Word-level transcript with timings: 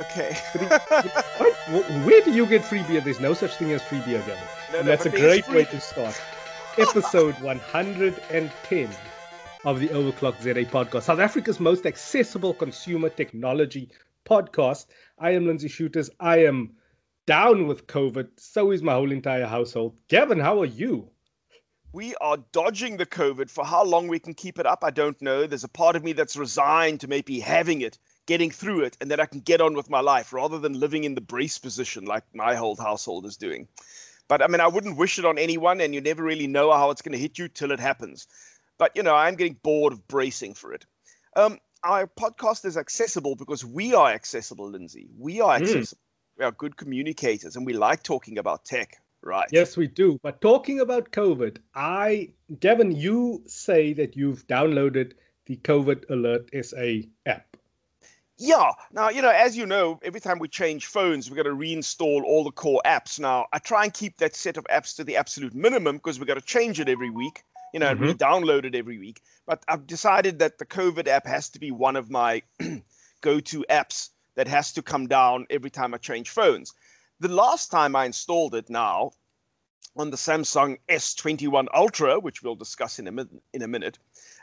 Okay. 0.00 0.32
Where 2.04 2.22
do 2.22 2.32
you 2.32 2.46
get 2.46 2.64
free 2.64 2.82
beer? 2.84 3.00
There's 3.00 3.20
no 3.20 3.34
such 3.34 3.56
thing 3.56 3.72
as 3.72 3.82
free 3.82 4.00
beer, 4.00 4.18
Gavin. 4.20 4.44
No, 4.72 4.78
and 4.78 4.86
no, 4.86 4.92
that's 4.92 5.06
a 5.06 5.10
great 5.10 5.44
free... 5.44 5.56
way 5.56 5.64
to 5.66 5.80
start. 5.80 6.20
Episode 6.78 7.34
110 7.40 8.88
of 9.64 9.78
the 9.80 9.88
Overclock 9.88 10.40
ZA 10.40 10.64
podcast, 10.70 11.02
South 11.02 11.18
Africa's 11.18 11.60
most 11.60 11.84
accessible 11.84 12.54
consumer 12.54 13.10
technology 13.10 13.90
podcast. 14.24 14.86
I 15.18 15.32
am 15.32 15.46
Lindsey 15.46 15.68
Schutters. 15.68 16.08
I 16.18 16.44
am 16.44 16.72
down 17.26 17.66
with 17.66 17.86
COVID. 17.86 18.28
So 18.38 18.70
is 18.70 18.82
my 18.82 18.94
whole 18.94 19.12
entire 19.12 19.46
household. 19.46 19.96
Gavin, 20.08 20.40
how 20.40 20.60
are 20.60 20.66
you? 20.66 21.10
we 21.92 22.14
are 22.16 22.36
dodging 22.52 22.96
the 22.96 23.06
COVID. 23.06 23.50
For 23.50 23.64
how 23.64 23.84
long 23.84 24.08
we 24.08 24.18
can 24.18 24.34
keep 24.34 24.58
it 24.58 24.66
up, 24.66 24.84
I 24.84 24.90
don't 24.90 25.20
know. 25.20 25.46
There's 25.46 25.64
a 25.64 25.68
part 25.68 25.96
of 25.96 26.04
me 26.04 26.12
that's 26.12 26.36
resigned 26.36 27.00
to 27.00 27.08
maybe 27.08 27.40
having 27.40 27.80
it, 27.80 27.98
getting 28.30 28.52
through 28.52 28.82
it, 28.82 28.96
and 29.00 29.10
that 29.10 29.18
I 29.18 29.26
can 29.26 29.40
get 29.40 29.60
on 29.60 29.74
with 29.74 29.90
my 29.90 29.98
life 29.98 30.32
rather 30.32 30.56
than 30.56 30.78
living 30.78 31.02
in 31.02 31.16
the 31.16 31.20
brace 31.20 31.58
position 31.58 32.04
like 32.04 32.22
my 32.32 32.54
whole 32.54 32.76
household 32.76 33.26
is 33.26 33.36
doing. 33.36 33.66
But 34.28 34.40
I 34.40 34.46
mean, 34.46 34.60
I 34.60 34.68
wouldn't 34.68 34.96
wish 34.96 35.18
it 35.18 35.24
on 35.24 35.36
anyone, 35.36 35.80
and 35.80 35.92
you 35.92 36.00
never 36.00 36.22
really 36.22 36.46
know 36.46 36.70
how 36.70 36.90
it's 36.90 37.02
going 37.02 37.10
to 37.10 37.18
hit 37.18 37.40
you 37.40 37.48
till 37.48 37.72
it 37.72 37.80
happens. 37.80 38.28
But 38.78 38.92
you 38.94 39.02
know, 39.02 39.16
I'm 39.16 39.34
getting 39.34 39.56
bored 39.64 39.92
of 39.92 40.06
bracing 40.06 40.54
for 40.54 40.72
it. 40.72 40.86
Um, 41.34 41.58
our 41.82 42.06
podcast 42.06 42.64
is 42.64 42.76
accessible 42.76 43.34
because 43.34 43.64
we 43.64 43.94
are 43.94 44.10
accessible, 44.12 44.68
Lindsey. 44.68 45.08
We 45.18 45.40
are 45.40 45.58
hmm. 45.58 45.64
accessible. 45.64 45.98
Mm. 45.98 46.38
We 46.38 46.44
are 46.44 46.52
good 46.52 46.76
communicators, 46.76 47.56
and 47.56 47.66
we 47.66 47.72
like 47.72 48.04
talking 48.04 48.38
about 48.38 48.64
tech. 48.64 49.02
Right. 49.22 49.48
Yes, 49.50 49.76
we 49.76 49.88
do. 49.88 50.20
But 50.22 50.40
talking 50.40 50.78
about 50.78 51.10
COVID, 51.10 51.58
I, 51.74 52.30
Gavin, 52.60 52.92
you 52.92 53.42
say 53.46 53.92
that 53.94 54.16
you've 54.16 54.46
downloaded 54.46 55.14
the 55.46 55.56
COVID 55.56 56.08
Alert 56.10 56.48
SA 56.64 57.08
app. 57.26 57.56
Yeah. 58.40 58.72
Now, 58.92 59.10
you 59.10 59.22
know, 59.22 59.30
as 59.30 59.56
you 59.56 59.66
know, 59.66 60.00
every 60.02 60.20
time 60.20 60.38
we 60.38 60.48
change 60.48 60.86
phones, 60.86 61.28
we've 61.28 61.36
got 61.36 61.42
to 61.44 61.54
reinstall 61.54 62.22
all 62.24 62.42
the 62.42 62.50
core 62.50 62.80
apps. 62.84 63.20
Now, 63.20 63.46
I 63.52 63.58
try 63.58 63.84
and 63.84 63.92
keep 63.94 64.16
that 64.18 64.34
set 64.34 64.56
of 64.56 64.64
apps 64.64 64.96
to 64.96 65.04
the 65.04 65.16
absolute 65.16 65.54
minimum 65.54 65.96
because 65.96 66.18
we've 66.18 66.26
got 66.26 66.34
to 66.34 66.40
change 66.40 66.80
it 66.80 66.88
every 66.88 67.10
week, 67.10 67.42
you 67.72 67.80
know, 67.80 67.92
mm-hmm. 67.92 68.02
and 68.02 68.12
re-download 68.12 68.64
it 68.64 68.74
every 68.74 68.98
week. 68.98 69.20
But 69.46 69.62
I've 69.68 69.86
decided 69.86 70.38
that 70.38 70.58
the 70.58 70.66
COVID 70.66 71.06
app 71.06 71.26
has 71.26 71.48
to 71.50 71.60
be 71.60 71.70
one 71.70 71.96
of 71.96 72.10
my 72.10 72.42
go-to 73.20 73.64
apps 73.68 74.10
that 74.36 74.48
has 74.48 74.72
to 74.72 74.82
come 74.82 75.06
down 75.06 75.46
every 75.50 75.70
time 75.70 75.92
I 75.92 75.98
change 75.98 76.30
phones 76.30 76.72
the 77.20 77.28
last 77.28 77.70
time 77.70 77.94
I 77.94 78.06
installed 78.06 78.54
it 78.54 78.70
now 78.70 79.12
on 79.96 80.10
the 80.10 80.16
Samsung 80.16 80.78
S21 80.88 81.66
Ultra, 81.74 82.18
which 82.18 82.42
we'll 82.42 82.54
discuss 82.54 82.98
in 82.98 83.06
a, 83.06 83.12
min- 83.12 83.40
in 83.52 83.62
a 83.62 83.68
minute, 83.68 83.98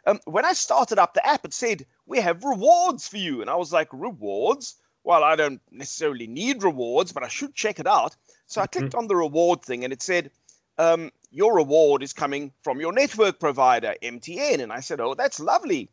um, 0.08 0.20
when 0.26 0.46
I 0.46 0.54
started 0.54 0.98
up 0.98 1.14
the 1.14 1.26
app, 1.28 1.46
it 1.46 1.54
said, 1.54 1.86
We 2.08 2.20
have 2.20 2.44
rewards 2.44 3.08
for 3.08 3.18
you. 3.18 3.42
And 3.42 3.50
I 3.50 3.56
was 3.56 3.72
like, 3.72 3.90
Rewards? 3.92 4.76
Well, 5.04 5.24
I 5.24 5.36
don't 5.36 5.62
necessarily 5.72 6.28
need 6.28 6.64
rewards, 6.64 7.14
but 7.14 7.24
I 7.24 7.28
should 7.28 7.54
check 7.54 7.80
it 7.80 7.88
out. 7.88 8.16
So 8.48 8.62
I 8.62 8.68
clicked 8.68 8.90
mm-hmm. 8.90 9.00
on 9.00 9.08
the 9.08 9.16
reward 9.16 9.62
thing 9.62 9.84
and 9.84 9.94
it 9.94 10.02
said, 10.02 10.32
um, 10.78 11.12
Your 11.32 11.56
reward 11.56 12.02
is 12.02 12.14
coming 12.14 12.52
from 12.64 12.80
your 12.80 12.94
network 12.94 13.40
provider, 13.40 13.96
MTN. 14.02 14.62
And 14.62 14.74
I 14.74 14.80
said, 14.80 15.00
Oh, 15.00 15.14
that's 15.14 15.40
lovely. 15.40 15.90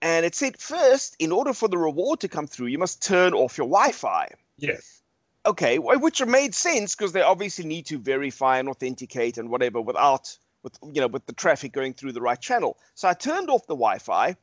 And 0.00 0.24
it 0.24 0.34
said, 0.34 0.58
First, 0.58 1.14
in 1.18 1.30
order 1.30 1.52
for 1.52 1.68
the 1.68 1.78
reward 1.78 2.20
to 2.20 2.28
come 2.28 2.46
through, 2.46 2.68
you 2.68 2.78
must 2.78 3.02
turn 3.02 3.34
off 3.34 3.58
your 3.58 3.68
Wi 3.68 3.92
Fi. 3.92 4.30
Yes 4.56 5.02
okay, 5.46 5.78
which 5.78 6.24
made 6.26 6.54
sense 6.54 6.94
because 6.94 7.12
they 7.12 7.22
obviously 7.22 7.64
need 7.64 7.86
to 7.86 7.98
verify 7.98 8.58
and 8.58 8.68
authenticate 8.68 9.38
and 9.38 9.48
whatever 9.48 9.80
without 9.80 10.36
with 10.62 10.78
you 10.82 11.00
know 11.00 11.06
with 11.06 11.26
the 11.26 11.32
traffic 11.32 11.72
going 11.72 11.94
through 11.94 12.12
the 12.12 12.20
right 12.20 12.40
channel. 12.40 12.76
So 12.94 13.08
I 13.08 13.14
turned 13.14 13.50
off 13.50 13.66
the 13.66 13.74
Wi-Fi, 13.74 14.36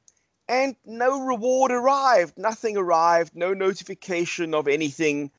and 0.47 0.75
no 0.85 1.21
reward 1.21 1.71
arrived. 1.71 2.37
Nothing 2.37 2.77
arrived. 2.77 3.35
No 3.35 3.53
notification 3.53 4.53
of 4.53 4.67
anything. 4.67 5.31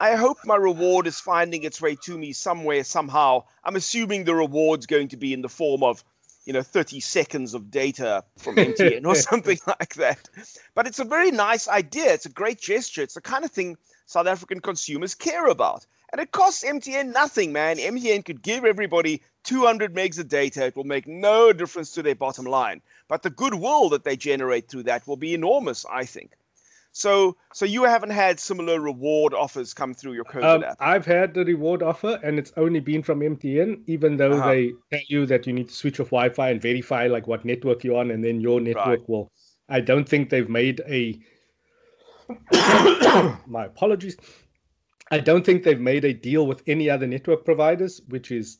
I 0.00 0.16
hope 0.16 0.38
my 0.44 0.56
reward 0.56 1.06
is 1.06 1.20
finding 1.20 1.62
its 1.62 1.80
way 1.80 1.96
to 2.04 2.18
me 2.18 2.32
somewhere 2.32 2.84
somehow. 2.84 3.44
I'm 3.62 3.76
assuming 3.76 4.24
the 4.24 4.34
reward's 4.34 4.86
going 4.86 5.08
to 5.08 5.16
be 5.16 5.32
in 5.32 5.42
the 5.42 5.48
form 5.48 5.82
of 5.82 6.04
you 6.44 6.52
know 6.52 6.62
30 6.62 7.00
seconds 7.00 7.54
of 7.54 7.70
data 7.70 8.24
from 8.38 8.56
MTN 8.56 9.06
or 9.06 9.14
something 9.30 9.58
like 9.66 9.94
that. 9.94 10.28
But 10.74 10.86
it's 10.86 10.98
a 10.98 11.04
very 11.04 11.30
nice 11.30 11.68
idea. 11.68 12.12
It's 12.12 12.26
a 12.26 12.30
great 12.30 12.60
gesture. 12.60 13.02
It's 13.02 13.14
the 13.14 13.20
kind 13.20 13.44
of 13.44 13.50
thing 13.50 13.76
South 14.06 14.26
African 14.26 14.60
consumers 14.60 15.14
care 15.14 15.46
about. 15.46 15.86
And 16.14 16.20
it 16.20 16.30
costs 16.30 16.62
MTN 16.62 17.12
nothing, 17.12 17.52
man. 17.52 17.76
MTN 17.76 18.24
could 18.24 18.40
give 18.40 18.64
everybody 18.64 19.20
200 19.42 19.96
megs 19.96 20.16
of 20.16 20.28
data. 20.28 20.66
It 20.66 20.76
will 20.76 20.84
make 20.84 21.08
no 21.08 21.52
difference 21.52 21.90
to 21.94 22.04
their 22.04 22.14
bottom 22.14 22.44
line. 22.44 22.82
But 23.08 23.24
the 23.24 23.30
goodwill 23.30 23.88
that 23.88 24.04
they 24.04 24.16
generate 24.16 24.68
through 24.68 24.84
that 24.84 25.08
will 25.08 25.16
be 25.16 25.34
enormous, 25.34 25.84
I 25.90 26.04
think. 26.04 26.36
So, 26.92 27.36
so 27.52 27.64
you 27.64 27.82
haven't 27.82 28.10
had 28.10 28.38
similar 28.38 28.78
reward 28.78 29.34
offers 29.34 29.74
come 29.74 29.92
through 29.92 30.12
your 30.12 30.22
COVID 30.22 30.44
um, 30.44 30.62
app? 30.62 30.76
I've 30.78 31.04
had 31.04 31.34
the 31.34 31.44
reward 31.44 31.82
offer, 31.82 32.20
and 32.22 32.38
it's 32.38 32.52
only 32.56 32.78
been 32.78 33.02
from 33.02 33.18
MTN. 33.18 33.80
Even 33.88 34.16
though 34.16 34.34
uh-huh. 34.34 34.48
they 34.48 34.72
tell 34.92 35.02
you 35.08 35.26
that 35.26 35.48
you 35.48 35.52
need 35.52 35.68
to 35.70 35.74
switch 35.74 35.98
off 35.98 36.10
Wi-Fi 36.10 36.48
and 36.48 36.62
verify 36.62 37.08
like 37.08 37.26
what 37.26 37.44
network 37.44 37.82
you're 37.82 37.98
on, 37.98 38.12
and 38.12 38.22
then 38.22 38.40
your 38.40 38.60
network 38.60 38.86
right. 38.86 39.08
will. 39.08 39.32
I 39.68 39.80
don't 39.80 40.08
think 40.08 40.30
they've 40.30 40.48
made 40.48 40.80
a 40.86 41.18
my 43.48 43.64
apologies. 43.64 44.16
I 45.14 45.20
don't 45.20 45.46
think 45.46 45.62
they've 45.62 45.80
made 45.80 46.04
a 46.04 46.12
deal 46.12 46.44
with 46.44 46.64
any 46.66 46.90
other 46.90 47.06
network 47.06 47.44
providers, 47.44 48.00
which 48.08 48.32
is, 48.32 48.58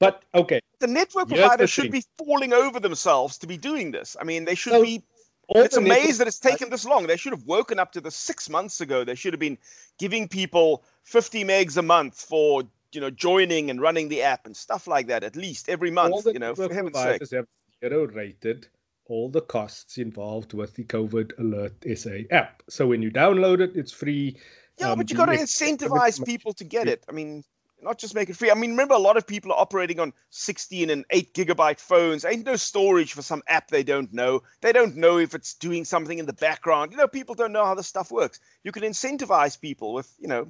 but 0.00 0.24
okay. 0.34 0.60
The 0.80 0.88
network 0.88 1.28
providers 1.28 1.70
should 1.70 1.92
be 1.92 2.02
falling 2.18 2.52
over 2.52 2.80
themselves 2.80 3.38
to 3.38 3.46
be 3.46 3.56
doing 3.56 3.92
this. 3.92 4.16
I 4.20 4.24
mean, 4.24 4.44
they 4.44 4.56
should 4.56 4.72
so, 4.72 4.82
be. 4.82 5.04
It's 5.50 5.76
amazing 5.76 6.18
that 6.18 6.26
it's 6.26 6.40
taken 6.40 6.70
this 6.70 6.84
long. 6.84 7.06
They 7.06 7.16
should 7.16 7.32
have 7.32 7.44
woken 7.44 7.78
up 7.78 7.92
to 7.92 8.00
this 8.00 8.16
six 8.16 8.50
months 8.50 8.80
ago. 8.80 9.04
They 9.04 9.14
should 9.14 9.32
have 9.32 9.38
been 9.38 9.58
giving 9.96 10.26
people 10.26 10.82
50 11.04 11.44
megs 11.44 11.76
a 11.76 11.82
month 11.82 12.20
for 12.20 12.64
you 12.90 13.00
know 13.00 13.10
joining 13.10 13.70
and 13.70 13.80
running 13.80 14.08
the 14.08 14.22
app 14.22 14.44
and 14.44 14.56
stuff 14.56 14.88
like 14.88 15.06
that 15.06 15.22
at 15.22 15.36
least 15.36 15.68
every 15.68 15.92
month. 15.92 16.26
You 16.26 16.40
know, 16.40 16.56
for 16.56 16.74
heaven's 16.74 16.98
sake. 16.98 17.22
Have 17.30 17.46
zero 17.80 18.08
rated 18.08 18.66
all 19.08 19.28
the 19.28 19.40
costs 19.40 19.98
involved 19.98 20.52
with 20.52 20.74
the 20.74 20.82
COVID 20.82 21.38
Alert 21.38 21.84
SA 21.96 22.26
app. 22.32 22.64
So 22.68 22.88
when 22.88 23.02
you 23.02 23.10
download 23.12 23.60
it, 23.60 23.76
it's 23.76 23.92
free. 23.92 24.36
Yeah, 24.78 24.90
um, 24.90 24.98
but 24.98 25.10
you 25.10 25.16
got 25.16 25.26
to 25.26 25.36
incentivize 25.36 26.24
people 26.24 26.52
to 26.54 26.64
get 26.64 26.86
it. 26.86 27.04
I 27.08 27.12
mean, 27.12 27.44
not 27.82 27.98
just 27.98 28.14
make 28.14 28.28
it 28.28 28.36
free. 28.36 28.50
I 28.50 28.54
mean, 28.54 28.70
remember 28.70 28.94
a 28.94 28.98
lot 28.98 29.16
of 29.16 29.26
people 29.26 29.52
are 29.52 29.58
operating 29.58 30.00
on 30.00 30.12
16 30.30 30.90
and 30.90 31.04
8 31.10 31.34
gigabyte 31.34 31.80
phones. 31.80 32.24
Ain't 32.24 32.44
no 32.44 32.56
storage 32.56 33.12
for 33.12 33.22
some 33.22 33.42
app 33.48 33.68
they 33.68 33.82
don't 33.82 34.12
know. 34.12 34.42
They 34.60 34.72
don't 34.72 34.96
know 34.96 35.18
if 35.18 35.34
it's 35.34 35.54
doing 35.54 35.84
something 35.84 36.18
in 36.18 36.26
the 36.26 36.32
background. 36.32 36.90
You 36.90 36.98
know, 36.98 37.08
people 37.08 37.34
don't 37.34 37.52
know 37.52 37.64
how 37.64 37.74
this 37.74 37.86
stuff 37.86 38.10
works. 38.10 38.40
You 38.64 38.72
can 38.72 38.82
incentivize 38.82 39.60
people 39.60 39.94
with, 39.94 40.12
you 40.18 40.28
know, 40.28 40.48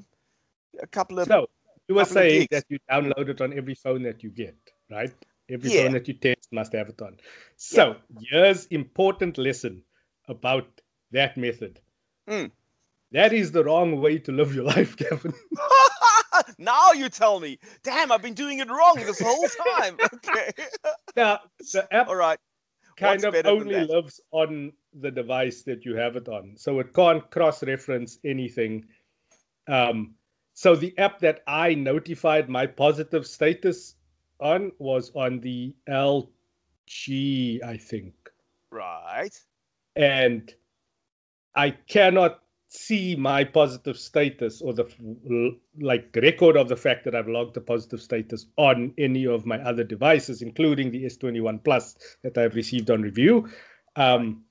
a 0.80 0.86
couple 0.86 1.18
of. 1.18 1.28
So 1.28 1.48
you 1.88 1.94
were 1.94 2.04
saying 2.04 2.48
that 2.50 2.64
you 2.68 2.78
download 2.90 3.28
it 3.28 3.40
on 3.40 3.52
every 3.52 3.74
phone 3.74 4.02
that 4.04 4.22
you 4.22 4.30
get, 4.30 4.56
right? 4.90 5.12
Every 5.48 5.70
yeah. 5.70 5.84
phone 5.84 5.92
that 5.92 6.08
you 6.08 6.14
test 6.14 6.48
must 6.52 6.72
have 6.72 6.88
it 6.88 7.00
on. 7.00 7.16
So 7.56 7.96
yeah. 8.18 8.44
here's 8.44 8.66
important 8.66 9.38
lesson 9.38 9.82
about 10.28 10.80
that 11.12 11.36
method. 11.36 11.80
Mm. 12.28 12.50
That 13.12 13.32
is 13.32 13.52
the 13.52 13.64
wrong 13.64 14.00
way 14.00 14.18
to 14.18 14.32
live 14.32 14.54
your 14.54 14.64
life, 14.74 14.96
Kevin. 14.96 15.32
now 16.58 16.92
you 16.92 17.08
tell 17.08 17.40
me. 17.40 17.58
Damn, 17.82 18.10
I've 18.12 18.22
been 18.22 18.34
doing 18.34 18.58
it 18.58 18.68
wrong 18.68 18.96
this 18.96 19.20
whole 19.20 19.46
time. 19.74 19.96
okay. 20.14 20.50
Now 21.16 21.40
the 21.72 21.86
app 21.92 22.08
All 22.08 22.16
right. 22.16 22.38
kind 22.96 23.22
What's 23.22 23.38
of 23.38 23.46
only 23.46 23.84
lives 23.84 24.20
on 24.32 24.72
the 25.00 25.10
device 25.10 25.62
that 25.62 25.84
you 25.84 25.96
have 25.96 26.16
it 26.16 26.28
on. 26.28 26.54
So 26.56 26.80
it 26.80 26.94
can't 26.94 27.28
cross-reference 27.30 28.18
anything. 28.24 28.86
Um, 29.68 30.14
so 30.54 30.74
the 30.74 30.96
app 30.98 31.20
that 31.20 31.42
I 31.46 31.74
notified 31.74 32.48
my 32.48 32.66
positive 32.66 33.26
status 33.26 33.94
on 34.40 34.72
was 34.78 35.12
on 35.14 35.40
the 35.40 35.74
LG, 35.88 37.62
I 37.62 37.76
think. 37.76 38.14
Right. 38.70 39.38
And 39.96 40.52
I 41.54 41.70
cannot 41.70 42.40
see 42.68 43.14
my 43.16 43.44
positive 43.44 43.98
status 43.98 44.60
or 44.60 44.72
the 44.72 45.56
like 45.80 46.14
record 46.16 46.56
of 46.56 46.68
the 46.68 46.76
fact 46.76 47.04
that 47.04 47.14
I've 47.14 47.28
logged 47.28 47.56
a 47.56 47.60
positive 47.60 48.00
status 48.00 48.46
on 48.56 48.92
any 48.98 49.26
of 49.26 49.46
my 49.46 49.58
other 49.58 49.84
devices, 49.84 50.42
including 50.42 50.90
the 50.90 51.04
S21 51.04 51.62
Plus 51.62 51.96
that 52.22 52.36
I've 52.36 52.54
received 52.54 52.90
on 52.90 53.02
review. 53.02 53.48
Um, 53.94 54.44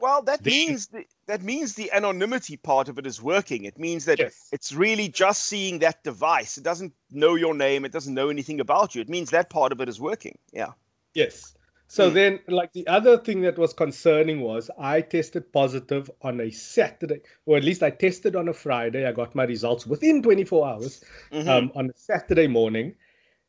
well, 0.00 0.22
that 0.22 0.42
the, 0.42 0.50
means 0.50 0.88
the, 0.88 1.04
that 1.26 1.42
means 1.42 1.74
the 1.74 1.90
anonymity 1.92 2.56
part 2.56 2.88
of 2.88 2.98
it 2.98 3.06
is 3.06 3.22
working. 3.22 3.64
It 3.64 3.78
means 3.78 4.04
that 4.04 4.18
yes. 4.18 4.48
it's 4.52 4.72
really 4.72 5.08
just 5.08 5.44
seeing 5.44 5.78
that 5.78 6.02
device. 6.02 6.58
It 6.58 6.64
doesn't 6.64 6.92
know 7.10 7.36
your 7.36 7.54
name. 7.54 7.84
It 7.84 7.92
doesn't 7.92 8.12
know 8.12 8.28
anything 8.28 8.60
about 8.60 8.94
you. 8.94 9.00
It 9.00 9.08
means 9.08 9.30
that 9.30 9.48
part 9.48 9.72
of 9.72 9.80
it 9.80 9.88
is 9.88 10.00
working. 10.00 10.36
Yeah. 10.52 10.72
Yes. 11.14 11.54
So 11.94 12.10
mm. 12.10 12.14
then, 12.14 12.40
like 12.48 12.72
the 12.72 12.88
other 12.88 13.16
thing 13.16 13.42
that 13.42 13.56
was 13.56 13.72
concerning 13.72 14.40
was 14.40 14.68
I 14.76 15.00
tested 15.00 15.52
positive 15.52 16.10
on 16.22 16.40
a 16.40 16.50
Saturday, 16.50 17.20
or 17.46 17.56
at 17.56 17.62
least 17.62 17.84
I 17.84 17.90
tested 17.90 18.34
on 18.34 18.48
a 18.48 18.52
Friday. 18.52 19.06
I 19.06 19.12
got 19.12 19.36
my 19.36 19.44
results 19.44 19.86
within 19.86 20.20
24 20.20 20.66
hours 20.66 21.04
mm-hmm. 21.30 21.48
um, 21.48 21.70
on 21.76 21.90
a 21.90 21.92
Saturday 21.94 22.48
morning. 22.48 22.96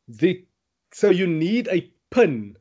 The 0.08 0.46
so 0.94 1.10
you 1.10 1.26
need 1.26 1.70
a 1.70 1.92
pin 2.12 2.56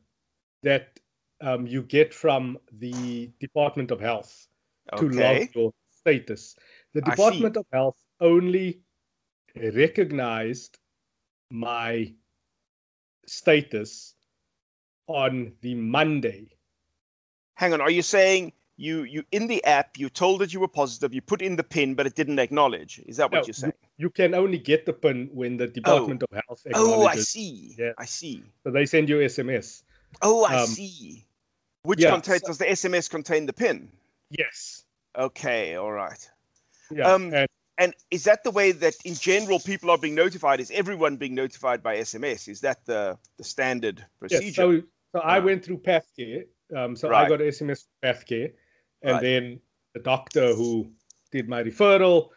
that 0.63 0.99
um, 1.41 1.67
you 1.67 1.83
get 1.83 2.15
from 2.15 2.57
the 2.79 3.29
Department 3.39 3.91
of 3.91 3.99
Health 3.99 4.47
okay. 4.91 5.07
to 5.07 5.09
log 5.11 5.49
your 5.53 5.73
status. 5.91 6.55
The 6.95 7.01
Department 7.01 7.57
of 7.57 7.65
Health 7.71 8.01
only 8.19 8.81
recognized 9.55 10.79
my 11.51 12.11
status 13.27 14.14
on 15.07 15.53
the 15.61 15.75
Monday. 15.75 16.47
Hang 17.55 17.73
on, 17.73 17.81
are 17.81 17.91
you 17.91 18.01
saying 18.01 18.51
you 18.77 19.03
you 19.03 19.23
in 19.31 19.47
the 19.47 19.63
app 19.63 19.97
you 19.97 20.09
told 20.09 20.41
that 20.41 20.53
you 20.53 20.59
were 20.59 20.67
positive, 20.67 21.13
you 21.13 21.21
put 21.21 21.41
in 21.41 21.55
the 21.55 21.63
pin, 21.63 21.95
but 21.95 22.05
it 22.05 22.15
didn't 22.15 22.39
acknowledge? 22.39 22.99
Is 23.05 23.17
that 23.17 23.31
what 23.31 23.41
no, 23.41 23.47
you're 23.47 23.53
saying? 23.53 23.73
You, 23.97 24.05
you, 24.05 24.09
can 24.09 24.33
only 24.33 24.57
get 24.57 24.85
the 24.85 24.93
pin 24.93 25.29
when 25.33 25.57
the 25.57 25.67
Department 25.67 26.23
oh. 26.23 26.27
of 26.35 26.43
Health 26.47 26.61
acknowledges. 26.65 26.97
Oh, 26.97 27.05
I 27.05 27.15
see. 27.15 27.75
Yeah. 27.77 27.91
I 27.97 28.05
see. 28.05 28.43
So 28.63 28.71
they 28.71 28.85
send 28.85 29.07
you 29.07 29.17
SMS. 29.17 29.83
Oh, 30.21 30.45
I 30.45 30.61
um, 30.61 30.67
see. 30.67 31.25
Which 31.83 32.01
yeah, 32.01 32.11
contains 32.11 32.41
so, 32.41 32.47
does 32.47 32.57
the 32.57 32.65
SMS 32.65 33.09
contain 33.09 33.45
the 33.45 33.53
pin? 33.53 33.91
Yes. 34.31 34.83
Okay, 35.17 35.75
all 35.75 35.91
right. 35.91 36.29
Yeah. 36.91 37.11
Um, 37.11 37.33
and, 37.33 37.47
and 37.77 37.93
is 38.11 38.23
that 38.23 38.43
the 38.43 38.51
way 38.51 38.71
that 38.71 38.95
in 39.05 39.13
general 39.15 39.59
people 39.59 39.89
are 39.91 39.97
being 39.97 40.15
notified? 40.15 40.59
Is 40.59 40.71
everyone 40.71 41.17
being 41.17 41.35
notified 41.35 41.83
by 41.83 41.97
SMS? 41.97 42.47
Is 42.47 42.61
that 42.61 42.85
the, 42.85 43.17
the 43.37 43.43
standard 43.43 44.03
procedure? 44.19 44.45
Yes, 44.45 44.55
so, 44.55 44.81
so 45.15 45.21
I 45.21 45.39
went 45.39 45.63
through 45.63 45.77
PathCare. 45.77 46.43
Um, 46.75 46.93
so 46.93 47.07
right. 47.07 47.25
I 47.25 47.29
got 47.29 47.39
an 47.39 47.47
SMS 47.47 47.85
from 47.85 48.09
PathCare. 48.09 48.51
And 49.01 49.13
right. 49.13 49.21
then 49.21 49.59
the 49.93 50.01
doctor 50.01 50.53
who 50.53 50.91
did 51.31 51.47
my 51.47 51.63
referral 51.63 52.29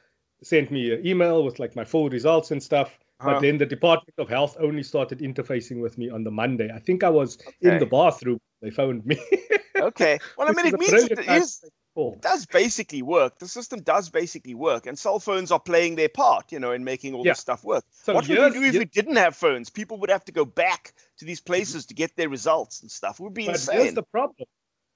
sent 0.45 0.71
me 0.71 0.95
an 0.95 1.05
email 1.05 1.43
with 1.43 1.59
like 1.59 1.75
my 1.75 1.85
full 1.85 2.09
results 2.09 2.53
and 2.53 2.63
stuff. 2.63 2.97
But 3.19 3.29
uh-huh. 3.29 3.41
then 3.41 3.59
the 3.59 3.67
Department 3.67 4.15
of 4.19 4.29
Health 4.29 4.57
only 4.61 4.85
started 4.85 5.19
interfacing 5.19 5.81
with 5.81 5.99
me 5.99 6.09
on 6.09 6.23
the 6.23 6.31
Monday. 6.31 6.71
I 6.73 6.79
think 6.79 7.03
I 7.03 7.11
was 7.11 7.39
okay. 7.41 7.57
in 7.63 7.79
the 7.81 7.87
bathroom. 7.87 8.39
They 8.63 8.71
phoned 8.71 9.05
me. 9.05 9.19
okay. 9.77 10.21
Well, 10.37 10.49
I 10.49 10.53
mean, 10.53 10.73
it 10.73 10.79
means 10.79 10.93
it 10.93 11.29
is, 11.29 11.65
it 11.99 12.23
does 12.23 12.47
basically 12.47 13.03
work. 13.03 13.39
The 13.39 13.49
system 13.49 13.81
does 13.81 14.09
basically 14.09 14.55
work, 14.55 14.87
and 14.87 14.99
cell 14.99 15.19
phones 15.19 15.51
are 15.51 15.61
playing 15.61 15.97
their 15.97 16.09
part, 16.09 16.53
you 16.53 16.61
know, 16.61 16.73
in 16.73 16.85
making 16.85 17.15
all 17.15 17.25
yeah. 17.25 17.33
this 17.33 17.41
stuff 17.41 17.65
work. 17.65 17.85
So 17.91 18.15
what 18.15 18.29
would 18.29 18.39
we 18.39 18.51
do 18.53 18.63
if 18.63 18.75
we 18.75 18.85
didn't 18.85 19.17
have 19.17 19.37
phones? 19.37 19.69
People 19.71 19.99
would 19.99 20.11
have 20.11 20.25
to 20.27 20.33
go 20.33 20.45
back 20.45 20.93
to 21.19 21.25
these 21.25 21.41
places 21.41 21.87
to 21.87 21.95
get 21.95 22.17
their 22.17 22.29
results 22.29 22.83
and 22.83 22.91
stuff. 22.91 23.21
It 23.21 23.23
would 23.25 23.35
be 23.35 23.47
but 23.47 23.57
insane. 23.57 23.81
Here's 23.81 23.95
the 23.95 24.03
problem. 24.03 24.47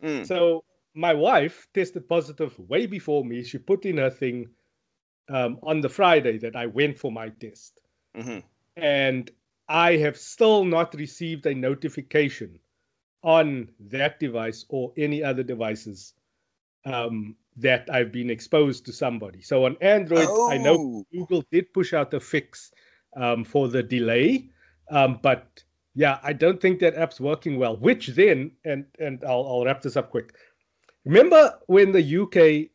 Mm. 0.03 0.27
So 0.27 0.65
my 0.95 1.15
wife 1.15 1.67
tested 1.75 2.09
positive 2.09 2.59
way 2.59 2.87
before 2.87 3.25
me. 3.25 3.43
She 3.43 3.59
put 3.59 3.85
in 3.85 3.97
her 3.97 4.11
thing 4.11 4.49
um, 5.29 5.59
on 5.63 5.81
the 5.81 5.89
Friday 5.89 6.39
that 6.39 6.57
I 6.57 6.67
went 6.67 6.99
for 6.99 7.11
my 7.11 7.29
test. 7.29 7.81
Mm-hmm. 8.17 8.41
And 8.77 9.31
I 9.69 9.97
have 9.97 10.17
still 10.17 10.65
not 10.65 10.95
received 10.95 11.47
a 11.47 11.55
notification 11.55 12.59
on 13.23 13.69
that 13.81 14.19
device 14.19 14.65
or 14.69 14.93
any 14.97 15.23
other 15.23 15.43
devices 15.43 16.15
um, 16.85 17.37
that 17.57 17.89
I've 17.93 18.13
been 18.13 18.31
exposed 18.31 18.87
to 18.87 18.93
somebody. 18.93 19.43
So 19.43 19.67
on 19.67 19.77
Android, 19.81 20.27
oh. 20.29 20.51
I 20.51 20.59
know 20.59 20.77
oh. 20.79 21.07
Google 21.13 21.45
did 21.51 21.73
push 21.73 21.93
out 21.93 22.15
a 22.15 22.21
fix 22.21 22.73
um, 23.17 23.45
for 23.45 23.69
the 23.69 23.83
delay, 23.83 24.49
um, 24.91 25.19
but 25.23 25.63
yeah, 25.95 26.19
I 26.23 26.33
don't 26.33 26.61
think 26.61 26.81
that 26.81 26.95
app's 26.95 27.21
working 27.21 27.59
well. 27.59 27.77
Which 27.77 28.09
then, 28.09 28.53
and 28.65 28.87
and 28.99 29.23
I'll 29.25 29.47
I'll 29.47 29.65
wrap 29.65 29.83
this 29.83 29.97
up 29.97 30.11
quick. 30.11 30.35
Remember 31.05 31.59
when 31.67 31.93
the 31.93 32.23
UK 32.23 32.71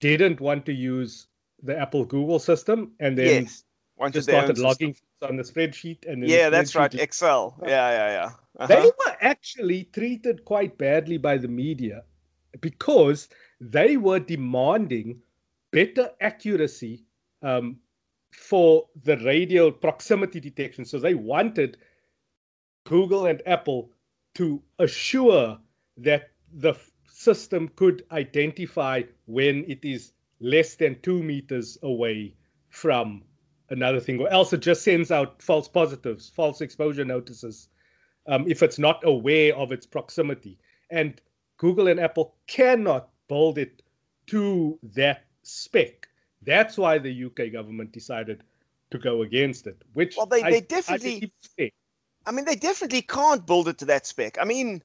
didn't 0.00 0.40
want 0.40 0.66
to 0.66 0.72
use 0.72 1.26
the 1.62 1.78
Apple 1.78 2.04
Google 2.04 2.38
system 2.38 2.92
and 3.00 3.16
then 3.16 3.44
yes. 3.44 3.64
just 4.10 4.28
started 4.28 4.58
logging 4.58 4.96
on 5.22 5.36
the 5.36 5.42
spreadsheet 5.42 6.10
and 6.10 6.26
yeah, 6.26 6.48
that's 6.48 6.74
right. 6.74 6.94
Excel. 6.94 7.56
Yeah, 7.66 7.90
yeah, 7.90 8.12
yeah. 8.12 8.30
Uh-huh. 8.58 8.66
They 8.66 8.82
were 8.82 9.16
actually 9.20 9.84
treated 9.84 10.44
quite 10.44 10.76
badly 10.76 11.18
by 11.18 11.36
the 11.36 11.48
media 11.48 12.02
because 12.60 13.28
they 13.60 13.96
were 13.96 14.18
demanding 14.18 15.20
better 15.70 16.10
accuracy 16.20 17.04
um, 17.42 17.76
for 18.32 18.88
the 19.04 19.16
radial 19.18 19.70
proximity 19.70 20.40
detection. 20.40 20.84
So 20.84 20.98
they 20.98 21.14
wanted 21.14 21.76
Google 22.84 23.26
and 23.26 23.42
Apple 23.46 23.90
to 24.34 24.62
assure 24.78 25.58
that 25.98 26.30
the 26.52 26.74
system 27.06 27.68
could 27.76 28.04
identify 28.12 29.02
when 29.26 29.64
it 29.68 29.84
is 29.84 30.12
less 30.40 30.74
than 30.76 31.00
two 31.02 31.22
meters 31.22 31.76
away 31.82 32.34
from 32.70 33.22
another 33.68 34.00
thing, 34.00 34.20
or 34.20 34.28
else 34.30 34.52
it 34.52 34.60
just 34.60 34.82
sends 34.82 35.10
out 35.10 35.42
false 35.42 35.68
positives, 35.68 36.30
false 36.30 36.60
exposure 36.60 37.04
notices, 37.04 37.68
um, 38.26 38.44
if 38.48 38.62
it's 38.62 38.78
not 38.78 39.00
aware 39.04 39.54
of 39.54 39.70
its 39.70 39.86
proximity. 39.86 40.58
And 40.90 41.20
Google 41.58 41.88
and 41.88 42.00
Apple 42.00 42.34
cannot 42.46 43.10
build 43.30 43.58
it 43.58 43.82
to 44.26 44.78
that 44.82 45.24
spec. 45.44 46.08
That's 46.42 46.76
why 46.76 46.98
the 46.98 47.24
UK 47.26 47.52
government 47.52 47.92
decided 47.92 48.42
to 48.90 48.98
go 48.98 49.22
against 49.22 49.68
it. 49.68 49.80
Which 49.94 50.16
well, 50.16 50.26
they, 50.26 50.42
I, 50.42 50.60
definitely. 50.60 51.32
I, 51.58 51.70
I 52.26 52.32
mean, 52.32 52.44
they 52.44 52.56
definitely 52.56 53.02
can't 53.02 53.46
build 53.46 53.68
it 53.68 53.78
to 53.78 53.84
that 53.86 54.04
spec. 54.06 54.36
I 54.40 54.44
mean, 54.44 54.82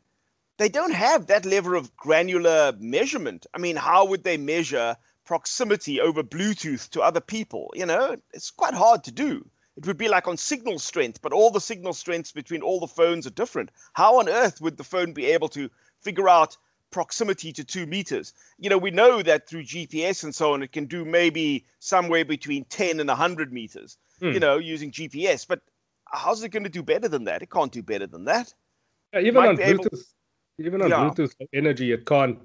they 0.57 0.69
don't 0.69 0.93
have 0.93 1.25
that 1.25 1.43
level 1.45 1.75
of 1.75 1.95
granular 1.97 2.73
measurement. 2.79 3.47
I 3.55 3.57
mean, 3.57 3.75
how 3.75 4.05
would 4.05 4.23
they 4.23 4.37
measure 4.37 4.95
proximity 5.25 5.99
over 5.99 6.21
Bluetooth 6.23 6.87
to 6.91 7.01
other 7.01 7.21
people? 7.21 7.73
You 7.75 7.87
know, 7.87 8.15
it's 8.31 8.51
quite 8.51 8.75
hard 8.75 9.03
to 9.05 9.11
do. 9.11 9.45
It 9.75 9.87
would 9.87 9.97
be 9.97 10.07
like 10.07 10.27
on 10.27 10.37
signal 10.37 10.79
strength, 10.79 11.21
but 11.21 11.33
all 11.33 11.49
the 11.49 11.59
signal 11.59 11.93
strengths 11.93 12.31
between 12.31 12.61
all 12.61 12.79
the 12.79 12.95
phones 12.99 13.25
are 13.27 13.41
different. 13.41 13.71
How 13.93 14.19
on 14.19 14.29
earth 14.29 14.61
would 14.61 14.77
the 14.77 14.85
phone 14.85 15.11
be 15.13 15.25
able 15.25 15.49
to 15.49 15.69
figure 15.99 16.29
out 16.29 16.55
proximity 16.95 17.51
to 17.51 17.63
two 17.65 17.85
meters? 17.85 18.33
You 18.57 18.69
know, 18.69 18.77
we 18.77 18.89
know 18.89 19.21
that 19.21 19.49
through 19.49 19.63
GPS 19.63 20.23
and 20.23 20.33
so 20.33 20.53
on, 20.53 20.63
it 20.63 20.71
can 20.71 20.85
do 20.85 21.03
maybe 21.03 21.65
somewhere 21.79 22.23
between 22.23 22.63
10 22.65 23.01
and 23.01 23.09
100 23.09 23.51
meters, 23.51 23.97
hmm. 24.21 24.31
you 24.31 24.39
know, 24.39 24.57
using 24.57 24.91
GPS. 24.91 25.45
But 25.45 25.59
how's 26.05 26.41
it 26.41 26.49
going 26.49 26.63
to 26.63 26.69
do 26.69 26.81
better 26.81 27.09
than 27.09 27.25
that? 27.25 27.41
It 27.41 27.51
can't 27.51 27.73
do 27.73 27.83
better 27.83 28.07
than 28.07 28.23
that. 28.25 28.53
Yeah, 29.13 29.19
even 29.19 29.45
on 29.45 29.57
Bluetooth, 29.57 30.05
even 30.57 30.81
on 30.81 30.89
yeah. 30.89 30.95
Bluetooth 30.95 31.33
energy, 31.53 31.91
it 31.91 32.05
can't 32.05 32.39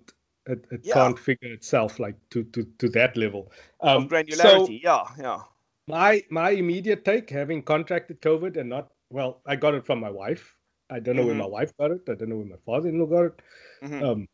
it, 0.47 0.65
it 0.73 0.81
yeah. 0.83 0.95
can't 0.95 1.19
figure 1.19 1.53
itself 1.53 2.01
like 2.01 2.17
to 2.31 2.43
to 2.55 2.67
to 2.79 2.89
that 2.89 3.17
level. 3.17 3.53
Um, 3.81 4.05
of 4.05 4.11
granularity, 4.11 4.67
so 4.67 4.69
yeah, 4.69 5.05
yeah. 5.17 5.41
My 5.87 6.25
my 6.29 6.51
immediate 6.51 7.05
take, 7.05 7.31
having 7.31 7.63
contracted 7.63 8.21
COVID 8.21 8.57
and 8.57 8.69
not 8.69 8.91
well, 9.11 9.43
I 9.47 9.55
got 9.55 9.75
it 9.75 9.87
from 9.87 10.01
my 10.01 10.11
wife. 10.11 10.57
I 10.91 10.99
don't 10.99 11.15
know 11.15 11.23
mm-hmm. 11.23 11.39
where 11.39 11.49
my 11.49 11.53
wife 11.59 11.73
got 11.79 11.93
it. 11.93 12.03
I 12.09 12.15
don't 12.15 12.31
know 12.31 12.39
where 12.43 12.53
my 12.57 12.63
father-in-law 12.67 13.07
got 13.07 13.25
it. 13.27 13.43
Mm-hmm. 13.83 14.05
Um, 14.05 14.29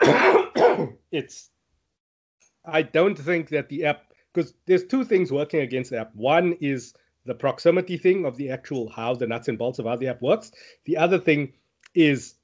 it's. 1.12 1.50
I 2.66 2.82
don't 2.82 3.18
think 3.18 3.50
that 3.50 3.68
the 3.68 3.84
app 3.84 4.12
because 4.32 4.54
there's 4.66 4.84
two 4.84 5.04
things 5.04 5.30
working 5.30 5.60
against 5.60 5.90
the 5.90 6.00
app. 6.00 6.14
One 6.14 6.56
is 6.60 6.94
the 7.26 7.34
proximity 7.34 7.96
thing 7.96 8.24
of 8.24 8.36
the 8.36 8.50
actual 8.50 8.88
how 8.88 9.14
the 9.14 9.26
nuts 9.26 9.48
and 9.48 9.58
bolts 9.58 9.78
of 9.78 9.86
how 9.86 9.96
the 9.96 10.08
app 10.08 10.22
works. 10.22 10.52
The 10.84 10.96
other 10.96 11.18
thing 11.18 11.52
is 11.94 12.34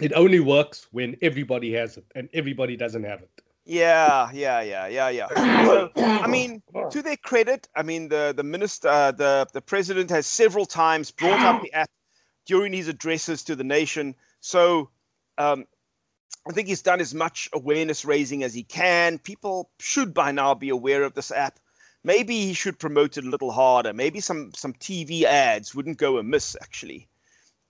it 0.00 0.12
only 0.14 0.40
works 0.40 0.88
when 0.92 1.16
everybody 1.22 1.72
has 1.74 1.96
it 1.96 2.04
and 2.14 2.28
everybody 2.32 2.76
doesn't 2.76 3.04
have 3.04 3.22
it. 3.22 3.30
Yeah, 3.64 4.30
yeah, 4.32 4.62
yeah, 4.62 4.86
yeah, 4.86 5.08
yeah. 5.10 5.28
So, 5.64 5.90
I 5.96 6.26
mean, 6.26 6.62
to 6.90 7.02
their 7.02 7.16
credit, 7.16 7.68
I 7.76 7.82
mean 7.82 8.08
the 8.08 8.32
the 8.36 8.42
minister, 8.42 8.88
uh, 8.88 9.12
the 9.12 9.46
the 9.52 9.60
president 9.60 10.10
has 10.10 10.26
several 10.26 10.66
times 10.66 11.10
brought 11.10 11.40
up 11.40 11.62
the 11.62 11.72
app 11.72 11.90
during 12.46 12.72
his 12.72 12.88
addresses 12.88 13.44
to 13.44 13.54
the 13.54 13.64
nation. 13.64 14.14
So, 14.40 14.90
um, 15.38 15.66
I 16.48 16.52
think 16.52 16.68
he's 16.68 16.82
done 16.82 17.00
as 17.00 17.14
much 17.14 17.48
awareness 17.52 18.04
raising 18.04 18.42
as 18.42 18.54
he 18.54 18.62
can. 18.62 19.18
People 19.18 19.70
should 19.78 20.14
by 20.14 20.32
now 20.32 20.54
be 20.54 20.70
aware 20.70 21.02
of 21.02 21.14
this 21.14 21.30
app. 21.30 21.58
Maybe 22.02 22.46
he 22.46 22.54
should 22.54 22.78
promote 22.78 23.18
it 23.18 23.24
a 23.24 23.30
little 23.30 23.52
harder. 23.52 23.92
Maybe 23.92 24.20
some 24.20 24.52
some 24.54 24.72
TV 24.72 25.24
ads 25.24 25.74
wouldn't 25.74 25.98
go 25.98 26.18
amiss 26.18 26.56
actually 26.62 27.08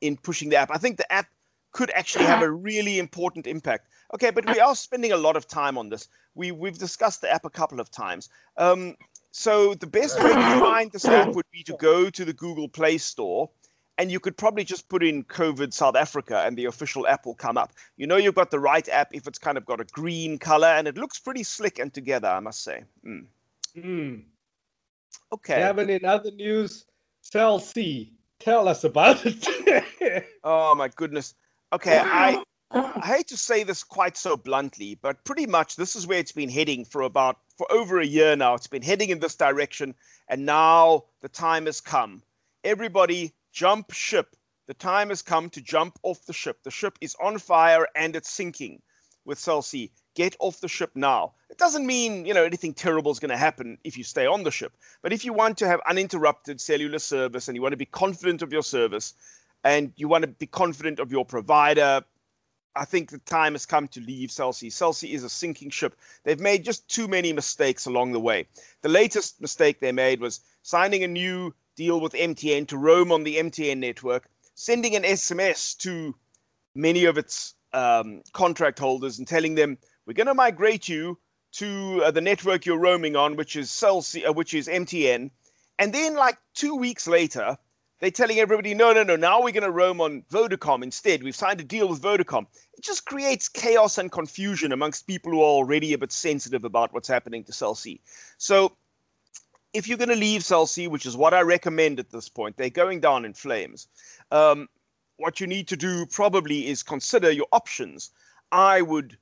in 0.01 0.17
pushing 0.17 0.51
the 0.51 0.57
app. 0.57 0.71
I 0.71 0.79
think 0.79 0.97
the 0.97 1.13
app 1.13 1.27
could 1.73 1.91
actually 1.91 2.27
have 2.27 2.43
a 2.43 2.51
really 2.69 2.99
important 2.99 3.47
impact. 3.47 3.89
Okay, 4.15 4.31
but 4.31 4.47
we 4.47 4.61
are 4.61 4.77
spending 4.77 5.13
a 5.13 5.17
lot 5.17 5.37
of 5.37 5.49
time 5.49 5.77
on 5.77 5.89
this. 5.89 6.09
We 6.37 6.53
we've 6.53 6.79
discussed 6.79 7.23
the 7.23 7.33
app 7.33 7.45
a 7.45 7.51
couple 7.51 7.81
of 7.81 7.91
times. 7.91 8.29
Um, 8.57 8.97
so 9.33 9.75
the 9.75 9.87
best 9.87 10.19
way 10.23 10.33
to 10.33 10.61
find 10.61 10.91
this 10.91 11.05
app 11.05 11.35
would 11.35 11.51
be 11.53 11.63
to 11.65 11.77
go 11.81 12.11
to 12.11 12.25
the 12.25 12.33
Google 12.33 12.69
Play 12.69 12.99
Store, 12.99 13.51
and 14.01 14.11
you 14.11 14.19
could 14.19 14.35
probably 14.39 14.65
just 14.65 14.89
put 14.89 15.03
in 15.05 15.23
COVID 15.25 15.75
South 15.75 15.95
Africa, 15.95 16.43
and 16.47 16.57
the 16.57 16.65
official 16.65 17.07
app 17.07 17.27
will 17.27 17.35
come 17.35 17.59
up. 17.59 17.75
You 17.99 18.07
know 18.07 18.17
you've 18.17 18.35
got 18.35 18.51
the 18.51 18.59
right 18.59 18.89
app 18.89 19.11
if 19.13 19.27
it's 19.27 19.39
kind 19.39 19.59
of 19.59 19.67
got 19.67 19.79
a 19.79 19.85
green 19.85 20.39
color, 20.39 20.69
and 20.69 20.89
it 20.89 20.97
looks 20.97 21.19
pretty 21.19 21.43
slick 21.43 21.79
and 21.79 21.93
together. 21.93 22.29
I 22.29 22.41
must 22.41 22.65
say. 22.65 22.85
Mm. 23.07 23.27
Mm. 23.77 24.23
Okay. 25.35 25.61
Having 25.61 25.91
in 25.91 26.05
other 26.07 26.31
news, 26.31 26.87
Cell 27.21 27.59
C, 27.59 28.15
tell 28.39 28.69
us 28.69 28.85
about 28.85 29.21
it. 29.27 30.27
oh 30.45 30.75
my 30.75 30.89
goodness. 30.89 31.35
Okay, 31.75 32.01
I 32.03 32.43
I 32.71 33.07
hate 33.07 33.29
to 33.29 33.37
say 33.37 33.65
this 33.65 33.85
quite 33.85 34.17
so 34.17 34.35
bluntly, 34.35 34.99
but 35.03 35.23
pretty 35.25 35.47
much 35.47 35.77
this 35.77 35.95
is 35.95 36.07
where 36.07 36.19
it's 36.19 36.33
been 36.33 36.49
heading 36.49 36.87
for 36.87 37.03
about 37.03 37.37
for 37.59 37.71
over 37.71 38.01
a 38.01 38.07
year 38.07 38.35
now. 38.35 38.55
It's 38.55 38.67
been 38.67 38.81
heading 38.81 39.11
in 39.11 39.19
this 39.19 39.37
direction, 39.37 39.95
and 40.29 40.47
now 40.47 41.05
the 41.21 41.29
time 41.29 41.67
has 41.67 41.83
come. 41.83 42.23
Everybody 42.65 43.35
jump 43.61 43.93
ship. 43.93 44.37
The 44.69 44.73
time 44.73 45.11
has 45.11 45.21
come 45.21 45.51
to 45.51 45.61
jump 45.61 45.99
off 46.03 46.25
the 46.25 46.33
ship. 46.33 46.63
The 46.63 46.71
ship 46.71 46.97
is 47.03 47.15
on 47.23 47.37
fire 47.37 47.87
and 47.95 48.17
it's 48.17 48.31
sinking 48.31 48.81
with 49.27 49.39
Cell 49.39 49.61
C. 49.61 49.93
get 50.15 50.35
off 50.39 50.63
the 50.63 50.67
ship 50.67 50.93
now. 50.95 51.35
It 51.51 51.59
doesn't 51.59 51.85
mean, 51.85 52.25
you 52.25 52.33
know, 52.33 52.43
anything 52.43 52.73
terrible 52.73 53.13
is 53.13 53.19
going 53.19 53.33
to 53.33 53.37
happen 53.37 53.77
if 53.85 53.99
you 53.99 54.03
stay 54.03 54.25
on 54.25 54.45
the 54.45 54.51
ship. 54.51 54.73
But 55.03 55.13
if 55.13 55.27
you 55.27 55.35
want 55.35 55.59
to 55.59 55.69
have 55.69 55.83
uninterrupted 55.87 56.59
cellular 56.59 56.99
service 56.99 57.49
and 57.49 57.55
you 57.55 57.61
want 57.61 57.75
to 57.75 57.77
be 57.77 57.85
confident 57.85 58.41
of 58.41 58.51
your 58.51 58.63
service 58.63 59.13
and 59.63 59.93
you 59.97 60.09
want 60.09 60.23
to 60.23 60.29
be 60.29 60.47
confident 60.47 60.99
of 60.99 61.13
your 61.13 61.27
provider, 61.27 62.03
I 62.77 62.87
think 62.87 63.11
the 63.11 63.19
time 63.19 63.53
has 63.53 63.67
come 63.67 63.89
to 63.89 64.01
leave 64.01 64.31
Cell 64.31 64.55
C. 64.55 64.71
Cell 64.71 64.95
C 64.95 65.13
is 65.13 65.23
a 65.23 65.29
sinking 65.29 65.69
ship. 65.69 65.97
They've 66.25 66.41
made 66.41 66.65
just 66.65 66.89
too 66.89 67.09
many 67.09 67.35
mistakes 67.35 67.85
along 67.85 68.13
the 68.13 68.21
way. 68.21 68.47
The 68.81 68.89
latest 68.89 69.39
mistake 69.39 69.81
they 69.81 69.93
made 69.93 70.19
was 70.19 70.41
signing 70.63 71.05
a 71.05 71.09
new 71.09 71.53
deal 71.77 72.01
with 72.01 72.13
MTN 72.13 72.69
to 72.69 72.77
roam 72.77 73.13
on 73.13 73.25
the 73.25 73.37
MTN 73.37 73.79
network, 73.79 74.29
sending 74.55 74.97
an 74.97 75.03
SMS 75.03 75.77
to 75.79 76.15
many 76.75 77.05
of 77.05 77.19
its 77.19 77.55
um, 77.73 78.23
contract 78.33 78.79
holders 78.79 79.19
and 79.19 79.27
telling 79.27 79.55
them, 79.55 79.79
we're 80.07 80.15
going 80.15 80.27
to 80.27 80.35
migrate 80.35 80.89
you 80.89 81.19
to 81.53 82.03
uh, 82.05 82.11
the 82.11 82.21
network 82.21 82.67
you're 82.67 82.79
roaming 82.79 83.17
on, 83.17 83.37
which 83.37 83.57
is 83.57 83.71
Cell 83.71 84.03
C, 84.03 84.25
uh, 84.25 84.33
which 84.33 84.55
is 84.55 84.69
MTN. 84.69 85.31
And 85.79 85.93
then, 85.93 86.15
like 86.15 86.39
two 86.55 86.75
weeks 86.75 87.07
later, 87.07 87.57
they're 88.01 88.11
telling 88.11 88.39
everybody, 88.39 88.75
no, 88.75 88.93
no, 88.93 89.03
no, 89.03 89.17
now 89.17 89.43
we're 89.43 89.53
going 89.53 89.63
to 89.63 89.71
roam 89.71 90.01
on 90.01 90.23
Vodacom 90.31 90.83
instead. 90.83 91.23
We've 91.23 91.37
signed 91.37 91.61
a 91.61 91.65
deal 91.65 91.89
with 91.89 92.03
Vodacom. 92.03 92.47
It 92.75 92.83
just 92.83 93.05
creates 93.05 93.49
chaos 93.49 93.99
and 93.99 94.11
confusion 94.11 94.73
amongst 94.73 95.07
people 95.07 95.33
who 95.33 95.41
are 95.41 95.45
already 95.45 95.93
a 95.93 95.99
bit 95.99 96.13
sensitive 96.13 96.65
about 96.65 96.93
what's 96.93 97.09
happening 97.09 97.45
to 97.45 97.53
Cell 97.53 97.75
C. 97.75 98.01
So 98.39 98.77
if 99.73 99.87
you're 99.87 99.99
going 99.99 100.09
to 100.09 100.17
leave 100.17 100.45
Cell 100.45 100.67
C, 100.67 100.89
which 100.89 101.07
is 101.07 101.17
what 101.17 101.35
I 101.35 101.43
recommend 101.43 102.01
at 102.01 102.11
this 102.11 102.29
point, 102.29 102.57
they're 102.57 102.71
going 102.71 103.01
down 103.01 103.25
in 103.25 103.35
flames. 103.35 103.87
Um, 104.31 104.69
what 105.17 105.41
you 105.41 105.47
need 105.47 105.69
to 105.69 105.77
do 105.77 106.07
probably 106.07 106.67
is 106.67 106.83
consider 106.83 107.31
your 107.31 107.47
options. 107.53 108.11
I 108.53 108.83
would 108.83 109.17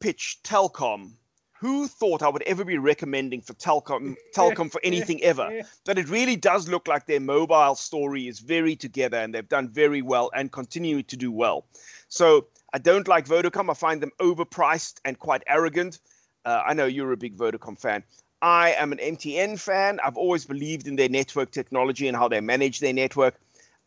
pitch 0.00 0.38
Telkom 0.44 1.12
who 1.60 1.88
thought 1.88 2.22
I 2.22 2.28
would 2.28 2.42
ever 2.42 2.64
be 2.64 2.78
recommending 2.78 3.40
for 3.40 3.52
Telkom, 3.54 4.14
Telkom 4.34 4.70
for 4.70 4.80
anything 4.84 5.22
ever? 5.22 5.62
But 5.84 5.98
it 5.98 6.08
really 6.08 6.36
does 6.36 6.68
look 6.68 6.86
like 6.86 7.06
their 7.06 7.20
mobile 7.20 7.74
story 7.74 8.28
is 8.28 8.38
very 8.38 8.76
together 8.76 9.16
and 9.16 9.34
they've 9.34 9.48
done 9.48 9.68
very 9.68 10.02
well 10.02 10.30
and 10.34 10.52
continue 10.52 11.02
to 11.02 11.16
do 11.16 11.32
well. 11.32 11.66
So 12.08 12.46
I 12.72 12.78
don't 12.78 13.08
like 13.08 13.26
Vodacom. 13.26 13.70
I 13.70 13.74
find 13.74 14.00
them 14.00 14.12
overpriced 14.20 15.00
and 15.04 15.18
quite 15.18 15.42
arrogant. 15.48 15.98
Uh, 16.44 16.62
I 16.64 16.74
know 16.74 16.86
you're 16.86 17.12
a 17.12 17.16
big 17.16 17.36
Vodacom 17.36 17.78
fan. 17.78 18.04
I 18.40 18.70
am 18.72 18.92
an 18.92 18.98
MTN 18.98 19.58
fan. 19.58 19.98
I've 20.04 20.16
always 20.16 20.44
believed 20.44 20.86
in 20.86 20.96
their 20.96 21.08
network 21.08 21.50
technology 21.50 22.06
and 22.06 22.16
how 22.16 22.28
they 22.28 22.40
manage 22.40 22.78
their 22.80 22.92
network. 22.92 23.34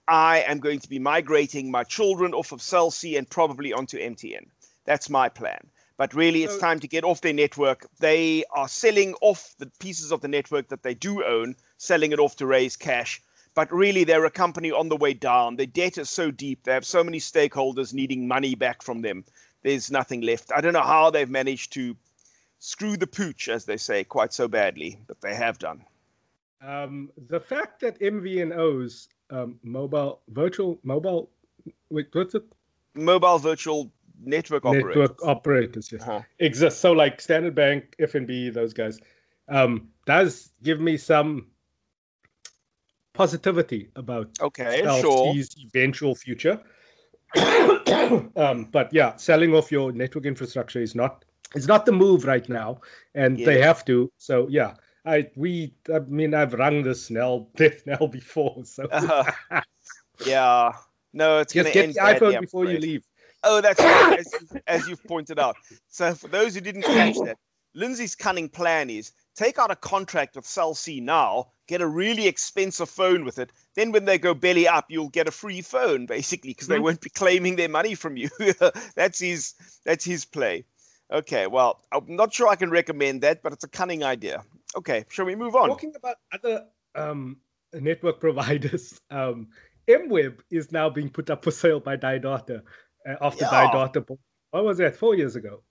I 0.08 0.40
am 0.42 0.60
going 0.60 0.80
to 0.80 0.90
be 0.90 1.00
migrating 1.00 1.72
my 1.72 1.84
children 1.84 2.34
off 2.34 2.52
of 2.52 2.62
Cell 2.62 2.92
C 2.92 3.16
and 3.16 3.30
probably 3.30 3.72
onto 3.72 3.98
MTN. 3.98 4.46
That's 4.86 5.10
my 5.10 5.30
plan. 5.30 5.68
But 5.96 6.14
really, 6.14 6.44
it's 6.44 6.58
time 6.58 6.80
to 6.80 6.88
get 6.88 7.04
off 7.04 7.22
their 7.22 7.32
network. 7.32 7.86
They 8.00 8.44
are 8.52 8.68
selling 8.68 9.14
off 9.22 9.54
the 9.60 9.68
pieces 9.80 10.12
of 10.12 10.22
the 10.22 10.28
network 10.28 10.68
that 10.70 10.82
they 10.82 10.96
do 10.96 11.24
own, 11.24 11.56
selling 11.78 12.12
it 12.12 12.20
off 12.20 12.36
to 12.38 12.48
raise 12.48 12.76
cash. 12.76 13.22
But 13.54 13.72
really, 13.72 14.04
they're 14.04 14.26
a 14.26 14.32
company 14.32 14.72
on 14.72 14.90
the 14.90 14.98
way 14.98 15.14
down. 15.14 15.58
Their 15.58 15.68
debt 15.68 15.98
is 15.98 16.10
so 16.10 16.32
deep. 16.32 16.64
They 16.64 16.74
have 16.74 16.86
so 16.86 17.04
many 17.04 17.20
stakeholders 17.20 17.94
needing 17.94 18.28
money 18.28 18.56
back 18.56 18.82
from 18.82 19.02
them. 19.02 19.24
There's 19.62 19.92
nothing 19.92 20.22
left. 20.22 20.52
I 20.56 20.60
don't 20.60 20.74
know 20.74 20.82
how 20.82 21.12
they've 21.12 21.30
managed 21.30 21.72
to 21.74 21.96
screw 22.62 22.96
the 22.96 23.08
pooch, 23.08 23.50
as 23.50 23.66
they 23.66 23.76
say, 23.76 24.04
quite 24.04 24.32
so 24.32 24.48
badly, 24.48 25.00
but 25.08 25.20
they 25.20 25.34
have 25.36 25.58
done. 25.58 25.84
Um, 26.66 27.10
the 27.28 27.40
fact 27.40 27.82
that 27.82 28.00
MVNOs, 28.00 29.08
um, 29.32 29.60
mobile 29.64 30.22
virtual 30.30 30.80
mobile, 30.84 31.32
wait, 31.90 32.08
what's 32.14 32.36
it? 32.36 32.44
Mobile 32.94 33.40
virtual 33.40 33.92
network 34.24 34.64
operators. 34.64 34.96
Network 34.96 35.26
operators, 35.26 35.92
yes. 35.92 36.02
Uh-huh. 36.04 36.22
Exist. 36.38 36.80
So 36.80 36.92
like 36.92 37.20
Standard 37.20 37.56
Bank, 37.56 37.96
FNB, 38.00 38.54
those 38.54 38.74
guys, 38.74 39.00
um, 39.50 39.90
does 40.06 40.52
give 40.62 40.80
me 40.80 40.98
some 40.98 41.48
positivity 43.14 43.90
about 43.96 44.30
okay, 44.40 44.84
sure. 45.02 45.34
eventual 45.66 46.14
future. 46.14 46.62
um, 48.36 48.66
but 48.72 48.94
yeah, 48.94 49.16
selling 49.16 49.56
off 49.56 49.72
your 49.72 49.92
network 49.92 50.26
infrastructure 50.26 50.80
is 50.80 50.94
not 50.94 51.26
it's 51.56 51.68
not 51.68 51.86
the 51.86 51.92
move 51.92 52.26
right 52.26 52.48
now, 52.48 52.82
and 53.16 53.38
they 53.38 53.62
have 53.62 53.84
to. 53.86 54.12
So 54.18 54.48
yeah, 54.50 54.76
I 55.06 55.30
we 55.36 55.74
I 55.94 56.00
mean 56.00 56.34
I've 56.34 56.54
rung 56.54 56.84
this 56.84 57.06
Snell 57.06 57.50
death 57.56 57.86
knell 57.86 58.08
before. 58.08 58.64
So 58.66 58.88
uh, 58.92 59.32
yeah, 60.26 60.74
no, 61.14 61.40
it's 61.40 61.54
just 61.54 61.74
get 61.74 61.94
the 61.94 62.00
iPhone 62.00 62.40
before 62.42 62.66
you 62.66 62.78
leave. 62.78 63.04
Oh, 63.44 63.62
that's 63.62 63.80
right, 63.80 64.20
as, 64.20 64.34
as 64.68 64.88
you've 64.88 65.04
pointed 65.06 65.40
out. 65.40 65.56
So, 65.88 66.14
for 66.14 66.28
those 66.28 66.54
who 66.54 66.62
didn't 66.62 66.84
catch 66.84 67.16
that, 67.26 67.38
Lindsey's 67.74 68.16
cunning 68.16 68.50
plan 68.50 68.90
is 68.90 69.14
take 69.36 69.58
out 69.58 69.72
a 69.72 69.76
contract 69.76 70.36
with 70.36 70.46
Cell 70.46 70.76
C 70.76 71.00
now, 71.00 71.48
get 71.68 71.82
a 71.82 71.88
really 71.88 72.28
expensive 72.28 72.90
phone 72.90 73.26
with 73.26 73.40
it. 73.40 73.52
Then, 73.76 73.92
when 73.92 74.06
they 74.06 74.20
go 74.20 74.36
belly 74.36 74.68
up, 74.68 74.86
you'll 74.90 75.10
get 75.10 75.28
a 75.28 75.32
free 75.32 75.62
phone, 75.62 76.06
basically, 76.06 76.52
because 76.52 76.68
mm-hmm. 76.68 76.74
they 76.74 76.80
won't 76.80 77.02
be 77.02 77.10
claiming 77.10 77.56
their 77.56 77.70
money 77.70 77.96
from 77.96 78.16
you. 78.16 78.30
that's 78.96 79.20
his. 79.20 79.56
That's 79.86 80.06
his 80.06 80.24
play. 80.24 80.66
Okay, 81.12 81.48
well, 81.48 81.82
I'm 81.92 82.16
not 82.16 82.34
sure 82.34 82.48
I 82.48 82.56
can 82.56 82.70
recommend 82.70 83.22
that, 83.22 83.44
but 83.44 83.52
it's 83.52 83.64
a 83.64 83.68
cunning 83.68 84.04
idea. 84.04 84.44
Okay, 84.76 85.06
shall 85.10 85.26
we 85.26 85.36
move 85.36 85.56
on? 85.56 85.68
Talking 85.68 85.94
about 85.96 86.16
other 86.32 86.66
um, 86.96 87.38
network 87.74 88.20
providers, 88.20 89.00
um, 89.12 89.50
MWeb 89.88 90.40
is 90.50 90.72
now 90.72 90.90
being 90.90 91.10
put 91.10 91.30
up 91.30 91.44
for 91.44 91.52
sale 91.52 91.80
by 91.80 91.98
Data 91.98 92.30
after 92.30 92.64
yeah. 93.06 93.50
die 93.50 93.72
daughter. 93.72 94.06
What 94.52 94.64
was 94.64 94.78
that? 94.78 94.96
Four 94.96 95.16
years 95.16 95.36
ago. 95.36 95.64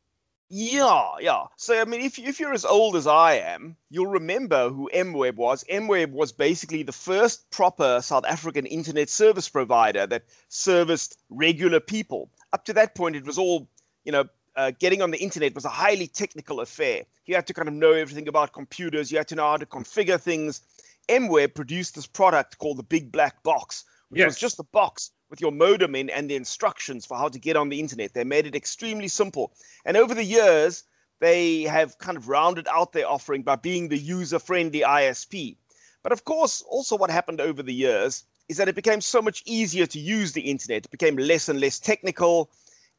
Yeah, 0.53 1.13
yeah. 1.21 1.45
So 1.57 1.81
I 1.81 1.85
mean, 1.85 2.01
if 2.01 2.19
if 2.19 2.41
you're 2.41 2.53
as 2.53 2.65
old 2.65 2.97
as 2.97 3.07
I 3.07 3.35
am, 3.35 3.77
you'll 3.89 4.09
remember 4.09 4.69
who 4.69 4.91
MWeb 4.93 5.37
was. 5.37 5.65
MWeb 5.71 6.11
was 6.11 6.33
basically 6.33 6.83
the 6.83 6.93
first 6.93 7.49
proper 7.51 8.01
South 8.03 8.27
African 8.27 8.67
internet 8.67 9.09
service 9.09 9.49
provider 9.49 10.09
that 10.09 10.25
serviced 10.49 11.19
regular 11.31 11.79
people. 11.79 12.31
Up 12.53 12.65
to 12.65 12.73
that 12.73 12.97
point, 12.97 13.15
it 13.15 13.25
was 13.25 13.39
all, 13.39 13.69
you 14.05 14.11
know, 14.11 14.25
uh, 14.57 14.73
getting 14.79 15.03
on 15.03 15.11
the 15.11 15.19
internet 15.19 15.55
was 15.55 15.65
a 15.65 15.71
highly 15.71 16.07
technical 16.07 16.61
affair. 16.61 17.05
You 17.27 17.35
had 17.35 17.47
to 17.47 17.55
kind 17.55 17.69
of 17.69 17.75
know 17.75 17.93
everything 17.93 18.29
about 18.29 18.53
computers. 18.53 19.11
You 19.11 19.19
had 19.19 19.29
to 19.29 19.35
know 19.35 19.49
how 19.49 19.57
to 19.57 19.67
configure 19.67 20.21
things. 20.21 20.63
MWeb 21.09 21.55
produced 21.55 21.95
this 21.95 22.07
product 22.07 22.59
called 22.59 22.79
the 22.79 22.83
Big 22.83 23.11
Black 23.11 23.43
Box, 23.43 23.85
which 24.09 24.21
yes. 24.21 24.27
was 24.27 24.39
just 24.39 24.59
a 24.59 24.65
box 24.65 25.11
with 25.29 25.41
your 25.41 25.53
modem 25.53 25.95
in 25.95 26.11
and 26.11 26.29
the 26.29 26.37
instructions 26.37 27.07
for 27.07 27.17
how 27.17 27.29
to 27.29 27.39
get 27.39 27.57
on 27.57 27.69
the 27.69 27.81
internet. 27.81 28.15
They 28.15 28.25
made 28.25 28.47
it 28.47 28.55
extremely 28.55 29.09
simple. 29.09 29.53
And 29.85 29.97
over 29.97 30.15
the 30.15 30.25
years, 30.25 30.85
they 31.21 31.63
have 31.63 31.99
kind 31.99 32.17
of 32.17 32.29
rounded 32.29 32.67
out 32.69 32.93
their 32.93 33.09
offering 33.09 33.43
by 33.43 33.57
being 33.57 33.89
the 33.89 33.99
user 33.99 34.39
friendly 34.39 34.81
ISP. 34.81 35.57
But 36.03 36.13
of 36.13 36.25
course, 36.25 36.63
also 36.63 36.97
what 36.97 37.11
happened 37.11 37.41
over 37.41 37.63
the 37.63 37.75
years 37.75 38.25
is 38.49 38.57
that 38.57 38.69
it 38.69 38.75
became 38.75 39.01
so 39.01 39.23
much 39.23 39.43
easier 39.47 39.87
to 39.87 39.99
use 39.99 40.33
the 40.33 40.41
internet. 40.41 40.87
It 40.87 40.91
became 40.91 41.17
less 41.17 41.49
and 41.49 41.61
less 41.61 41.79
technical. 41.79 42.51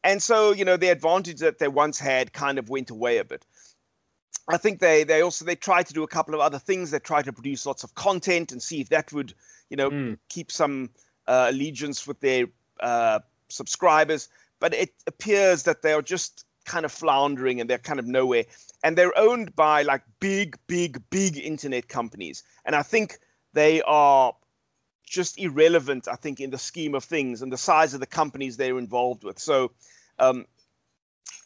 And 0.04 0.22
so, 0.22 0.52
you 0.52 0.66
know, 0.66 0.78
the 0.78 0.90
advantage 0.90 1.40
that 1.40 1.60
they 1.60 1.68
once 1.68 2.00
had 2.00 2.34
kind 2.34 2.58
of 2.58 2.70
went 2.70 2.90
away 2.90 3.18
a 3.18 3.26
bit. 3.26 3.46
I 4.50 4.58
think 4.58 4.80
they 4.80 5.04
they 5.04 5.22
also 5.22 5.46
they 5.46 5.56
tried 5.56 5.86
to 5.88 5.94
do 5.94 6.04
a 6.04 6.08
couple 6.08 6.34
of 6.34 6.42
other 6.42 6.60
things. 6.60 6.92
They 6.92 7.00
tried 7.00 7.26
to 7.26 7.34
produce 7.34 7.66
lots 7.66 7.84
of 7.84 7.94
content 7.96 8.52
and 8.52 8.62
see 8.62 8.82
if 8.82 8.90
that 8.90 9.14
would, 9.14 9.34
you 9.70 9.78
know, 9.78 9.92
mm. 9.92 10.18
keep 10.30 10.52
some 10.52 10.90
uh, 11.28 11.48
allegiance 11.50 12.08
with 12.08 12.20
their 12.20 12.48
uh, 12.80 13.20
subscribers, 13.50 14.30
but 14.60 14.74
it 14.74 14.94
appears 15.08 15.64
that 15.64 15.82
they 15.82 15.94
are 15.94 16.02
just 16.02 16.46
kind 16.66 16.86
of 16.86 16.92
floundering 16.92 17.60
and 17.60 17.70
they're 17.70 17.78
kind 17.78 18.00
of 18.00 18.08
nowhere. 18.08 18.46
And 18.84 18.98
they're 18.98 19.18
owned 19.18 19.56
by 19.56 19.84
like 19.84 20.02
big, 20.20 20.58
big, 20.68 21.02
big 21.10 21.38
internet 21.38 21.88
companies. 21.88 22.44
And 22.66 22.76
I 22.76 22.84
think 22.84 23.20
they 23.54 23.82
are 23.84 24.34
just 25.12 25.38
irrelevant, 25.38 26.08
I 26.08 26.16
think, 26.16 26.40
in 26.40 26.50
the 26.50 26.58
scheme 26.58 26.96
of 26.96 27.04
things 27.04 27.42
and 27.42 27.52
the 27.52 27.58
size 27.58 27.94
of 27.94 28.00
the 28.00 28.08
companies 28.08 28.58
they're 28.58 28.80
involved 28.80 29.24
with. 29.24 29.38
So, 29.38 29.72
um, 30.18 30.46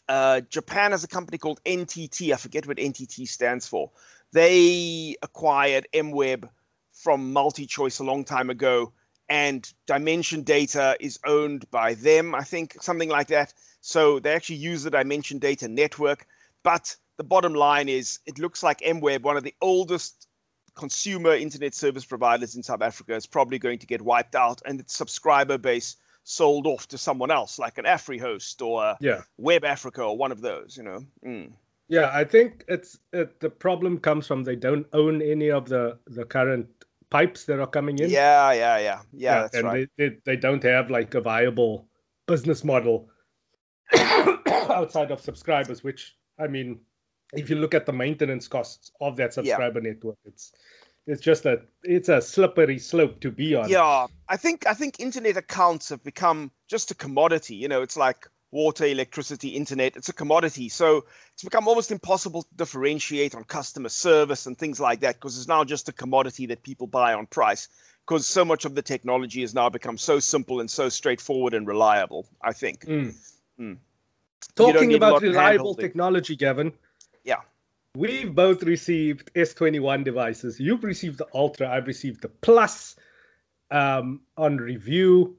uh, 0.08 0.42
Japan 0.42 0.92
has 0.92 1.04
a 1.04 1.08
company 1.08 1.40
called 1.40 1.60
NTT. 1.66 2.32
I 2.32 2.38
forget 2.38 2.68
what 2.68 2.78
NTT 2.78 3.28
stands 3.28 3.68
for. 3.68 3.90
They 4.32 5.16
acquired 5.24 5.88
MWeb 5.94 6.48
from 6.94 7.34
MultiChoice 7.34 8.00
a 8.00 8.04
long 8.04 8.24
time 8.24 8.50
ago 8.50 8.94
and 9.30 9.74
dimension 9.88 10.44
data 10.44 10.96
is 11.00 11.20
owned 11.26 11.70
by 11.72 11.96
them, 11.96 12.36
I 12.36 12.44
think, 12.44 12.78
something 12.82 13.10
like 13.10 13.28
that. 13.28 13.54
So 13.82 14.20
they 14.20 14.34
actually 14.34 14.58
use 14.58 14.84
the 14.84 14.92
dimension 14.92 15.40
data 15.40 15.68
network. 15.68 16.28
But 16.64 16.96
the 17.18 17.24
bottom 17.24 17.54
line 17.54 17.90
is 17.90 18.20
it 18.26 18.40
looks 18.40 18.62
like 18.62 18.82
MWeb, 18.82 19.24
one 19.24 19.38
of 19.38 19.44
the 19.44 19.56
oldest 19.62 20.28
consumer 20.76 21.34
internet 21.34 21.74
service 21.74 22.06
providers 22.06 22.56
in 22.56 22.64
South 22.64 22.82
Africa, 22.82 23.16
is 23.16 23.26
probably 23.26 23.60
going 23.60 23.80
to 23.80 23.88
get 23.88 24.02
wiped 24.02 24.36
out 24.36 24.62
and 24.66 24.80
its 24.80 24.96
subscriber 24.96 25.58
base 25.58 25.98
sold 26.24 26.68
off 26.68 26.88
to 26.88 26.98
someone 26.98 27.32
else, 27.32 27.60
like 27.60 27.78
an 27.78 27.86
AfriHost 27.86 28.66
or 28.66 28.96
yeah. 29.00 29.22
Web 29.38 29.64
Africa 29.64 30.04
or 30.04 30.18
one 30.18 30.32
of 30.32 30.42
those, 30.42 30.76
you 30.76 30.84
know. 30.84 31.00
Mm. 31.26 31.54
Yeah, 31.88 32.10
I 32.14 32.24
think 32.24 32.66
it's 32.68 32.98
it, 33.14 33.40
the 33.40 33.50
problem 33.50 34.00
comes 34.00 34.26
from 34.26 34.44
they 34.44 34.56
don't 34.56 34.88
own 34.94 35.22
any 35.22 35.52
of 35.52 35.70
the 35.70 36.00
the 36.08 36.26
current 36.26 36.68
pipes 37.12 37.46
that 37.46 37.60
are 37.60 37.68
coming 37.68 38.00
in. 38.00 38.10
Yeah, 38.10 38.52
yeah, 38.54 38.78
yeah, 38.80 39.02
yeah. 39.14 39.42
that's 39.42 39.56
and 39.56 39.66
right. 39.66 39.90
they, 39.98 40.10
they, 40.10 40.18
they 40.26 40.36
don't 40.36 40.64
have 40.64 40.90
like 40.90 41.14
a 41.14 41.22
viable 41.22 41.88
business 42.28 42.64
model 42.64 43.08
outside 43.96 45.12
of 45.12 45.22
subscribers, 45.22 45.84
which 45.84 46.16
I 46.40 46.48
mean, 46.48 46.80
if 47.38 47.50
you 47.50 47.56
look 47.56 47.74
at 47.74 47.86
the 47.86 47.94
maintenance 47.94 48.48
costs 48.48 48.92
of 49.02 49.16
that 49.18 49.34
subscriber 49.34 49.80
yeah. 49.80 49.90
network, 49.92 50.18
it's 50.26 50.54
it's 51.08 51.22
just 51.22 51.46
a 51.46 51.62
it's 51.84 52.10
a 52.10 52.22
slippery 52.22 52.80
slope 52.80 53.20
to 53.22 53.32
be 53.32 53.56
on. 53.56 53.70
Yeah, 53.70 54.08
I 54.28 54.38
think 54.38 54.66
I 54.68 54.74
think 54.74 55.00
internet 55.00 55.38
accounts 55.38 55.90
have 55.90 56.04
become 56.04 56.52
just 56.68 56.92
a 56.92 56.96
commodity. 56.96 57.56
You 57.56 57.68
know, 57.68 57.82
it's 57.82 57.98
like 57.98 58.28
water, 58.52 58.86
electricity, 58.86 59.50
internet. 59.50 59.96
It's 59.96 60.10
a 60.10 60.14
commodity, 60.14 60.70
so 60.70 61.06
it's 61.34 61.44
become 61.44 61.68
almost 61.68 61.92
impossible 61.92 62.44
to 62.44 62.56
differentiate 62.56 63.36
on 63.36 63.44
customer 63.44 63.90
service 63.90 64.46
and 64.46 64.58
things 64.58 64.80
like 64.80 65.02
that 65.02 65.16
because 65.16 65.38
it's 65.38 65.48
now 65.48 65.64
just 65.64 65.90
a 65.90 65.94
commodity 65.94 66.46
that 66.48 66.64
people 66.64 66.88
buy 66.88 67.14
on 67.14 67.28
price. 67.28 67.68
Because 68.08 68.28
so 68.28 68.46
much 68.46 68.66
of 68.66 68.76
the 68.76 68.84
technology 68.84 69.42
has 69.42 69.56
now 69.56 69.68
become 69.68 69.98
so 69.98 70.20
simple 70.20 70.60
and 70.60 70.70
so 70.70 70.90
straightforward 70.90 71.54
and 71.54 71.68
reliable. 71.68 72.28
I 72.42 72.54
think. 72.54 72.86
Mm. 72.86 73.16
Mm. 73.60 73.78
Talking 74.56 74.94
about 74.94 75.22
reliable 75.22 75.76
technology, 75.76 76.36
Gavin. 76.36 76.72
Yeah. 77.26 77.42
We've 77.96 78.34
both 78.34 78.64
received 78.64 79.34
S21 79.34 80.04
devices. 80.04 80.60
You've 80.60 80.84
received 80.84 81.18
the 81.18 81.28
Ultra. 81.34 81.70
I've 81.70 81.88
received 81.88 82.22
the 82.22 82.30
Plus 82.30 82.96
um, 83.72 84.22
on 84.38 84.58
review. 84.58 85.38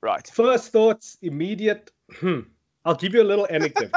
Right. 0.00 0.26
First 0.26 0.70
thoughts, 0.70 1.18
immediate. 1.20 1.90
Hmm. 2.12 2.40
I'll 2.84 2.94
give 2.94 3.14
you 3.14 3.22
a 3.22 3.24
little 3.24 3.46
anecdote. 3.48 3.90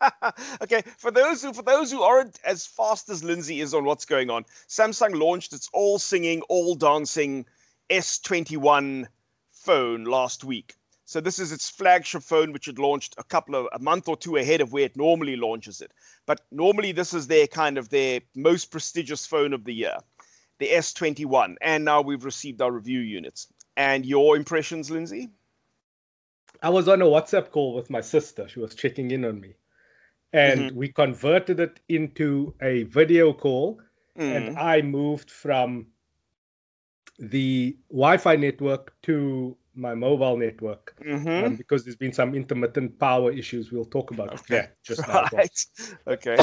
okay, 0.62 0.82
for 0.98 1.10
those 1.10 1.42
who 1.42 1.54
for 1.54 1.62
those 1.62 1.90
who 1.90 2.02
aren't 2.02 2.38
as 2.44 2.66
fast 2.66 3.08
as 3.08 3.24
Lindsey 3.24 3.60
is 3.62 3.72
on 3.72 3.86
what's 3.86 4.04
going 4.04 4.28
on, 4.28 4.44
Samsung 4.68 5.18
launched 5.18 5.54
its 5.54 5.70
all 5.72 5.98
singing, 5.98 6.42
all 6.42 6.74
dancing 6.74 7.46
S21 7.88 9.06
phone 9.50 10.04
last 10.04 10.44
week. 10.44 10.74
So 11.08 11.22
this 11.22 11.38
is 11.38 11.52
its 11.52 11.70
flagship 11.70 12.22
phone, 12.22 12.52
which 12.52 12.68
it 12.68 12.78
launched 12.78 13.14
a 13.16 13.24
couple 13.24 13.54
of 13.54 13.66
a 13.72 13.78
month 13.78 14.08
or 14.08 14.16
two 14.18 14.36
ahead 14.36 14.60
of 14.60 14.74
where 14.74 14.84
it 14.84 14.94
normally 14.94 15.36
launches 15.36 15.80
it. 15.80 15.90
But 16.26 16.42
normally 16.50 16.92
this 16.92 17.14
is 17.14 17.26
their 17.26 17.46
kind 17.46 17.78
of 17.78 17.88
their 17.88 18.20
most 18.34 18.70
prestigious 18.70 19.24
phone 19.24 19.54
of 19.54 19.64
the 19.64 19.72
year, 19.72 19.96
the 20.58 20.68
S21. 20.68 21.56
And 21.62 21.82
now 21.82 22.02
we've 22.02 22.26
received 22.26 22.60
our 22.60 22.70
review 22.70 23.00
units. 23.00 23.50
And 23.78 24.04
your 24.04 24.36
impressions, 24.36 24.90
Lindsey? 24.90 25.30
I 26.62 26.68
was 26.68 26.88
on 26.88 27.00
a 27.00 27.06
WhatsApp 27.06 27.52
call 27.52 27.72
with 27.74 27.88
my 27.88 28.02
sister. 28.02 28.46
She 28.46 28.60
was 28.60 28.74
checking 28.74 29.10
in 29.10 29.24
on 29.24 29.40
me. 29.40 29.54
And 30.34 30.60
mm-hmm. 30.60 30.76
we 30.76 30.88
converted 30.88 31.58
it 31.58 31.80
into 31.88 32.52
a 32.60 32.82
video 32.82 33.32
call. 33.32 33.80
Mm. 34.18 34.36
And 34.36 34.58
I 34.58 34.82
moved 34.82 35.30
from 35.30 35.86
the 37.18 37.78
Wi 37.88 38.18
Fi 38.18 38.36
network 38.36 38.92
to 39.04 39.56
my 39.78 39.94
mobile 39.94 40.36
network 40.36 40.94
mm-hmm. 41.02 41.46
um, 41.46 41.56
because 41.56 41.84
there's 41.84 41.96
been 41.96 42.12
some 42.12 42.34
intermittent 42.34 42.98
power 42.98 43.32
issues. 43.32 43.70
We'll 43.70 43.84
talk 43.84 44.10
about 44.10 44.32
okay. 44.34 44.56
that 44.56 44.82
just 44.82 45.06
now. 45.06 45.26
Right. 45.32 45.66
okay. 46.06 46.36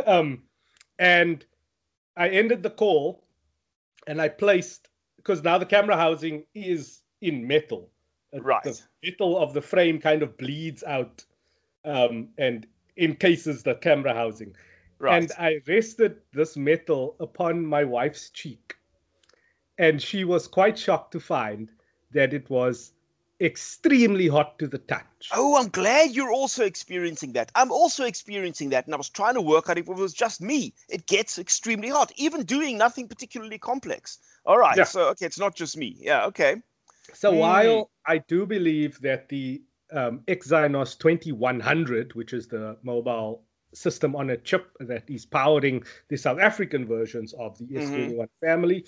um, 0.06 0.42
and 0.98 1.44
I 2.16 2.28
ended 2.28 2.62
the 2.62 2.70
call 2.70 3.24
and 4.06 4.20
I 4.20 4.28
placed 4.28 4.88
because 5.16 5.42
now 5.42 5.58
the 5.58 5.66
camera 5.66 5.96
housing 5.96 6.44
is 6.54 7.00
in 7.20 7.46
metal. 7.46 7.90
Uh, 8.34 8.40
right. 8.40 8.62
The 8.62 8.80
metal 9.04 9.38
of 9.38 9.52
the 9.52 9.62
frame 9.62 9.98
kind 10.00 10.22
of 10.22 10.36
bleeds 10.38 10.84
out 10.84 11.24
um, 11.84 12.28
and 12.38 12.66
encases 12.96 13.62
the 13.62 13.74
camera 13.74 14.14
housing. 14.14 14.54
Right. 14.98 15.20
And 15.20 15.32
I 15.38 15.60
rested 15.66 16.18
this 16.32 16.56
metal 16.56 17.16
upon 17.18 17.66
my 17.66 17.82
wife's 17.82 18.30
cheek. 18.30 18.76
And 19.78 20.00
she 20.00 20.22
was 20.22 20.46
quite 20.46 20.78
shocked 20.78 21.12
to 21.12 21.20
find 21.20 21.70
that 22.12 22.32
it 22.32 22.48
was 22.50 22.92
extremely 23.40 24.28
hot 24.28 24.58
to 24.58 24.68
the 24.68 24.78
touch. 24.78 25.28
Oh, 25.34 25.56
I'm 25.56 25.68
glad 25.68 26.12
you're 26.12 26.32
also 26.32 26.64
experiencing 26.64 27.32
that. 27.32 27.50
I'm 27.54 27.72
also 27.72 28.04
experiencing 28.04 28.70
that, 28.70 28.86
and 28.86 28.94
I 28.94 28.96
was 28.96 29.10
trying 29.10 29.34
to 29.34 29.42
work 29.42 29.68
out 29.68 29.78
if 29.78 29.88
it 29.88 29.96
was 29.96 30.14
just 30.14 30.40
me. 30.40 30.72
It 30.88 31.06
gets 31.06 31.38
extremely 31.38 31.88
hot, 31.88 32.12
even 32.16 32.44
doing 32.44 32.78
nothing 32.78 33.08
particularly 33.08 33.58
complex. 33.58 34.18
All 34.46 34.58
right, 34.58 34.76
yeah. 34.76 34.84
so 34.84 35.08
okay, 35.08 35.26
it's 35.26 35.38
not 35.38 35.54
just 35.54 35.76
me. 35.76 35.96
Yeah, 35.98 36.24
okay. 36.26 36.56
So 37.14 37.32
mm. 37.32 37.38
while 37.38 37.90
I 38.06 38.18
do 38.18 38.46
believe 38.46 39.00
that 39.00 39.28
the 39.28 39.62
um, 39.92 40.20
Exynos 40.26 40.98
2100, 40.98 42.14
which 42.14 42.32
is 42.32 42.46
the 42.46 42.76
mobile 42.82 43.42
system 43.74 44.14
on 44.14 44.30
a 44.30 44.36
chip 44.36 44.70
that 44.80 45.08
is 45.08 45.24
powering 45.24 45.82
the 46.08 46.16
South 46.16 46.38
African 46.38 46.86
versions 46.86 47.32
of 47.34 47.58
the 47.58 47.66
S21 47.66 48.14
mm-hmm. 48.14 48.46
family, 48.46 48.84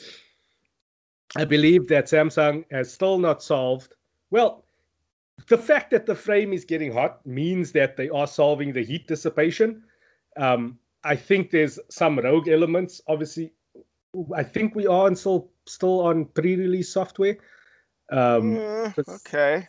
I 1.37 1.45
believe 1.45 1.89
that 1.89 2.07
Samsung 2.07 2.65
has 2.71 2.93
still 2.93 3.19
not 3.19 3.43
solved. 3.43 3.95
Well, 4.31 4.65
the 5.49 5.59
fact 5.59 5.91
that 5.91 6.07
the 6.07 6.15
frame 6.15 6.53
is 6.53 6.65
getting 6.65 6.93
hot 6.93 7.25
means 7.27 7.73
that 7.73 7.97
they 7.97 8.09
are 8.09 8.27
solving 8.27 8.73
the 8.73 8.85
heat 8.85 9.09
dissipation. 9.09 9.83
Um, 10.37 10.79
I 11.03 11.17
think 11.17 11.51
there's 11.51 11.79
some 11.91 12.19
rogue 12.19 12.49
elements. 12.49 13.01
Obviously, 13.09 13.53
I 14.35 14.43
think 14.43 14.75
we 14.75 14.87
are 14.87 15.15
still 15.15 15.51
still 15.67 16.01
on 16.01 16.27
pre-release 16.27 16.93
software. 16.93 17.37
Um, 18.11 18.57
mm, 18.57 19.09
okay. 19.17 19.69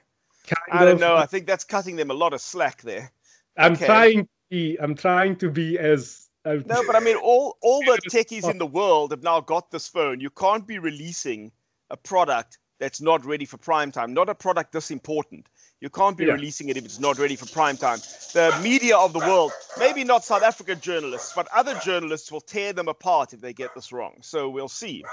I 0.72 0.86
don't 0.86 1.00
know. 1.00 1.16
I 1.16 1.26
think 1.26 1.48
that's 1.48 1.64
cutting 1.64 1.96
them 1.96 2.12
a 2.12 2.14
lot 2.14 2.34
of 2.34 2.42
slack 2.42 2.82
there. 2.82 3.12
I'm 3.58 3.74
okay. 3.74 3.86
trying. 3.86 4.24
To 4.24 4.30
be, 4.50 4.78
I'm 4.80 4.96
trying 4.96 5.36
to 5.38 5.50
be 5.50 5.80
as 5.80 6.25
no, 6.46 6.84
but 6.86 6.96
I 6.96 7.00
mean, 7.00 7.18
all 7.18 7.58
all 7.62 7.80
the 7.82 8.00
techies 8.10 8.50
in 8.50 8.58
the 8.58 8.66
world 8.66 9.12
have 9.12 9.24
now 9.24 9.42
got 9.42 9.72
this 9.72 9.88
phone. 9.88 10.20
You 10.20 10.30
can't 10.30 10.66
be 10.68 10.80
releasing 10.80 11.52
a 11.90 11.98
product 11.98 12.60
that's 12.80 13.02
not 13.02 13.26
ready 13.26 13.46
for 13.46 13.58
prime 13.58 13.92
time. 13.92 14.14
Not 14.14 14.30
a 14.30 14.36
product 14.36 14.72
this 14.72 14.92
important. 14.92 15.48
You 15.82 15.90
can't 15.90 16.18
be 16.18 16.26
yeah. 16.26 16.34
releasing 16.34 16.70
it 16.70 16.78
if 16.78 16.86
it's 16.86 17.00
not 17.00 17.20
ready 17.20 17.36
for 17.36 17.46
prime 17.48 17.78
time. 17.78 18.00
The 18.34 18.58
media 18.64 18.98
of 18.98 19.14
the 19.14 19.20
world, 19.20 19.52
maybe 19.78 20.04
not 20.04 20.24
South 20.24 20.44
African 20.44 20.80
journalists, 20.80 21.34
but 21.36 21.48
other 21.54 21.78
journalists 21.84 22.32
will 22.32 22.42
tear 22.42 22.74
them 22.74 22.88
apart 22.88 23.34
if 23.34 23.42
they 23.42 23.54
get 23.54 23.74
this 23.76 23.92
wrong. 23.92 24.16
So 24.22 24.50
we'll 24.50 24.70
see. 24.70 25.04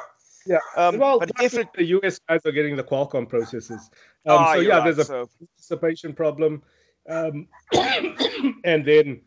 Yeah. 0.47 0.59
Um, 0.77 0.99
well, 0.99 1.19
but 1.19 1.31
if 1.41 1.55
it, 1.55 1.69
the 1.75 1.85
US 1.85 2.19
guys 2.29 2.41
are 2.47 2.53
getting 2.53 2.77
the 2.77 2.85
Qualcomm 2.85 3.29
processors. 3.29 3.83
Um, 4.27 4.39
ah, 4.39 4.55
so 4.55 4.61
yeah, 4.61 4.79
right, 4.79 4.85
there's 4.85 4.99
a 4.99 5.05
so. 5.05 5.29
participation 5.39 6.15
problem. 6.15 6.63
Um, 7.09 7.49
and 8.65 8.85
then 8.85 9.21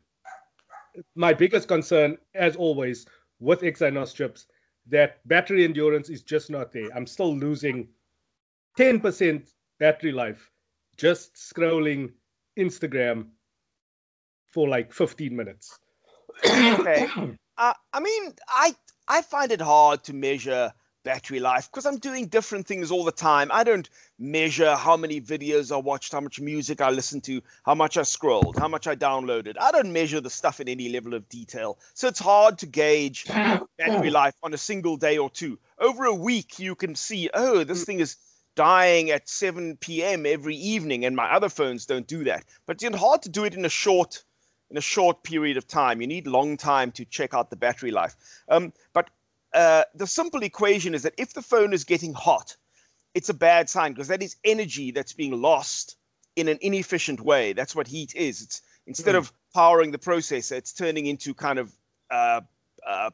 my 1.16 1.34
biggest 1.34 1.68
concern, 1.68 2.18
as 2.34 2.56
always, 2.56 3.06
with 3.40 3.62
Exynos 3.62 4.14
chips, 4.14 4.48
that 4.88 5.28
battery 5.28 5.64
endurance 5.64 6.10
is 6.10 6.22
just 6.22 6.50
not 6.50 6.72
there. 6.72 6.90
I'm 6.96 7.08
still 7.08 7.36
losing 7.36 7.88
10% 8.78 9.52
battery 9.80 10.12
life 10.12 10.52
just 10.98 11.36
scrolling 11.36 12.12
Instagram 12.58 13.28
for 14.48 14.68
like 14.68 14.94
15 14.94 15.36
minutes. 15.36 15.80
okay. 16.46 17.08
Uh, 17.58 17.72
I 17.94 18.02
mean, 18.02 18.34
I 18.50 18.76
I 19.08 19.22
find 19.22 19.50
it 19.50 19.62
hard 19.62 20.04
to 20.04 20.14
measure 20.14 20.74
battery 21.06 21.40
life 21.40 21.70
because 21.72 21.86
I'm 21.86 22.00
doing 22.00 22.28
different 22.28 22.68
things 22.68 22.92
all 22.92 23.06
the 23.06 23.12
time. 23.14 23.50
I 23.54 23.64
don't 23.64 23.90
measure 24.20 24.76
how 24.76 24.98
many 24.98 25.22
videos 25.22 25.72
I 25.72 25.78
watched, 25.78 26.12
how 26.12 26.20
much 26.20 26.42
music 26.42 26.82
I 26.82 26.90
listened 26.90 27.24
to, 27.26 27.42
how 27.64 27.76
much 27.76 27.96
I 27.96 28.04
scrolled, 28.04 28.58
how 28.58 28.68
much 28.68 28.88
I 28.88 28.96
downloaded. 28.96 29.56
I 29.62 29.72
don't 29.72 29.94
measure 29.94 30.20
the 30.20 30.30
stuff 30.30 30.60
in 30.60 30.68
any 30.68 30.90
level 30.90 31.14
of 31.14 31.30
detail. 31.30 31.78
So 31.94 32.10
it's 32.10 32.20
hard 32.20 32.58
to 32.58 32.66
gauge 32.66 33.26
battery 33.78 34.10
life 34.10 34.36
on 34.44 34.54
a 34.54 34.58
single 34.58 34.98
day 34.98 35.18
or 35.18 35.30
two. 35.30 35.58
Over 35.80 36.06
a 36.06 36.14
week, 36.14 36.60
you 36.60 36.76
can 36.76 36.96
see, 36.96 37.30
oh, 37.34 37.64
this 37.64 37.86
thing 37.86 38.02
is 38.02 38.18
dying 38.56 39.12
at 39.12 39.30
7 39.30 39.78
p.m. 39.78 40.26
every 40.26 40.56
evening, 40.56 41.06
and 41.06 41.16
my 41.16 41.32
other 41.32 41.50
phones 41.50 41.86
don't 41.86 42.08
do 42.08 42.24
that. 42.24 42.46
But 42.66 42.82
it's 42.82 42.98
hard 42.98 43.22
to 43.22 43.30
do 43.30 43.46
it 43.46 43.54
in 43.54 43.64
a 43.64 43.70
short 43.70 44.24
in 44.72 44.78
a 44.78 44.82
short 44.82 45.24
period 45.24 45.58
of 45.58 45.68
time. 45.68 46.02
You 46.02 46.08
need 46.08 46.26
long 46.26 46.58
time 46.58 46.92
to 46.94 47.06
check 47.06 47.36
out 47.36 47.52
the 47.52 47.56
battery 47.56 47.92
life. 47.92 48.16
Um, 48.50 48.74
but 48.94 49.12
uh, 49.56 49.84
the 49.96 50.06
simple 50.06 50.44
equation 50.44 50.94
is 50.94 51.04
that 51.04 51.14
if 51.18 51.34
the 51.34 51.42
phone 51.42 51.74
is 51.74 51.84
getting 51.84 52.14
hot, 52.14 52.56
it's 53.14 53.30
a 53.30 53.34
bad 53.34 53.70
sign 53.70 53.94
because 53.94 54.10
that 54.10 54.22
is 54.22 54.36
energy 54.44 54.92
that's 54.92 55.14
being 55.14 55.42
lost 55.42 55.96
in 56.36 56.50
an 56.50 56.58
inefficient 56.62 57.22
way. 57.22 57.54
That's 57.54 57.76
what 57.76 57.88
heat 57.88 58.14
is. 58.16 58.42
It's 58.42 58.62
instead 58.86 59.16
mm. 59.16 59.20
of 59.20 59.34
powering 59.54 59.92
the 59.92 59.98
processor, 59.98 60.54
it's 60.54 60.74
turning 60.74 61.06
into 61.06 61.34
kind 61.34 61.58
of 61.58 61.72
uh, 62.12 62.42
uh, 62.86 63.10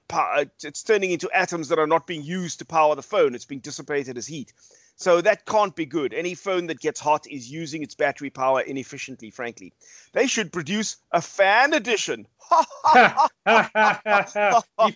it's 0.64 0.84
turning 0.84 1.12
into 1.12 1.30
atoms 1.32 1.70
that 1.70 1.80
are 1.80 1.88
not 1.88 2.08
being 2.08 2.24
used 2.24 2.60
to 2.60 2.66
power 2.66 2.96
the 2.96 3.04
phone. 3.04 3.36
It's 3.36 3.46
being 3.46 3.62
dissipated 3.62 4.18
as 4.18 4.28
heat. 4.28 4.54
So 5.02 5.20
that 5.22 5.48
can't 5.48 5.76
be 5.76 5.88
good. 5.88 6.14
Any 6.14 6.36
phone 6.36 6.68
that 6.68 6.80
gets 6.80 7.00
hot 7.00 7.26
is 7.28 7.50
using 7.52 7.82
its 7.82 7.96
battery 7.96 8.30
power 8.30 8.62
inefficiently, 8.62 9.32
frankly. 9.32 9.74
They 10.14 10.28
should 10.28 10.54
produce 10.54 10.98
a 11.12 11.20
fan 11.20 11.74
edition. 11.74 12.28
he 12.94 13.08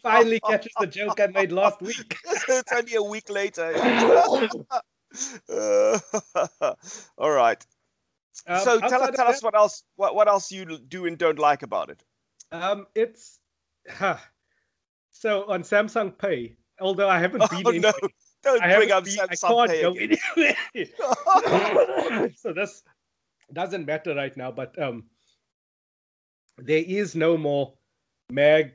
finally 0.03 0.39
catches 0.41 0.73
the 0.79 0.85
joke 0.87 1.19
I 1.19 1.25
made 1.25 1.51
last 1.51 1.81
week. 1.81 2.15
it's 2.47 2.71
only 2.71 2.93
a 2.93 3.01
week 3.01 3.31
later. 3.31 3.73
uh, 5.49 5.99
all 7.17 7.31
right. 7.31 7.65
Um, 8.45 8.59
so 8.59 8.79
tell, 8.81 9.01
us, 9.01 9.15
tell 9.15 9.27
us 9.27 9.41
what 9.41 9.55
else 9.55 9.85
what, 9.95 10.13
what 10.13 10.27
else 10.27 10.51
you 10.51 10.77
do 10.77 11.07
and 11.07 11.17
don't 11.17 11.39
like 11.39 11.63
about 11.63 11.89
it. 11.89 12.03
Um, 12.51 12.85
it's 12.93 13.39
huh. 13.89 14.17
so 15.13 15.45
on 15.47 15.63
Samsung 15.63 16.15
Pay. 16.15 16.57
Although 16.79 17.09
I 17.09 17.17
haven't 17.17 17.41
oh, 17.41 17.71
been 17.71 17.81
no. 17.81 17.89
in, 18.03 18.09
don't 18.45 18.61
I 18.63 18.75
bring 18.77 18.91
up 18.91 19.03
Samsung 19.03 20.17
Pay 20.35 22.33
so 22.35 22.53
this 22.53 22.83
doesn't 23.51 23.85
matter 23.85 24.15
right 24.15 24.35
now. 24.37 24.51
But 24.51 24.79
um, 24.81 25.03
there 26.57 26.83
is 26.85 27.15
no 27.15 27.37
more 27.37 27.73
mag 28.29 28.71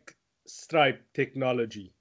stripe 0.47 1.03
technology. 1.15 1.95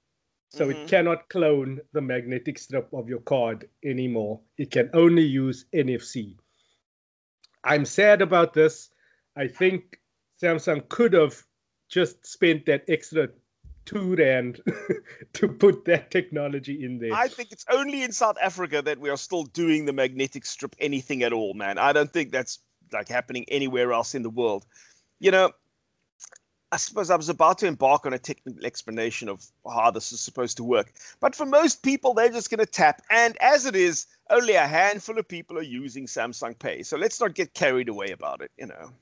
So 0.50 0.66
mm-hmm. 0.66 0.80
it 0.80 0.88
cannot 0.88 1.28
clone 1.28 1.80
the 1.92 2.00
magnetic 2.00 2.58
strip 2.58 2.92
of 2.92 3.08
your 3.08 3.20
card 3.20 3.68
anymore. 3.84 4.40
It 4.58 4.72
can 4.72 4.90
only 4.92 5.22
use 5.22 5.66
NFC. 5.72 6.36
I'm 7.62 7.84
sad 7.84 8.20
about 8.20 8.52
this. 8.52 8.90
I 9.36 9.46
think 9.46 10.00
Samsung 10.42 10.88
could 10.88 11.12
have 11.12 11.40
just 11.88 12.26
spent 12.26 12.66
that 12.66 12.84
extra 12.88 13.28
two 13.90 14.14
rand 14.16 14.60
to 15.32 15.48
put 15.48 15.84
that 15.84 16.10
technology 16.10 16.84
in 16.84 16.98
there. 16.98 17.12
I 17.12 17.28
think 17.28 17.50
it's 17.52 17.64
only 17.70 18.02
in 18.02 18.12
South 18.12 18.36
Africa 18.40 18.82
that 18.82 18.98
we 18.98 19.10
are 19.10 19.16
still 19.16 19.44
doing 19.44 19.84
the 19.84 19.92
magnetic 19.92 20.44
strip 20.46 20.76
anything 20.78 21.22
at 21.22 21.32
all, 21.32 21.54
man. 21.54 21.78
I 21.78 21.92
don't 21.92 22.12
think 22.12 22.30
that's 22.30 22.60
like 22.92 23.08
happening 23.08 23.44
anywhere 23.48 23.92
else 23.92 24.14
in 24.14 24.22
the 24.22 24.30
world. 24.30 24.66
You 25.18 25.30
know, 25.30 25.50
I 26.72 26.76
suppose 26.76 27.10
I 27.10 27.16
was 27.16 27.28
about 27.28 27.58
to 27.58 27.66
embark 27.66 28.06
on 28.06 28.12
a 28.12 28.18
technical 28.18 28.64
explanation 28.64 29.28
of 29.28 29.44
how 29.68 29.90
this 29.90 30.12
is 30.12 30.20
supposed 30.20 30.56
to 30.58 30.64
work. 30.64 30.92
But 31.18 31.34
for 31.34 31.44
most 31.44 31.82
people, 31.82 32.14
they're 32.14 32.28
just 32.28 32.48
going 32.48 32.60
to 32.60 32.66
tap. 32.66 33.02
And 33.10 33.36
as 33.40 33.66
it 33.66 33.74
is, 33.74 34.06
only 34.30 34.54
a 34.54 34.66
handful 34.66 35.18
of 35.18 35.26
people 35.26 35.58
are 35.58 35.62
using 35.62 36.06
Samsung 36.06 36.56
Pay. 36.56 36.84
So 36.84 36.96
let's 36.96 37.20
not 37.20 37.34
get 37.34 37.54
carried 37.54 37.88
away 37.88 38.12
about 38.12 38.40
it, 38.40 38.52
you 38.56 38.66
know, 38.66 38.92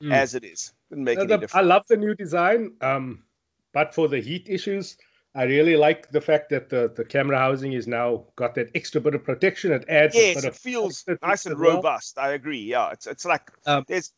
mm. 0.00 0.12
as 0.12 0.36
it 0.36 0.44
is. 0.44 0.72
make 0.90 1.18
any 1.18 1.26
difference. 1.26 1.54
I 1.56 1.62
love 1.62 1.82
the 1.88 1.96
new 1.96 2.14
design. 2.14 2.72
Um, 2.80 3.24
but 3.72 3.94
for 3.94 4.08
the 4.08 4.20
heat 4.20 4.46
issues, 4.48 4.96
I 5.34 5.44
really 5.44 5.76
like 5.76 6.10
the 6.10 6.20
fact 6.20 6.48
that 6.50 6.70
the, 6.70 6.92
the 6.96 7.04
camera 7.04 7.38
housing 7.38 7.72
is 7.72 7.86
now 7.86 8.24
got 8.36 8.54
that 8.54 8.70
extra 8.74 9.00
bit 9.00 9.14
of 9.14 9.24
protection. 9.24 9.72
It 9.72 9.84
adds. 9.88 10.14
Yes, 10.14 10.42
it 10.42 10.54
feels 10.54 11.04
nice 11.22 11.46
and 11.46 11.58
robust. 11.58 12.16
Well. 12.16 12.26
I 12.26 12.32
agree. 12.32 12.60
Yeah, 12.60 12.90
it's 12.90 13.06
it's 13.06 13.24
like 13.24 13.50
um, 13.66 13.84
there's 13.86 14.12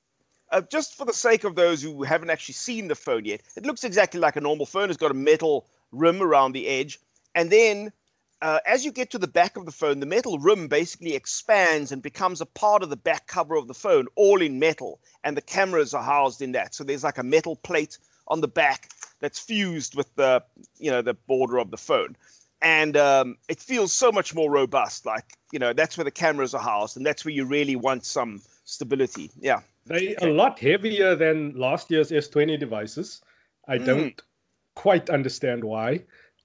uh, 0.50 0.62
just 0.70 0.96
for 0.96 1.04
the 1.04 1.12
sake 1.12 1.44
of 1.44 1.54
those 1.54 1.82
who 1.82 2.02
haven't 2.02 2.30
actually 2.30 2.54
seen 2.54 2.88
the 2.88 2.94
phone 2.94 3.24
yet, 3.24 3.42
it 3.56 3.66
looks 3.66 3.84
exactly 3.84 4.20
like 4.20 4.36
a 4.36 4.40
normal 4.40 4.66
phone. 4.66 4.88
It's 4.88 4.96
got 4.96 5.10
a 5.10 5.14
metal 5.14 5.66
rim 5.92 6.22
around 6.22 6.52
the 6.52 6.66
edge. 6.66 6.98
And 7.34 7.50
then 7.50 7.92
uh, 8.42 8.58
as 8.66 8.84
you 8.84 8.90
get 8.90 9.10
to 9.10 9.18
the 9.18 9.28
back 9.28 9.56
of 9.56 9.66
the 9.66 9.72
phone, 9.72 10.00
the 10.00 10.06
metal 10.06 10.38
rim 10.38 10.68
basically 10.68 11.14
expands 11.14 11.92
and 11.92 12.02
becomes 12.02 12.40
a 12.40 12.46
part 12.46 12.82
of 12.82 12.90
the 12.90 12.96
back 12.96 13.26
cover 13.26 13.54
of 13.56 13.68
the 13.68 13.74
phone, 13.74 14.06
all 14.16 14.42
in 14.42 14.58
metal. 14.58 15.00
And 15.22 15.36
the 15.36 15.42
cameras 15.42 15.94
are 15.94 16.02
housed 16.02 16.42
in 16.42 16.52
that. 16.52 16.74
So 16.74 16.82
there's 16.82 17.04
like 17.04 17.18
a 17.18 17.22
metal 17.22 17.56
plate 17.56 17.98
on 18.28 18.40
the 18.40 18.48
back 18.48 18.88
that's 19.20 19.38
fused 19.38 19.94
with 19.94 20.14
the, 20.16 20.42
you 20.78 20.90
know, 20.90 21.02
the 21.02 21.14
border 21.14 21.58
of 21.58 21.70
the 21.70 21.76
phone. 21.76 22.16
And 22.62 22.96
um, 22.96 23.36
it 23.48 23.58
feels 23.58 23.92
so 23.92 24.12
much 24.12 24.34
more 24.34 24.50
robust. 24.50 25.06
Like, 25.06 25.24
you 25.52 25.58
know, 25.58 25.72
that's 25.72 25.96
where 25.96 26.04
the 26.04 26.10
cameras 26.10 26.54
are 26.54 26.62
housed. 26.62 26.96
And 26.96 27.06
that's 27.06 27.24
where 27.24 27.32
you 27.32 27.44
really 27.44 27.76
want 27.76 28.04
some 28.04 28.42
stability. 28.64 29.30
Yeah. 29.40 29.60
They 29.86 30.14
are 30.16 30.28
a 30.28 30.32
lot 30.32 30.58
heavier 30.58 31.14
than 31.16 31.54
last 31.56 31.90
year's 31.90 32.10
S20 32.10 32.60
devices. 32.60 33.22
I 33.66 33.78
mm. 33.78 33.86
don't 33.86 34.22
quite 34.74 35.08
understand 35.08 35.64
why. 35.64 36.02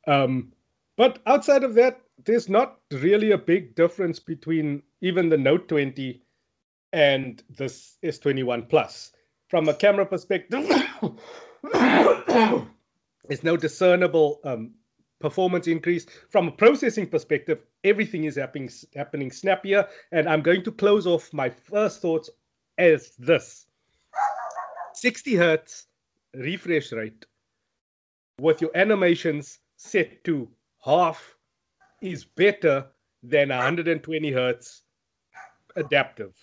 Um, 0.08 0.54
but 0.98 1.20
outside 1.26 1.64
of 1.64 1.76
that, 1.76 2.02
there's 2.24 2.48
not 2.48 2.80
really 2.92 3.32
a 3.32 3.38
big 3.38 3.76
difference 3.76 4.20
between 4.20 4.82
even 5.02 5.30
the 5.30 5.38
Note 5.38 5.68
20 5.68 6.22
and 6.94 7.44
this 7.50 7.98
S21 8.04 8.70
Plus. 8.70 9.12
From 9.50 9.68
a 9.68 9.74
camera 9.74 10.06
perspective, 10.06 10.66
there's 13.28 13.44
no 13.44 13.58
discernible 13.58 14.40
um, 14.44 14.74
performance 15.20 15.68
increase. 15.68 16.06
From 16.30 16.48
a 16.48 16.52
processing 16.52 17.08
perspective, 17.08 17.60
everything 17.84 18.26
is 18.26 18.36
happening, 18.36 18.70
happening 18.96 19.32
snappier. 19.32 19.88
And 20.12 20.28
I'm 20.30 20.42
going 20.42 20.64
to 20.64 20.72
close 20.72 21.08
off 21.08 21.34
my 21.34 21.50
first 21.50 22.02
thoughts 22.02 22.30
as 22.78 23.12
this 23.18 23.66
60 24.94 25.36
hertz 25.36 25.88
refresh 26.34 26.92
rate 26.92 27.26
with 28.40 28.62
your 28.62 28.72
animations 28.76 29.60
set 29.78 30.24
to 30.26 30.50
half 30.84 31.36
is 32.02 32.26
better 32.26 32.86
than 33.24 33.50
120 33.50 34.32
hertz 34.32 34.84
adaptive. 35.76 36.34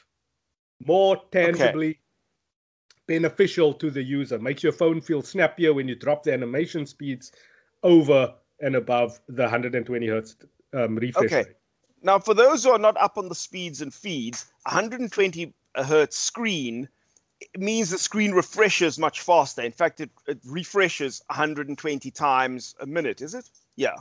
More 0.85 1.23
tangibly 1.31 1.91
okay. 1.91 1.99
Beneficial 3.07 3.73
to 3.75 3.91
the 3.91 4.03
user. 4.03 4.39
Makes 4.39 4.63
your 4.63 4.73
phone 4.73 5.01
feel 5.01 5.23
snappier 5.23 5.75
when 5.75 5.89
you 5.89 5.95
drop 5.95 6.23
the 6.23 6.33
animation 6.33 6.87
speeds 6.87 7.33
over 7.83 8.35
and 8.61 8.77
above 8.77 9.21
the 9.29 9.43
120 9.43 10.07
hertz 10.07 10.37
um, 10.73 10.97
refresh 10.97 11.27
okay. 11.27 11.37
rate. 11.49 11.57
Now, 12.03 12.19
for 12.19 12.35
those 12.35 12.65
who 12.65 12.71
are 12.71 12.79
not 12.79 12.97
up 12.97 13.17
on 13.17 13.29
the 13.29 13.35
speeds 13.35 13.81
and 13.81 13.93
feeds, 13.93 14.47
120 14.65 15.55
hertz 15.77 16.19
screen 16.19 16.89
means 17.57 17.91
the 17.91 17.99
screen 17.99 18.33
refreshes 18.33 18.99
much 18.99 19.21
faster. 19.21 19.63
In 19.63 19.73
fact, 19.73 20.01
it, 20.01 20.11
it 20.27 20.39
refreshes 20.45 21.23
120 21.29 22.11
times 22.11 22.75
a 22.81 22.87
minute. 22.87 23.21
Is 23.21 23.35
it? 23.35 23.49
Yeah. 23.77 23.97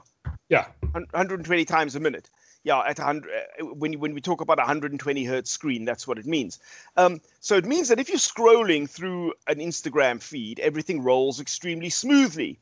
Yeah. 0.50 0.68
120 0.92 1.66
times 1.66 1.96
a 1.96 2.00
minute. 2.00 2.30
Yeah, 2.64 2.80
at 2.82 3.00
100 3.00 3.32
uh, 3.32 3.66
when 3.66 4.00
when 4.00 4.14
we 4.14 4.22
talk 4.22 4.42
about 4.42 4.58
120 4.58 5.24
hertz 5.24 5.50
screen, 5.50 5.84
that's 5.84 6.08
what 6.08 6.20
it 6.20 6.28
means. 6.28 6.60
Um, 6.96 7.20
so 7.40 7.56
it 7.56 7.66
means 7.66 7.88
that 7.88 8.00
if 8.00 8.08
you're 8.08 8.20
scrolling 8.20 8.88
through 8.88 9.34
an 9.48 9.58
Instagram 9.58 10.22
feed, 10.22 10.60
everything 10.60 11.02
rolls 11.02 11.40
extremely 11.40 11.90
smoothly. 11.90 12.60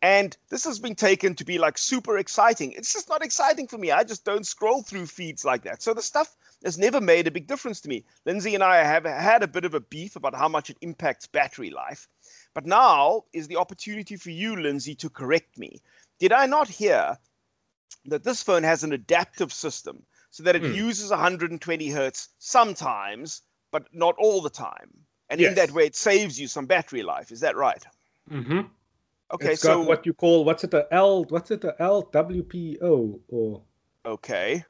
And 0.00 0.36
this 0.48 0.64
has 0.64 0.80
been 0.80 0.96
taken 0.96 1.36
to 1.36 1.44
be 1.44 1.58
like 1.58 1.78
super 1.78 2.18
exciting. 2.18 2.72
It's 2.72 2.92
just 2.92 3.08
not 3.08 3.24
exciting 3.24 3.68
for 3.68 3.78
me. 3.78 3.92
I 3.92 4.02
just 4.02 4.24
don't 4.24 4.44
scroll 4.44 4.82
through 4.82 5.06
feeds 5.06 5.44
like 5.44 5.62
that. 5.62 5.80
So 5.80 5.94
the 5.94 6.02
stuff 6.02 6.34
has 6.64 6.76
never 6.76 7.00
made 7.00 7.28
a 7.28 7.30
big 7.30 7.46
difference 7.46 7.80
to 7.82 7.88
me. 7.88 8.04
Lindsey 8.24 8.56
and 8.56 8.64
I 8.64 8.82
have 8.82 9.04
had 9.04 9.44
a 9.44 9.48
bit 9.48 9.64
of 9.64 9.74
a 9.74 9.80
beef 9.80 10.16
about 10.16 10.34
how 10.34 10.48
much 10.48 10.70
it 10.70 10.78
impacts 10.80 11.28
battery 11.28 11.70
life. 11.70 12.08
But 12.52 12.66
now 12.66 13.24
is 13.32 13.46
the 13.46 13.58
opportunity 13.58 14.16
for 14.16 14.30
you, 14.30 14.56
Lindsey, 14.56 14.96
to 14.96 15.08
correct 15.08 15.56
me. 15.56 15.80
Did 16.18 16.32
I 16.32 16.46
not 16.46 16.68
hear 16.68 17.16
that 18.06 18.24
this 18.24 18.42
phone 18.42 18.62
has 18.62 18.84
an 18.84 18.92
adaptive 18.92 19.52
system 19.52 20.02
so 20.30 20.42
that 20.42 20.56
it 20.56 20.62
mm. 20.62 20.74
uses 20.74 21.10
120 21.10 21.90
hertz 21.90 22.30
sometimes, 22.38 23.42
but 23.70 23.86
not 23.92 24.14
all 24.18 24.40
the 24.40 24.50
time? 24.50 24.90
And 25.30 25.40
yes. 25.40 25.50
in 25.50 25.54
that 25.56 25.70
way, 25.70 25.86
it 25.86 25.96
saves 25.96 26.38
you 26.38 26.46
some 26.46 26.66
battery 26.66 27.02
life. 27.02 27.32
Is 27.32 27.40
that 27.40 27.56
right? 27.56 27.82
Mm-hmm. 28.30 28.60
Okay, 29.32 29.52
it's 29.52 29.62
so 29.62 29.80
what 29.80 30.04
you 30.04 30.12
call 30.12 30.44
what's 30.44 30.62
it 30.62 30.74
a 30.74 30.86
L? 30.92 31.24
What's 31.24 31.50
it 31.50 31.64
a 31.64 31.74
LWPO 31.80 33.18
or? 33.28 33.62
Okay. 34.04 34.64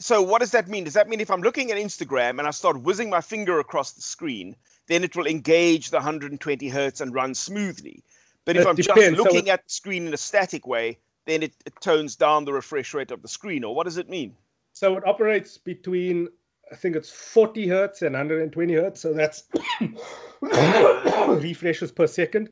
So 0.00 0.20
what 0.20 0.40
does 0.40 0.50
that 0.50 0.68
mean? 0.68 0.84
Does 0.84 0.94
that 0.94 1.08
mean 1.08 1.20
if 1.20 1.30
I'm 1.30 1.42
looking 1.42 1.70
at 1.70 1.78
Instagram 1.78 2.38
and 2.38 2.48
I 2.48 2.50
start 2.50 2.82
whizzing 2.82 3.08
my 3.08 3.20
finger 3.20 3.60
across 3.60 3.92
the 3.92 4.02
screen, 4.02 4.56
then 4.88 5.04
it 5.04 5.14
will 5.14 5.26
engage 5.26 5.90
the 5.90 5.98
120 5.98 6.68
hertz 6.68 7.00
and 7.00 7.14
run 7.14 7.34
smoothly? 7.34 8.02
But 8.44 8.56
if 8.56 8.62
it 8.62 8.68
I'm 8.68 8.74
depends. 8.74 9.16
just 9.16 9.18
looking 9.18 9.46
so 9.46 9.52
at 9.52 9.64
the 9.64 9.70
screen 9.70 10.08
in 10.08 10.14
a 10.14 10.18
static 10.18 10.66
way, 10.66 10.98
then 11.26 11.42
it, 11.42 11.54
it 11.66 11.74
tones 11.80 12.16
down 12.16 12.44
the 12.44 12.52
refresh 12.52 12.94
rate 12.94 13.10
of 13.10 13.22
the 13.22 13.28
screen. 13.28 13.64
Or 13.64 13.74
what 13.74 13.84
does 13.84 13.96
it 13.96 14.08
mean? 14.08 14.34
So 14.72 14.96
it 14.96 15.06
operates 15.06 15.58
between 15.58 16.28
I 16.72 16.76
think 16.76 16.96
it's 16.96 17.10
40 17.10 17.68
hertz 17.68 18.02
and 18.02 18.14
120 18.14 18.74
hertz. 18.74 19.00
So 19.00 19.12
that's 19.12 19.44
refreshes 21.42 21.92
per 21.92 22.06
second. 22.06 22.48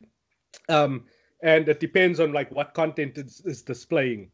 Um, 0.69 1.05
and 1.41 1.67
it 1.67 1.79
depends 1.79 2.19
on 2.19 2.31
like 2.31 2.51
what 2.51 2.73
content 2.73 3.17
is, 3.17 3.41
is 3.45 3.61
displaying. 3.61 4.31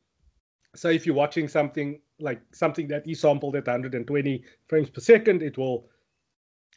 So 0.76 0.90
if 0.90 1.06
you're 1.06 1.16
watching 1.16 1.48
something 1.48 2.02
like 2.20 2.42
something 2.52 2.88
that 2.90 3.08
is 3.08 3.22
sampled 3.22 3.56
at 3.56 3.66
120 3.66 4.44
frames 4.68 4.90
per 4.90 5.02
second, 5.02 5.42
it 5.42 5.58
will 5.58 5.90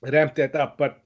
ramp 0.01 0.35
that 0.37 0.55
up. 0.55 0.79
But 0.79 1.03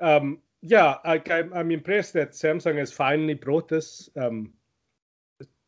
um, 0.00 0.38
yeah, 0.62 0.96
I, 1.04 1.22
am 1.54 1.70
impressed 1.70 2.14
that 2.14 2.32
Samsung 2.32 2.78
has 2.78 2.92
finally 2.92 3.34
brought 3.34 3.68
this 3.68 4.08
um, 4.16 4.52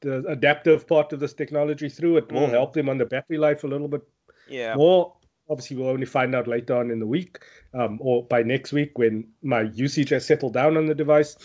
the 0.00 0.24
adaptive 0.28 0.87
part 0.87 1.12
of 1.12 1.20
this 1.20 1.32
technology 1.32 1.88
through. 1.88 2.18
It 2.18 2.32
will 2.32 2.46
mm. 2.46 2.50
help 2.50 2.72
them 2.72 2.88
on 2.88 2.98
the 2.98 3.06
battery 3.06 3.38
life 3.38 3.64
a 3.64 3.66
little 3.66 3.88
bit 3.88 4.02
yeah. 4.48 4.74
more. 4.74 5.14
Obviously, 5.50 5.76
we'll 5.76 5.88
only 5.88 6.06
find 6.06 6.34
out 6.34 6.46
later 6.46 6.76
on 6.76 6.90
in 6.90 6.98
the 7.00 7.06
week 7.06 7.38
um, 7.74 7.98
or 8.00 8.24
by 8.26 8.42
next 8.42 8.72
week 8.72 8.98
when 8.98 9.26
my 9.42 9.62
usage 9.62 10.11
has 10.11 10.26
settled 10.26 10.52
down 10.52 10.76
on 10.76 10.87
the 10.87 10.94
device. 10.94 11.37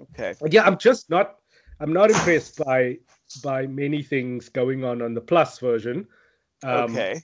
Okay. 0.00 0.34
Yeah, 0.50 0.64
I'm 0.64 0.78
just 0.78 1.08
not. 1.10 1.36
I'm 1.80 1.92
not 1.92 2.10
impressed 2.10 2.64
by 2.64 2.98
by 3.42 3.66
many 3.66 4.02
things 4.02 4.48
going 4.48 4.84
on 4.84 5.02
on 5.02 5.14
the 5.14 5.20
Plus 5.20 5.58
version. 5.58 6.06
Um, 6.62 6.92
okay. 6.92 7.20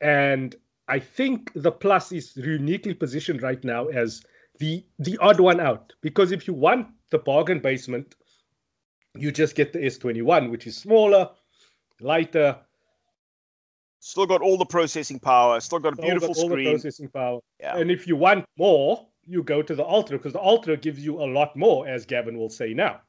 And 0.00 0.54
I 0.88 0.98
think 0.98 1.52
the 1.54 1.72
Plus 1.72 2.12
is 2.12 2.36
uniquely 2.36 2.94
positioned 2.94 3.42
right 3.42 3.62
now 3.64 3.86
as 3.86 4.22
the 4.58 4.84
the 4.98 5.18
odd 5.18 5.40
one 5.40 5.60
out 5.60 5.92
because 6.00 6.32
if 6.32 6.46
you 6.46 6.54
want 6.54 6.88
the 7.10 7.18
bargain 7.18 7.58
basement, 7.60 8.14
you 9.18 9.32
just 9.32 9.54
get 9.54 9.72
the 9.72 9.78
S21, 9.80 10.50
which 10.50 10.66
is 10.66 10.76
smaller, 10.76 11.30
lighter. 12.00 12.58
Still 14.00 14.26
got 14.26 14.42
all 14.42 14.56
the 14.56 14.66
processing 14.66 15.18
power. 15.18 15.58
Still 15.60 15.80
got 15.80 15.94
a 15.94 16.02
beautiful 16.02 16.28
got 16.28 16.38
all 16.38 16.48
screen. 16.50 16.64
the 16.64 16.70
processing 16.72 17.08
power. 17.08 17.40
Yeah. 17.60 17.76
And 17.76 17.90
if 17.90 18.06
you 18.06 18.16
want 18.16 18.44
more, 18.56 19.06
you 19.26 19.42
go 19.42 19.62
to 19.62 19.74
the 19.74 19.84
Ultra 19.84 20.18
because 20.18 20.32
the 20.32 20.42
Ultra 20.42 20.76
gives 20.76 21.04
you 21.04 21.20
a 21.20 21.26
lot 21.26 21.56
more, 21.56 21.88
as 21.88 22.06
Gavin 22.06 22.38
will 22.38 22.50
say 22.50 22.72
now. 22.72 23.00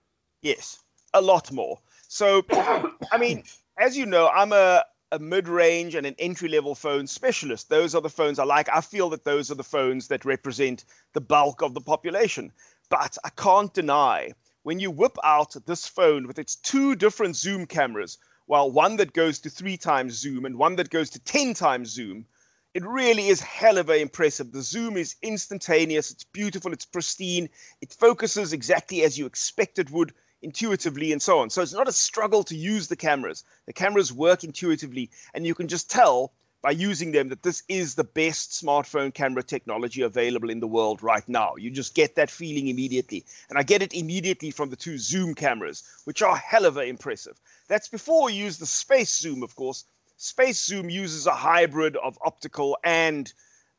Yes, 0.41 0.79
a 1.13 1.21
lot 1.21 1.51
more. 1.51 1.79
So, 2.07 2.43
I 2.51 3.17
mean, 3.19 3.43
as 3.77 3.97
you 3.97 4.05
know, 4.05 4.29
I'm 4.29 4.53
a, 4.53 4.83
a 5.11 5.19
mid 5.19 5.47
range 5.47 5.95
and 5.95 6.05
an 6.05 6.15
entry 6.19 6.49
level 6.49 6.73
phone 6.73 7.07
specialist. 7.07 7.69
Those 7.69 7.93
are 7.93 8.01
the 8.01 8.09
phones 8.09 8.39
I 8.39 8.43
like. 8.43 8.69
I 8.73 8.81
feel 8.81 9.09
that 9.11 9.23
those 9.23 9.51
are 9.51 9.55
the 9.55 9.63
phones 9.63 10.07
that 10.07 10.25
represent 10.25 10.85
the 11.13 11.21
bulk 11.21 11.61
of 11.61 11.73
the 11.73 11.81
population. 11.81 12.51
But 12.89 13.17
I 13.23 13.29
can't 13.29 13.73
deny 13.73 14.31
when 14.67 14.82
you 14.82 14.91
whip 14.91 15.17
out 15.23 15.56
this 15.65 15.88
phone 15.88 16.27
with 16.27 16.38
its 16.38 16.58
two 16.58 16.93
different 16.93 17.38
zoom 17.38 17.65
cameras, 17.65 18.17
while 18.47 18.69
one 18.69 18.97
that 18.97 19.13
goes 19.13 19.39
to 19.39 19.49
three 19.49 19.77
times 19.77 20.15
zoom 20.15 20.43
and 20.43 20.58
one 20.58 20.75
that 20.75 20.89
goes 20.89 21.10
to 21.10 21.19
10 21.19 21.53
times 21.53 21.89
zoom, 21.89 22.25
it 22.73 22.86
really 22.86 23.30
is 23.30 23.39
hell 23.39 23.77
of 23.77 23.89
a 23.89 24.01
impressive. 24.01 24.51
The 24.51 24.62
zoom 24.62 24.97
is 24.97 25.15
instantaneous, 25.21 26.12
it's 26.12 26.25
beautiful, 26.25 26.73
it's 26.73 26.84
pristine, 26.84 27.47
it 27.80 27.93
focuses 27.93 28.51
exactly 28.51 29.03
as 29.03 29.17
you 29.17 29.25
expect 29.25 29.80
it 29.80 29.89
would 29.89 30.13
intuitively 30.41 31.13
and 31.13 31.21
so 31.21 31.39
on. 31.39 31.49
So 31.49 31.62
it's 31.62 31.71
not 31.71 31.88
a 31.88 31.93
struggle 31.93 32.43
to 32.43 32.53
use 32.53 32.89
the 32.89 32.97
cameras. 32.97 33.45
The 33.67 33.71
cameras 33.71 34.12
work 34.12 34.43
intuitively, 34.43 35.10
and 35.34 35.47
you 35.47 35.56
can 35.56 35.69
just 35.69 35.89
tell 35.89 36.34
by 36.61 36.71
using 36.71 37.11
them 37.11 37.29
that 37.29 37.43
this 37.43 37.63
is 37.69 37.95
the 37.95 38.03
best 38.03 38.51
smartphone 38.51 39.13
camera 39.13 39.43
technology 39.43 40.01
available 40.01 40.49
in 40.49 40.59
the 40.59 40.67
world 40.67 41.03
right 41.03 41.27
now. 41.29 41.55
You 41.55 41.69
just 41.69 41.93
get 41.93 42.15
that 42.15 42.31
feeling 42.31 42.67
immediately. 42.67 43.25
And 43.49 43.57
I 43.57 43.63
get 43.63 43.81
it 43.81 43.93
immediately 43.93 44.51
from 44.51 44.69
the 44.69 44.75
two 44.75 44.97
zoom 44.97 45.35
cameras, 45.35 45.83
which 46.05 46.21
are 46.21 46.35
hell 46.35 46.65
of 46.65 46.77
a 46.77 46.83
impressive. 46.83 47.39
That's 47.67 47.87
before 47.87 48.25
we 48.25 48.33
use 48.33 48.57
the 48.57 48.65
space 48.65 49.17
zoom, 49.17 49.43
of 49.43 49.55
course. 49.55 49.85
Space 50.17 50.63
zoom 50.65 50.89
uses 50.89 51.27
a 51.27 51.31
hybrid 51.31 51.95
of 51.97 52.17
optical 52.25 52.77
and 52.83 53.31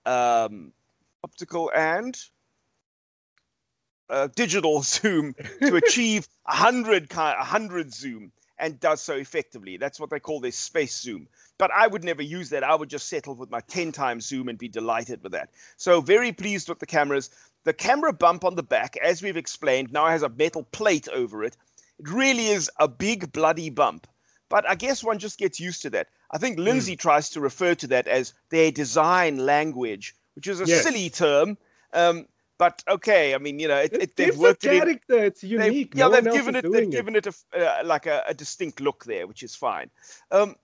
um, 0.07 0.73
optical 1.25 1.73
and 1.75 2.17
uh, 4.09 4.29
digital 4.37 4.83
zoom 4.95 5.35
to 5.63 5.77
achieve 5.85 6.29
a 6.47 6.55
hundred 6.55 7.11
a 7.13 7.45
hundred 7.45 7.93
zoom 7.93 8.33
and 8.59 8.81
does 8.81 9.01
so 9.01 9.15
effectively. 9.15 9.77
That's 9.77 10.01
what 10.01 10.11
they 10.11 10.21
call 10.21 10.41
their 10.41 10.53
space 10.53 10.99
zoom. 10.99 11.29
But 11.59 11.71
I 11.73 11.87
would 11.87 12.05
never 12.05 12.23
use 12.23 12.51
that. 12.51 12.65
I 12.65 12.75
would 12.75 12.91
just 12.91 13.09
settle 13.09 13.35
with 13.35 13.51
my 13.51 13.61
10 13.61 13.93
times 13.93 14.27
zoom 14.27 14.49
and 14.49 14.59
be 14.59 14.69
delighted 14.69 15.23
with 15.23 15.33
that. 15.33 15.51
So 15.77 16.01
very 16.01 16.33
pleased 16.33 16.69
with 16.69 16.79
the 16.79 16.87
cameras. 16.87 17.31
The 17.65 17.73
camera 17.73 18.13
bump 18.13 18.45
on 18.45 18.55
the 18.55 18.63
back, 18.63 18.97
as 18.99 19.23
we've 19.23 19.37
explained, 19.37 19.93
now 19.93 20.07
has 20.07 20.23
a 20.23 20.29
metal 20.29 20.65
plate 20.65 21.09
over 21.09 21.45
it. 21.45 21.57
It 21.99 22.09
really 22.09 22.49
is 22.49 22.71
a 22.79 22.89
big 22.89 23.33
bloody 23.33 23.71
bump. 23.71 24.07
But 24.49 24.69
I 24.69 24.75
guess 24.75 25.05
one 25.05 25.19
just 25.19 25.39
gets 25.39 25.61
used 25.61 25.83
to 25.83 25.91
that. 25.91 26.09
I 26.31 26.39
think 26.39 26.59
Lindsey 26.59 26.97
mm. 26.97 27.01
tries 27.01 27.31
to 27.31 27.41
refer 27.41 27.75
to 27.77 27.87
that 27.89 28.07
as 28.07 28.35
their 28.51 28.71
design 28.71 29.39
language, 29.39 30.15
which 30.35 30.47
is 30.47 30.61
a 30.61 30.67
yes. 30.67 30.83
silly 30.83 31.11
term. 31.11 31.59
Um, 31.93 32.27
but 32.59 32.83
okay, 32.89 33.35
I 33.35 33.39
mean, 33.39 33.59
you 33.59 33.69
know, 33.69 33.79
it, 33.79 33.93
it, 33.93 34.17
they've 34.17 34.37
worked 34.37 34.65
a 34.65 34.69
character. 34.69 35.15
It, 35.15 35.27
it's 35.27 35.45
unique. 35.45 35.95
Yeah, 35.95 36.09
no 36.09 36.21
they've 36.21 36.33
given 36.33 36.57
it. 36.57 36.63
They've 36.63 36.83
it. 36.83 36.91
given 36.91 37.17
it 37.17 37.27
a 37.27 37.35
uh, 37.57 37.83
like 37.85 38.07
a, 38.07 38.25
a, 38.27 38.35
distinct 38.35 38.81
look 38.81 39.05
there, 39.05 39.27
which 39.27 39.43
is 39.43 39.55
fine. 39.55 39.91
Um, 40.31 40.57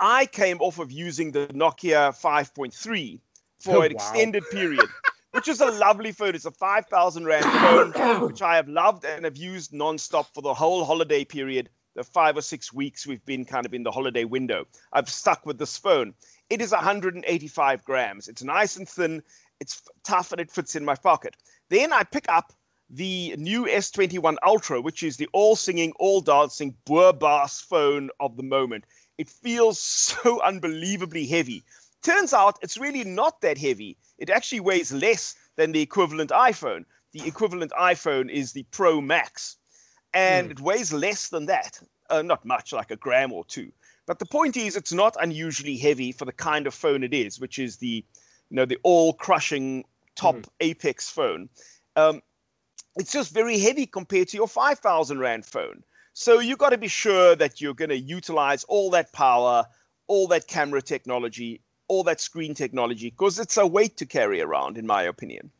I 0.00 0.26
came 0.26 0.60
off 0.60 0.78
of 0.78 0.90
using 0.90 1.30
the 1.30 1.46
Nokia 1.48 2.10
5.3 2.20 3.20
for 3.60 3.76
oh, 3.76 3.82
an 3.82 3.92
wow. 3.92 3.94
extended 3.94 4.42
period, 4.50 4.86
which 5.30 5.48
is 5.48 5.60
a 5.60 5.70
lovely 5.70 6.12
phone. 6.12 6.34
It's 6.34 6.44
a 6.44 6.50
5,000 6.50 7.24
rand 7.24 7.44
phone, 7.44 8.20
which 8.26 8.42
I 8.42 8.56
have 8.56 8.68
loved 8.68 9.04
and 9.04 9.24
have 9.24 9.36
used 9.36 9.72
nonstop 9.72 10.26
for 10.34 10.42
the 10.42 10.54
whole 10.54 10.84
holiday 10.84 11.24
period. 11.24 11.70
The 11.94 12.02
five 12.02 12.36
or 12.36 12.42
six 12.42 12.72
weeks 12.72 13.06
we've 13.06 13.24
been 13.24 13.44
kind 13.44 13.64
of 13.64 13.72
in 13.72 13.84
the 13.84 13.92
holiday 13.92 14.24
window. 14.24 14.66
I've 14.92 15.08
stuck 15.08 15.46
with 15.46 15.58
this 15.58 15.76
phone. 15.76 16.12
It 16.50 16.60
is 16.60 16.72
185 16.72 17.84
grams. 17.84 18.26
It's 18.26 18.42
nice 18.42 18.76
and 18.76 18.88
thin. 18.88 19.22
It's 19.60 19.82
tough 20.04 20.32
and 20.32 20.40
it 20.40 20.50
fits 20.50 20.76
in 20.76 20.84
my 20.84 20.94
pocket. 20.94 21.36
Then 21.70 21.92
I 21.92 22.02
pick 22.02 22.28
up 22.28 22.52
the 22.90 23.34
new 23.38 23.64
S21 23.64 24.36
Ultra, 24.44 24.80
which 24.80 25.02
is 25.02 25.16
the 25.16 25.28
all 25.32 25.56
singing, 25.56 25.92
all 25.98 26.20
dancing 26.20 26.76
Boer 26.84 27.12
bass 27.12 27.60
phone 27.60 28.10
of 28.20 28.36
the 28.36 28.42
moment. 28.42 28.84
It 29.18 29.28
feels 29.28 29.80
so 29.80 30.40
unbelievably 30.42 31.26
heavy. 31.26 31.64
Turns 32.02 32.34
out 32.34 32.58
it's 32.62 32.76
really 32.76 33.04
not 33.04 33.40
that 33.40 33.58
heavy. 33.58 33.96
It 34.18 34.30
actually 34.30 34.60
weighs 34.60 34.92
less 34.92 35.34
than 35.56 35.72
the 35.72 35.80
equivalent 35.80 36.30
iPhone. 36.30 36.84
The 37.12 37.26
equivalent 37.26 37.72
iPhone 37.72 38.30
is 38.30 38.52
the 38.52 38.64
Pro 38.70 39.00
Max, 39.00 39.56
and 40.12 40.48
mm. 40.48 40.50
it 40.50 40.60
weighs 40.60 40.92
less 40.92 41.28
than 41.28 41.46
that. 41.46 41.80
Uh, 42.10 42.20
not 42.20 42.44
much, 42.44 42.72
like 42.72 42.90
a 42.90 42.96
gram 42.96 43.32
or 43.32 43.44
two. 43.46 43.72
But 44.06 44.18
the 44.18 44.26
point 44.26 44.56
is, 44.56 44.76
it's 44.76 44.92
not 44.92 45.16
unusually 45.20 45.78
heavy 45.78 46.12
for 46.12 46.26
the 46.26 46.32
kind 46.32 46.66
of 46.66 46.74
phone 46.74 47.02
it 47.02 47.14
is, 47.14 47.40
which 47.40 47.58
is 47.58 47.78
the 47.78 48.04
you 48.54 48.60
know, 48.60 48.66
the 48.66 48.78
all-crushing 48.84 49.84
top 50.14 50.36
mm. 50.36 50.48
apex 50.60 51.10
phone. 51.10 51.48
Um, 51.96 52.22
it's 52.94 53.10
just 53.10 53.34
very 53.34 53.58
heavy 53.58 53.84
compared 53.84 54.28
to 54.28 54.36
your 54.36 54.46
5,000 54.46 55.18
Rand 55.18 55.44
phone. 55.44 55.82
So 56.12 56.38
you've 56.38 56.58
got 56.58 56.70
to 56.70 56.78
be 56.78 56.86
sure 56.86 57.34
that 57.34 57.60
you're 57.60 57.74
going 57.74 57.88
to 57.88 57.98
utilize 57.98 58.62
all 58.64 58.90
that 58.90 59.12
power, 59.12 59.64
all 60.06 60.28
that 60.28 60.46
camera 60.46 60.80
technology, 60.80 61.62
all 61.88 62.04
that 62.04 62.20
screen 62.20 62.54
technology, 62.54 63.10
because 63.10 63.40
it's 63.40 63.56
a 63.56 63.66
weight 63.66 63.96
to 63.96 64.06
carry 64.06 64.40
around, 64.40 64.78
in 64.78 64.86
my 64.86 65.02
opinion. 65.02 65.50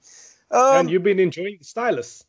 Um, 0.53 0.77
and 0.77 0.91
you've 0.91 1.03
been 1.03 1.19
enjoying 1.19 1.57
the 1.59 1.65
stylus. 1.65 2.25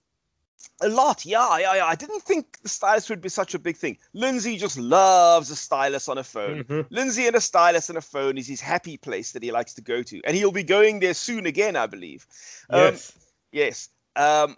A 0.82 0.90
lot, 0.90 1.26
yeah, 1.26 1.58
yeah, 1.58 1.76
yeah. 1.76 1.86
I 1.86 1.96
didn't 1.96 2.22
think 2.22 2.60
the 2.62 2.70
stylus 2.70 3.10
would 3.10 3.22
be 3.22 3.30
such 3.30 3.54
a 3.54 3.60
big 3.60 3.78
thing. 3.78 3.98
Lindsey 4.14 4.58
just 4.58 4.78
loves 4.78 5.50
a 5.50 5.56
stylus 5.56 6.10
on 6.10 6.18
a 6.18 6.24
phone. 6.24 6.64
Mm-hmm. 6.64 6.94
Lindsey 6.94 7.28
and 7.28 7.36
a 7.36 7.42
stylus 7.42 7.88
and 7.88 7.98
a 7.98 8.02
phone 8.02 8.38
is 8.38 8.48
his 8.48 8.60
happy 8.60 8.98
place 8.98 9.32
that 9.32 9.44
he 9.44 9.52
likes 9.52 9.74
to 9.76 9.82
go 9.82 10.04
to, 10.04 10.22
and 10.26 10.36
he'll 10.36 10.52
be 10.52 10.64
going 10.64 11.00
there 11.00 11.14
soon 11.14 11.46
again, 11.46 11.76
I 11.76 11.86
believe. 11.86 12.28
Um, 12.70 12.82
yes. 12.82 13.14
Yes. 13.52 13.90
Um, 14.18 14.58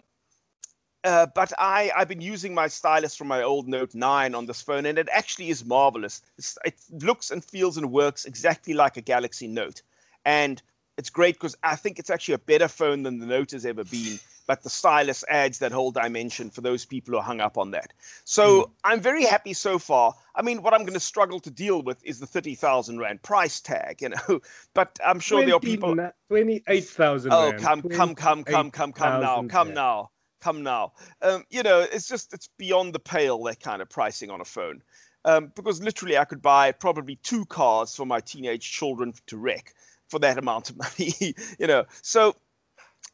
uh, 1.04 1.26
but 1.34 1.52
I, 1.58 1.92
I've 1.96 2.08
been 2.08 2.20
using 2.20 2.52
my 2.52 2.66
stylus 2.66 3.14
from 3.14 3.28
my 3.28 3.42
old 3.42 3.68
Note 3.68 3.94
9 3.94 4.34
on 4.34 4.46
this 4.46 4.60
phone, 4.60 4.86
and 4.86 4.98
it 4.98 5.08
actually 5.12 5.50
is 5.50 5.64
marvelous. 5.64 6.20
It's, 6.36 6.58
it 6.64 6.74
looks 6.90 7.30
and 7.30 7.44
feels 7.44 7.76
and 7.76 7.92
works 7.92 8.24
exactly 8.24 8.74
like 8.74 8.96
a 8.96 9.00
Galaxy 9.00 9.46
Note. 9.46 9.82
And 10.24 10.60
it's 10.96 11.10
great 11.10 11.36
because 11.36 11.56
I 11.62 11.76
think 11.76 12.00
it's 12.00 12.10
actually 12.10 12.34
a 12.34 12.38
better 12.38 12.66
phone 12.66 13.04
than 13.04 13.20
the 13.20 13.26
Note 13.26 13.52
has 13.52 13.64
ever 13.64 13.84
been 13.84 14.18
but 14.48 14.62
the 14.62 14.70
stylus 14.70 15.22
adds 15.28 15.58
that 15.58 15.70
whole 15.70 15.92
dimension 15.92 16.48
for 16.48 16.62
those 16.62 16.86
people 16.86 17.12
who 17.12 17.18
are 17.18 17.22
hung 17.22 17.40
up 17.40 17.58
on 17.58 17.70
that. 17.70 17.92
So 18.24 18.62
mm. 18.62 18.70
I'm 18.82 19.00
very 19.00 19.24
happy 19.24 19.52
so 19.52 19.78
far. 19.78 20.14
I 20.34 20.40
mean, 20.40 20.62
what 20.62 20.72
I'm 20.72 20.80
going 20.80 20.94
to 20.94 21.00
struggle 21.00 21.38
to 21.40 21.50
deal 21.50 21.82
with 21.82 22.02
is 22.02 22.18
the 22.18 22.26
30,000 22.26 22.98
Rand 22.98 23.22
price 23.22 23.60
tag, 23.60 24.00
you 24.00 24.08
know, 24.08 24.40
but 24.74 24.98
I'm 25.06 25.20
sure 25.20 25.38
20, 25.44 25.46
there 25.46 25.56
are 25.56 25.60
people. 25.60 25.94
28,000 26.28 27.30
Oh, 27.30 27.52
come, 27.58 27.82
come, 27.82 28.14
come, 28.14 28.42
come, 28.42 28.70
come, 28.70 28.92
come 28.92 29.20
now, 29.20 29.46
come 29.46 29.74
now, 29.74 30.10
come 30.40 30.62
now. 30.62 30.92
Um, 31.20 31.44
you 31.50 31.62
know, 31.62 31.80
it's 31.80 32.08
just, 32.08 32.32
it's 32.32 32.48
beyond 32.56 32.94
the 32.94 33.00
pale, 33.00 33.42
that 33.44 33.60
kind 33.60 33.82
of 33.82 33.90
pricing 33.90 34.30
on 34.30 34.40
a 34.40 34.46
phone. 34.46 34.82
Um, 35.26 35.52
because 35.56 35.82
literally 35.82 36.16
I 36.16 36.24
could 36.24 36.40
buy 36.40 36.72
probably 36.72 37.16
two 37.16 37.44
cars 37.44 37.94
for 37.94 38.06
my 38.06 38.20
teenage 38.20 38.70
children 38.72 39.12
to 39.26 39.36
wreck 39.36 39.74
for 40.08 40.18
that 40.20 40.38
amount 40.38 40.70
of 40.70 40.78
money, 40.78 41.12
you 41.58 41.66
know. 41.66 41.84
So 42.00 42.34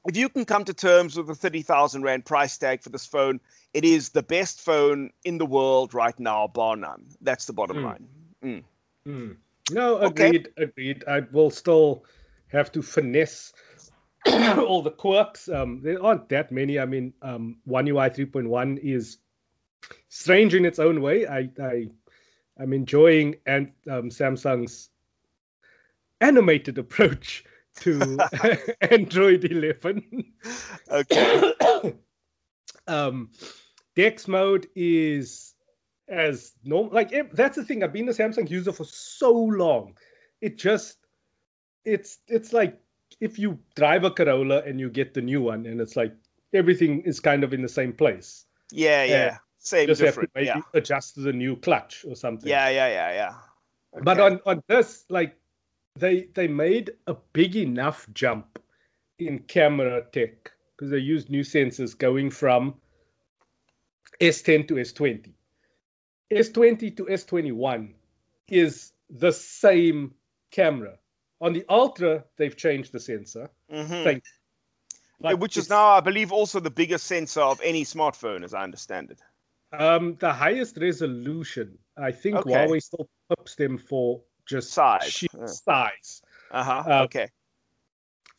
if 0.07 0.17
you 0.17 0.29
can 0.29 0.45
come 0.45 0.65
to 0.65 0.75
terms 0.75 1.17
with 1.17 1.27
the 1.27 1.35
30,000 1.35 2.03
Rand 2.03 2.25
price 2.25 2.59
tag 2.59 2.83
for 2.83 2.91
this 2.91 3.07
phone, 3.07 3.41
it 3.73 3.85
is 3.85 4.11
the 4.11 4.23
best 4.23 4.61
phone 4.61 5.11
in 5.25 5.39
the 5.39 5.47
world 5.47 5.95
right 5.95 6.19
now, 6.21 6.47
bar 6.47 6.77
none. 6.77 7.07
That's 7.21 7.47
the 7.47 7.53
bottom 7.53 7.79
mm. 7.79 7.85
line. 7.85 8.09
Mm. 8.45 8.65
Mm. 9.07 9.37
No, 9.71 9.99
agreed, 9.99 10.49
okay. 10.59 10.65
agreed. 10.65 11.05
I 11.09 11.21
will 11.33 11.51
still 11.51 12.05
have 12.49 12.71
to 12.73 12.83
finesse 12.83 13.53
all 14.27 14.83
the 14.83 14.91
quirks. 14.91 15.49
Um, 15.49 15.81
there 15.83 16.03
aren't 16.03 16.29
that 16.29 16.53
many. 16.53 16.79
I 16.79 16.85
mean, 16.85 17.15
um, 17.23 17.57
One 17.65 17.89
UI 17.89 18.11
3.1 18.11 18.79
is 18.79 19.19
strange 20.09 20.55
in 20.55 20.65
its 20.65 20.79
own 20.79 21.01
way. 21.01 21.27
I, 21.27 21.49
I, 21.63 21.89
I'm 22.59 22.73
enjoying 22.73 23.37
and 23.47 23.73
um, 23.91 24.11
Samsung's 24.11 24.91
animated 26.21 26.79
approach 26.85 27.45
to 27.81 28.19
Android 28.91 29.45
11. 29.45 30.25
okay. 30.91 31.53
um, 32.87 33.31
Dex 33.97 34.29
mode 34.29 34.67
is 34.75 35.55
as 36.09 36.53
normal. 36.65 36.93
Like 36.93 37.33
that's 37.33 37.57
the 37.57 37.65
thing. 37.65 37.83
I've 37.83 37.93
been 37.93 38.09
a 38.09 38.13
Samsung 38.13 38.49
user 38.51 38.73
for 38.73 38.85
so 38.85 39.33
long. 39.33 39.97
It 40.41 40.59
just 40.59 40.99
it's 41.85 42.19
it's 42.29 42.53
like 42.53 42.79
if 43.21 43.39
you 43.39 43.59
drive 43.75 44.05
a 44.05 44.11
Corolla 44.11 44.63
and 44.67 44.81
you 44.81 44.91
get 44.91 45.15
the 45.15 45.23
new 45.23 45.43
one, 45.43 45.67
and 45.67 45.81
it's 45.81 45.97
like 45.97 46.15
everything 46.53 47.03
is 47.03 47.21
kind 47.21 47.45
of 47.45 47.55
in 47.55 47.63
the 47.63 47.69
same 47.69 47.93
place. 47.93 48.47
Yeah, 48.73 49.05
yeah. 49.05 49.39
Same 49.59 49.87
just 49.87 50.01
different. 50.01 50.31
Have 50.35 50.45
to 50.45 50.53
maybe 50.53 50.59
yeah. 50.59 50.79
adjust 50.79 51.15
to 51.15 51.21
the 51.21 51.33
new 51.33 51.57
clutch 51.57 52.05
or 52.07 52.15
something. 52.15 52.49
Yeah, 52.49 52.69
yeah, 52.69 52.89
yeah, 52.89 53.13
yeah. 53.13 53.35
Okay. 53.95 54.03
But 54.05 54.21
on 54.21 54.41
on 54.45 54.63
this, 54.67 55.05
like 55.09 55.37
they 55.97 56.29
they 56.35 56.49
made 56.49 56.91
a 57.07 57.15
big 57.33 57.57
enough 57.57 58.07
jump 58.13 58.59
in 59.19 59.39
camera 59.41 60.03
tech 60.13 60.51
because 60.77 60.91
they 60.91 60.99
used 60.99 61.31
new 61.31 61.43
sensors 61.43 61.97
going 61.97 62.31
from 62.31 62.75
S10 64.21 64.67
to 64.69 64.75
S20. 64.75 65.33
S20 66.33 66.97
to 66.97 67.05
S21 67.05 67.93
is 68.49 68.93
the 69.11 69.33
same 69.33 70.13
camera. 70.51 70.99
On 71.41 71.53
the 71.53 71.65
Ultra, 71.69 72.25
they've 72.37 72.57
changed 72.57 72.93
the 72.93 73.01
sensor. 73.01 73.51
Mm-hmm. 73.73 74.21
Like 75.21 75.41
Which 75.41 75.57
is 75.57 75.71
now, 75.71 75.87
I 75.89 76.01
believe, 76.01 76.33
also 76.33 76.59
the 76.59 76.71
biggest 76.71 77.07
sensor 77.07 77.41
of 77.41 77.61
any 77.63 77.85
smartphone, 77.85 78.43
as 78.43 78.55
I 78.55 78.63
understand 78.63 79.11
it. 79.11 79.21
Um, 79.79 80.17
the 80.21 80.33
highest 80.33 80.77
resolution. 80.77 81.79
I 81.97 82.11
think 82.11 82.37
okay. 82.37 82.51
Huawei 82.51 82.83
still 82.83 83.09
pips 83.29 83.55
them 83.55 83.79
for 83.79 84.23
just 84.47 84.73
size. 84.73 85.25
Uh. 85.39 85.47
size. 85.47 86.23
Uh-huh. 86.51 86.83
Uh, 86.87 87.03
okay. 87.05 87.29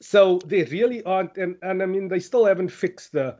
So 0.02 0.40
they 0.46 0.64
really 0.64 1.04
aren't, 1.04 1.38
and, 1.38 1.56
and 1.62 1.82
I 1.82 1.86
mean, 1.86 2.08
they 2.08 2.20
still 2.20 2.46
haven't 2.46 2.70
fixed 2.70 3.12
the 3.14 3.38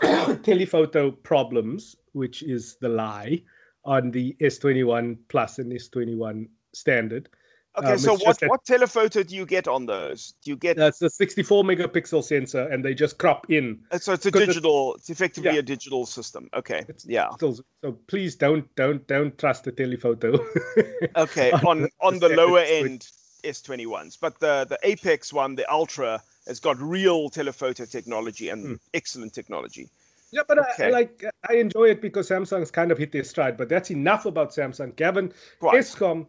telephoto 0.42 1.10
problems, 1.10 1.96
which 2.12 2.42
is 2.42 2.76
the 2.80 2.88
lie 2.88 3.42
on 3.84 4.10
the 4.10 4.36
S21 4.40 5.18
Plus 5.28 5.58
and 5.58 5.72
S21 5.72 6.48
Standard. 6.74 7.28
Okay, 7.78 7.92
um, 7.92 7.98
so 7.98 8.16
what, 8.16 8.38
that, 8.40 8.50
what 8.50 8.64
telephoto 8.64 9.22
do 9.22 9.36
you 9.36 9.46
get 9.46 9.68
on 9.68 9.86
those? 9.86 10.34
Do 10.42 10.50
you 10.50 10.56
get 10.56 10.76
that's 10.76 11.00
a 11.02 11.08
64 11.08 11.62
megapixel 11.62 12.24
sensor, 12.24 12.66
and 12.66 12.84
they 12.84 12.94
just 12.94 13.18
crop 13.18 13.48
in. 13.48 13.78
Uh, 13.92 13.98
so 13.98 14.12
it's 14.12 14.26
a 14.26 14.30
digital. 14.30 14.94
It's, 14.94 15.08
it's 15.08 15.10
effectively 15.10 15.52
yeah. 15.52 15.60
a 15.60 15.62
digital 15.62 16.04
system. 16.04 16.50
Okay, 16.52 16.84
it's 16.88 17.06
yeah. 17.06 17.30
Still, 17.34 17.58
so 17.82 17.92
please 18.08 18.34
don't 18.34 18.74
don't 18.74 19.06
don't 19.06 19.38
trust 19.38 19.64
the 19.64 19.72
telephoto. 19.72 20.44
okay, 21.16 21.52
on 21.52 21.88
on 22.00 22.18
the 22.18 22.30
lower 22.30 22.58
end 22.58 23.06
S21s, 23.44 24.18
but 24.20 24.40
the 24.40 24.66
the 24.68 24.78
Apex 24.82 25.32
one, 25.32 25.54
the 25.54 25.70
Ultra, 25.72 26.20
has 26.48 26.58
got 26.58 26.76
real 26.80 27.30
telephoto 27.30 27.84
technology 27.84 28.48
and 28.48 28.66
hmm. 28.66 28.74
excellent 28.94 29.32
technology. 29.32 29.88
Yeah, 30.32 30.42
but 30.46 30.58
okay. 30.58 30.88
I, 30.88 30.90
like 30.90 31.24
I 31.48 31.54
enjoy 31.54 31.90
it 31.90 32.02
because 32.02 32.28
Samsung's 32.28 32.70
kind 32.70 32.90
of 32.90 32.98
hit 32.98 33.12
their 33.12 33.24
stride. 33.24 33.56
But 33.56 33.68
that's 33.68 33.90
enough 33.90 34.26
about 34.26 34.50
Samsung. 34.50 34.94
Gavin, 34.96 35.32
right. 35.60 35.76
Eskom 35.76 36.26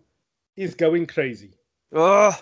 is 0.55 0.75
going 0.75 1.07
crazy. 1.07 1.53
Ugh. 1.95 2.33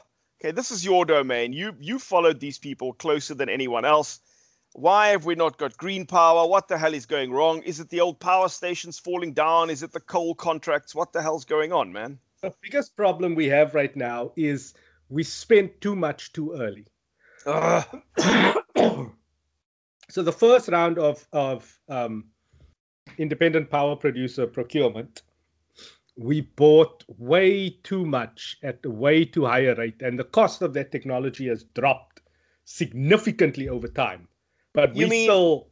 Okay, 0.41 0.52
this 0.52 0.72
is 0.72 0.86
your 0.86 1.06
domain. 1.06 1.52
You 1.52 1.76
you 1.80 2.00
followed 2.00 2.39
these 2.39 2.58
people 2.58 2.93
closer 2.93 3.34
than 3.34 3.50
anyone 3.50 3.84
else. 3.84 4.19
Why 4.74 5.10
have 5.10 5.26
we 5.26 5.36
not 5.36 5.58
got 5.58 5.76
green 5.78 6.06
power? 6.06 6.48
What 6.48 6.67
the 6.67 6.78
hell 6.78 6.93
is 6.93 7.06
going 7.06 7.32
wrong? 7.32 7.62
Is 7.63 7.80
it 7.80 7.89
the 7.89 8.00
old 8.00 8.19
power 8.19 8.48
stations 8.48 9.00
falling 9.00 9.34
down? 9.34 9.69
Is 9.69 9.84
it 9.84 9.91
the 9.91 10.00
coal 10.00 10.36
contracts? 10.36 10.95
What 10.95 11.12
the 11.12 11.22
hell's 11.22 11.43
going 11.43 11.74
on, 11.74 11.91
man? 11.91 12.19
The 12.41 12.54
biggest 12.62 12.95
problem 12.95 13.36
we 13.36 13.48
have 13.48 13.76
right 13.76 13.93
now 13.95 14.32
is 14.38 14.76
we 15.10 15.24
spent 15.24 15.82
too 15.82 15.95
much 15.95 16.32
too 16.32 16.54
early. 16.54 16.86
so 20.10 20.24
the 20.24 20.32
first 20.32 20.69
round 20.69 21.00
of 21.00 21.28
of 21.34 21.80
um, 21.89 22.26
independent 23.17 23.69
power 23.69 23.95
producer 23.95 24.48
procurement 24.48 25.24
we 26.19 26.41
bought 26.41 27.05
way 27.17 27.69
too 27.84 28.05
much 28.05 28.58
at 28.62 28.79
a 28.84 28.89
way 28.89 29.23
too 29.23 29.45
high 29.45 29.62
a 29.62 29.75
rate, 29.75 30.01
and 30.01 30.19
the 30.19 30.25
cost 30.25 30.62
of 30.62 30.73
that 30.73 30.91
technology 30.91 31.47
has 31.47 31.63
dropped 31.63 32.21
significantly 32.65 33.69
over 33.69 33.88
time. 33.88 34.27
But 34.73 34.95
you 34.95 35.05
we 35.05 35.10
mean, 35.10 35.25
still. 35.27 35.69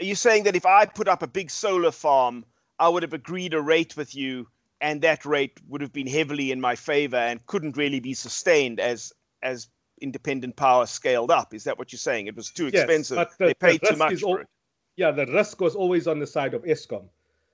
Are 0.00 0.04
you 0.04 0.16
saying 0.16 0.42
that 0.42 0.56
if 0.56 0.66
I 0.66 0.86
put 0.86 1.06
up 1.06 1.22
a 1.22 1.28
big 1.28 1.50
solar 1.50 1.92
farm, 1.92 2.44
I 2.80 2.88
would 2.88 3.04
have 3.04 3.12
agreed 3.12 3.54
a 3.54 3.60
rate 3.60 3.96
with 3.96 4.14
you, 4.14 4.48
and 4.80 5.00
that 5.02 5.24
rate 5.24 5.60
would 5.68 5.80
have 5.80 5.92
been 5.92 6.08
heavily 6.08 6.50
in 6.50 6.60
my 6.60 6.74
favor 6.74 7.16
and 7.16 7.46
couldn't 7.46 7.76
really 7.76 8.00
be 8.00 8.12
sustained 8.12 8.80
as 8.80 9.12
as 9.42 9.68
independent 10.00 10.56
power 10.56 10.84
scaled 10.86 11.30
up? 11.30 11.54
Is 11.54 11.62
that 11.62 11.78
what 11.78 11.92
you're 11.92 11.98
saying? 11.98 12.26
It 12.26 12.34
was 12.34 12.50
too 12.50 12.66
expensive. 12.66 13.18
Yes, 13.18 13.36
the, 13.38 13.46
they 13.46 13.54
paid 13.54 13.80
the 13.82 13.92
too 13.92 13.96
much 13.96 14.20
for 14.20 14.40
it. 14.40 14.48
Yeah, 14.96 15.12
the 15.12 15.26
risk 15.26 15.60
was 15.60 15.76
always 15.76 16.08
on 16.08 16.18
the 16.18 16.26
side 16.26 16.54
of 16.54 16.64
Eskom. 16.64 17.04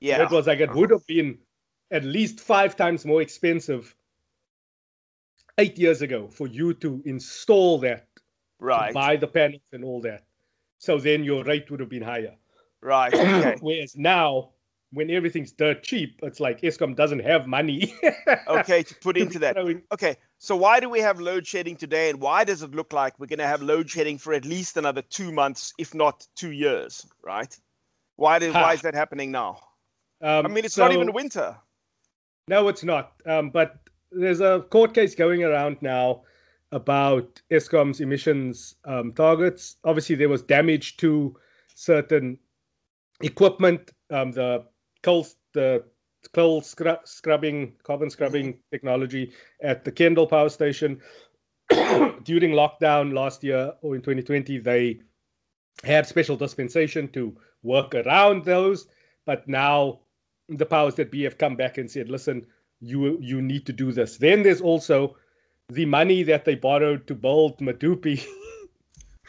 Yeah, 0.00 0.22
it 0.22 0.30
was 0.30 0.46
like 0.46 0.60
it 0.60 0.74
would 0.74 0.90
have 0.90 1.06
been 1.06 1.38
at 1.92 2.04
least 2.04 2.40
five 2.40 2.74
times 2.74 3.04
more 3.04 3.22
expensive 3.22 3.94
eight 5.58 5.78
years 5.78 6.02
ago 6.02 6.26
for 6.26 6.46
you 6.46 6.72
to 6.74 7.02
install 7.04 7.78
that, 7.78 8.08
right? 8.58 8.94
buy 8.94 9.14
the 9.14 9.26
panels 9.26 9.62
and 9.72 9.84
all 9.84 10.00
that. 10.00 10.24
So 10.78 10.98
then 10.98 11.22
your 11.22 11.44
rate 11.44 11.70
would 11.70 11.78
have 11.78 11.90
been 11.90 12.02
higher. 12.02 12.34
Right. 12.80 13.12
Okay. 13.42 13.56
Whereas 13.60 13.96
now, 13.96 14.50
when 14.92 15.10
everything's 15.10 15.52
dirt 15.52 15.82
cheap, 15.82 16.18
it's 16.22 16.40
like 16.40 16.62
Eskom 16.62 16.96
doesn't 16.96 17.20
have 17.20 17.46
money. 17.46 17.94
okay, 18.48 18.82
to 18.82 18.94
put 18.96 19.16
into 19.16 19.38
that. 19.38 19.56
Okay, 19.92 20.16
so 20.38 20.56
why 20.56 20.80
do 20.80 20.88
we 20.88 21.00
have 21.00 21.20
load 21.20 21.46
shedding 21.46 21.76
today, 21.76 22.10
and 22.10 22.20
why 22.20 22.44
does 22.44 22.62
it 22.62 22.74
look 22.74 22.92
like 22.92 23.18
we're 23.18 23.26
going 23.26 23.38
to 23.38 23.46
have 23.46 23.62
load 23.62 23.88
shedding 23.88 24.18
for 24.18 24.32
at 24.32 24.44
least 24.44 24.76
another 24.76 25.02
two 25.02 25.30
months, 25.30 25.72
if 25.78 25.94
not 25.94 26.26
two 26.34 26.50
years? 26.50 27.06
Right? 27.22 27.56
Why 28.16 28.38
did, 28.38 28.52
why 28.52 28.74
is 28.74 28.82
that 28.82 28.94
happening 28.94 29.30
now? 29.30 29.60
Um, 30.20 30.46
I 30.46 30.48
mean, 30.48 30.64
it's 30.64 30.74
so, 30.74 30.82
not 30.82 30.92
even 30.92 31.12
winter. 31.12 31.56
No, 32.52 32.68
it's 32.68 32.84
not. 32.84 33.14
Um, 33.24 33.48
but 33.48 33.78
there's 34.10 34.42
a 34.42 34.66
court 34.68 34.92
case 34.92 35.14
going 35.14 35.42
around 35.42 35.78
now 35.80 36.24
about 36.70 37.40
Eskom's 37.50 38.02
emissions 38.02 38.74
um, 38.84 39.14
targets. 39.14 39.76
Obviously, 39.84 40.16
there 40.16 40.28
was 40.28 40.42
damage 40.42 40.98
to 40.98 41.34
certain 41.74 42.38
equipment. 43.22 43.92
Um, 44.10 44.32
the 44.32 44.66
coal, 45.02 45.26
the 45.54 45.84
coal 46.34 46.60
scrub- 46.60 47.06
scrubbing, 47.08 47.72
carbon 47.84 48.10
scrubbing 48.10 48.58
technology 48.70 49.32
at 49.62 49.82
the 49.86 49.90
Kendal 49.90 50.26
power 50.26 50.50
station 50.50 51.00
during 51.70 52.50
lockdown 52.50 53.14
last 53.14 53.42
year 53.42 53.72
or 53.80 53.94
in 53.94 54.02
2020, 54.02 54.58
they 54.58 55.00
had 55.84 56.06
special 56.06 56.36
dispensation 56.36 57.08
to 57.12 57.34
work 57.62 57.94
around 57.94 58.44
those. 58.44 58.88
But 59.24 59.48
now 59.48 60.00
the 60.56 60.66
powers 60.66 60.94
that 60.96 61.10
be 61.10 61.22
have 61.24 61.38
come 61.38 61.56
back 61.56 61.78
and 61.78 61.90
said, 61.90 62.08
listen, 62.08 62.46
you 62.80 63.18
you 63.20 63.40
need 63.40 63.66
to 63.66 63.72
do 63.72 63.92
this. 63.92 64.18
Then 64.18 64.42
there's 64.42 64.60
also 64.60 65.16
the 65.68 65.86
money 65.86 66.22
that 66.24 66.44
they 66.44 66.54
borrowed 66.54 67.06
to 67.06 67.14
build 67.14 67.58
Medupi 67.58 68.24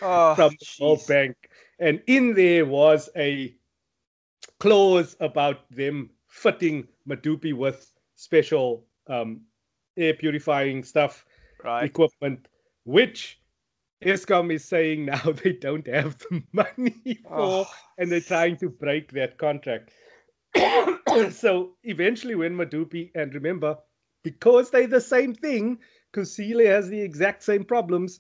oh, 0.02 0.36
from 0.36 0.52
the 0.60 0.84
World 0.84 1.02
Bank. 1.08 1.36
And 1.80 2.02
in 2.08 2.34
there 2.34 2.66
was 2.66 3.10
a 3.16 3.56
clause 4.60 5.16
about 5.20 5.70
them 5.72 6.10
fitting 6.28 6.88
Medupi 7.08 7.54
with 7.54 7.94
special 8.16 8.86
um, 9.08 9.42
air 9.98 10.14
purifying 10.14 10.84
stuff, 10.84 11.26
right. 11.64 11.84
equipment, 11.86 12.48
which 12.86 13.40
Eskom 14.04 14.52
is 14.52 14.66
saying 14.66 15.06
now 15.14 15.32
they 15.44 15.54
don't 15.54 15.88
have 15.88 16.18
the 16.18 16.44
money 16.52 17.20
for, 17.24 17.66
oh. 17.66 17.68
and 17.98 18.12
they're 18.12 18.20
trying 18.20 18.58
to 18.58 18.70
break 18.70 19.12
that 19.12 19.38
contract. 19.38 19.92
so 21.32 21.72
eventually, 21.84 22.36
when 22.36 22.56
Medupi 22.56 23.12
and 23.16 23.34
remember, 23.34 23.78
because 24.24 24.70
they're 24.70 24.88
the 24.88 25.02
same 25.02 25.34
thing, 25.34 25.80
Kusile 26.14 26.66
has 26.66 26.90
the 26.90 27.02
exact 27.02 27.44
same 27.44 27.64
problems. 27.64 28.20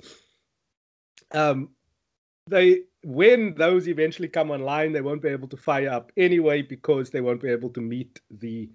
Um, 1.31 1.69
they 2.47 2.81
when 3.03 3.53
those 3.55 3.87
eventually 3.87 4.27
come 4.27 4.51
online, 4.51 4.91
they 4.93 5.01
won't 5.01 5.21
be 5.21 5.29
able 5.29 5.47
to 5.49 5.57
fire 5.57 5.89
up 5.89 6.11
anyway 6.17 6.61
because 6.61 7.09
they 7.09 7.21
won't 7.21 7.41
be 7.41 7.49
able 7.49 7.69
to 7.69 7.81
meet 7.81 8.19
the 8.31 8.69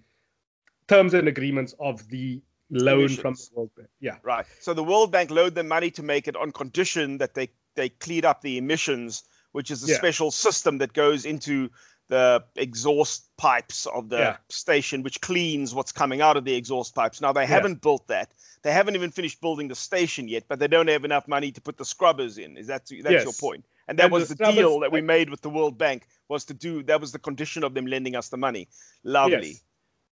terms 0.86 1.14
and 1.14 1.28
agreements 1.28 1.74
of 1.80 2.06
the 2.08 2.42
loan 2.70 3.00
Emissions. 3.00 3.20
from 3.20 3.34
the 3.34 3.48
World 3.54 3.70
Bank. 3.76 3.88
Yeah, 4.00 4.16
right. 4.22 4.46
So 4.60 4.74
the 4.74 4.84
World 4.84 5.12
Bank 5.12 5.30
loaned 5.30 5.54
them 5.54 5.68
money 5.68 5.90
to 5.92 6.02
make 6.02 6.28
it 6.28 6.36
on 6.36 6.52
condition 6.52 7.18
that 7.18 7.34
they 7.34 7.50
they 7.74 7.88
clean 7.88 8.24
up 8.24 8.42
the 8.42 8.58
emissions, 8.58 9.22
which 9.52 9.70
is 9.70 9.84
a 9.84 9.92
yeah. 9.92 9.96
special 9.96 10.30
system 10.30 10.78
that 10.78 10.92
goes 10.92 11.24
into 11.24 11.70
the 12.08 12.42
exhaust 12.56 13.36
pipes 13.36 13.86
of 13.86 14.08
the 14.08 14.18
yeah. 14.18 14.36
station, 14.48 15.02
which 15.02 15.20
cleans 15.20 15.74
what's 15.74 15.92
coming 15.92 16.20
out 16.20 16.36
of 16.36 16.44
the 16.44 16.54
exhaust 16.54 16.94
pipes. 16.94 17.20
Now, 17.20 17.32
they 17.32 17.42
yeah. 17.42 17.46
haven't 17.46 17.82
built 17.82 18.06
that. 18.08 18.32
They 18.62 18.72
haven't 18.72 18.96
even 18.96 19.10
finished 19.10 19.40
building 19.40 19.68
the 19.68 19.74
station 19.74 20.26
yet, 20.26 20.44
but 20.48 20.58
they 20.58 20.66
don't 20.66 20.88
have 20.88 21.04
enough 21.04 21.28
money 21.28 21.52
to 21.52 21.60
put 21.60 21.76
the 21.76 21.84
scrubbers 21.84 22.38
in. 22.38 22.56
Is 22.56 22.66
that 22.66 22.86
that's 22.86 23.10
yes. 23.10 23.24
your 23.24 23.32
point? 23.34 23.64
And 23.86 23.98
that 23.98 24.04
and 24.04 24.12
was 24.12 24.28
the, 24.28 24.34
the 24.34 24.50
deal 24.52 24.80
that 24.80 24.90
we 24.90 25.00
made 25.00 25.30
with 25.30 25.40
the 25.40 25.50
World 25.50 25.78
Bank 25.78 26.06
was 26.28 26.44
to 26.46 26.54
do 26.54 26.82
that 26.84 27.00
was 27.00 27.12
the 27.12 27.18
condition 27.18 27.62
of 27.64 27.74
them 27.74 27.86
lending 27.86 28.16
us 28.16 28.28
the 28.28 28.36
money. 28.36 28.68
Lovely. 29.04 29.48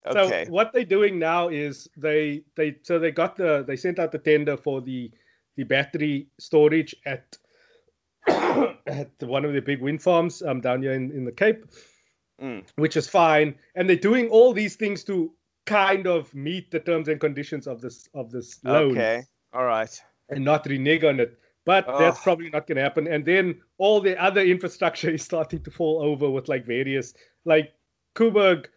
Yes. 0.05 0.15
Okay. 0.15 0.45
So 0.45 0.51
what 0.51 0.71
they're 0.71 0.85
doing 0.85 1.17
now 1.17 1.49
is 1.49 1.89
they 1.97 2.43
they 2.55 2.77
so 2.83 2.99
they 2.99 3.11
got 3.11 3.35
the 3.35 3.63
they 3.67 3.75
sent 3.75 3.99
out 3.99 4.11
the 4.11 4.19
tender 4.19 4.55
for 4.55 4.79
the 4.81 5.11
the 5.55 5.63
battery 5.63 6.27
storage 6.37 6.95
at 7.05 7.37
at 8.27 9.11
one 9.21 9.45
of 9.45 9.53
the 9.53 9.61
big 9.61 9.81
wind 9.81 10.01
farms 10.01 10.41
um, 10.41 10.61
down 10.61 10.81
here 10.81 10.93
in, 10.93 11.11
in 11.11 11.25
the 11.25 11.31
Cape, 11.31 11.65
mm. 12.41 12.63
which 12.75 12.97
is 12.97 13.07
fine. 13.07 13.55
And 13.75 13.89
they're 13.89 13.95
doing 13.95 14.29
all 14.29 14.53
these 14.53 14.75
things 14.75 15.03
to 15.05 15.31
kind 15.65 16.07
of 16.07 16.33
meet 16.33 16.71
the 16.71 16.79
terms 16.79 17.07
and 17.07 17.19
conditions 17.19 17.67
of 17.67 17.81
this 17.81 18.07
of 18.13 18.31
this 18.31 18.59
loan. 18.63 18.91
Okay, 18.91 19.23
all 19.53 19.65
right, 19.65 20.01
and 20.29 20.43
not 20.43 20.65
renege 20.65 21.03
on 21.03 21.19
it. 21.19 21.37
But 21.65 21.85
oh. 21.87 21.97
that's 21.97 22.21
probably 22.21 22.49
not 22.51 22.67
going 22.67 22.75
to 22.75 22.83
happen. 22.83 23.07
And 23.07 23.25
then 23.25 23.59
all 23.79 23.99
the 23.99 24.21
other 24.21 24.41
infrastructure 24.55 25.09
is 25.09 25.23
starting 25.23 25.63
to 25.63 25.71
fall 25.71 26.01
over 26.01 26.29
with 26.29 26.47
like 26.47 26.65
various 26.65 27.13
like 27.45 27.73
Koeberg 28.15 28.67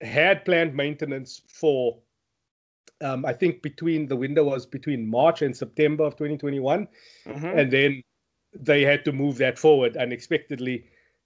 had 0.00 0.44
planned 0.44 0.74
maintenance 0.74 1.42
for 1.48 1.98
um, 3.00 3.24
I 3.24 3.32
think 3.32 3.62
between 3.62 4.08
the 4.08 4.16
window 4.16 4.44
was 4.44 4.66
between 4.66 5.08
March 5.08 5.42
and 5.42 5.56
September 5.56 6.04
of 6.04 6.14
2021, 6.14 6.88
mm-hmm. 7.26 7.46
and 7.46 7.70
then 7.70 8.02
they 8.60 8.82
had 8.82 9.04
to 9.04 9.12
move 9.12 9.38
that 9.38 9.58
forward 9.58 9.96
unexpectedly. 9.96 10.84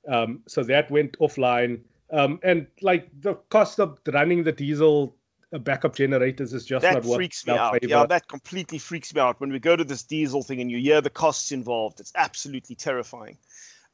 Um, 0.08 0.40
so 0.46 0.62
that 0.64 0.90
went 0.90 1.18
offline. 1.18 1.80
Um, 2.12 2.40
and 2.42 2.66
like 2.80 3.08
the 3.20 3.34
cost 3.50 3.80
of 3.80 3.98
running 4.12 4.44
the 4.44 4.52
diesel 4.52 5.16
uh, 5.54 5.58
backup 5.58 5.94
generators 5.94 6.52
is 6.52 6.64
just 6.64 6.82
that 6.82 6.94
not 6.94 7.04
what 7.04 7.16
freaks 7.16 7.46
me 7.46 7.54
out. 7.54 7.72
Favor. 7.74 7.86
Yeah, 7.86 8.06
that 8.06 8.28
completely 8.28 8.78
freaks 8.78 9.14
me 9.14 9.20
out. 9.20 9.40
When 9.40 9.50
we 9.50 9.58
go 9.58 9.76
to 9.76 9.84
this 9.84 10.02
diesel 10.02 10.42
thing 10.42 10.60
and 10.60 10.70
you 10.70 10.78
hear 10.78 11.00
the 11.00 11.10
costs 11.10 11.52
involved, 11.52 12.00
it's 12.00 12.12
absolutely 12.14 12.74
terrifying. 12.74 13.38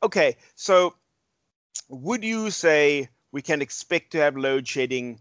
Okay, 0.03 0.37
so 0.55 0.95
would 1.89 2.25
you 2.25 2.51
say 2.51 3.09
we 3.33 3.43
can 3.43 3.61
expect 3.63 4.13
to 4.13 4.19
have 4.19 4.37
load 4.37 4.67
shedding 4.67 5.21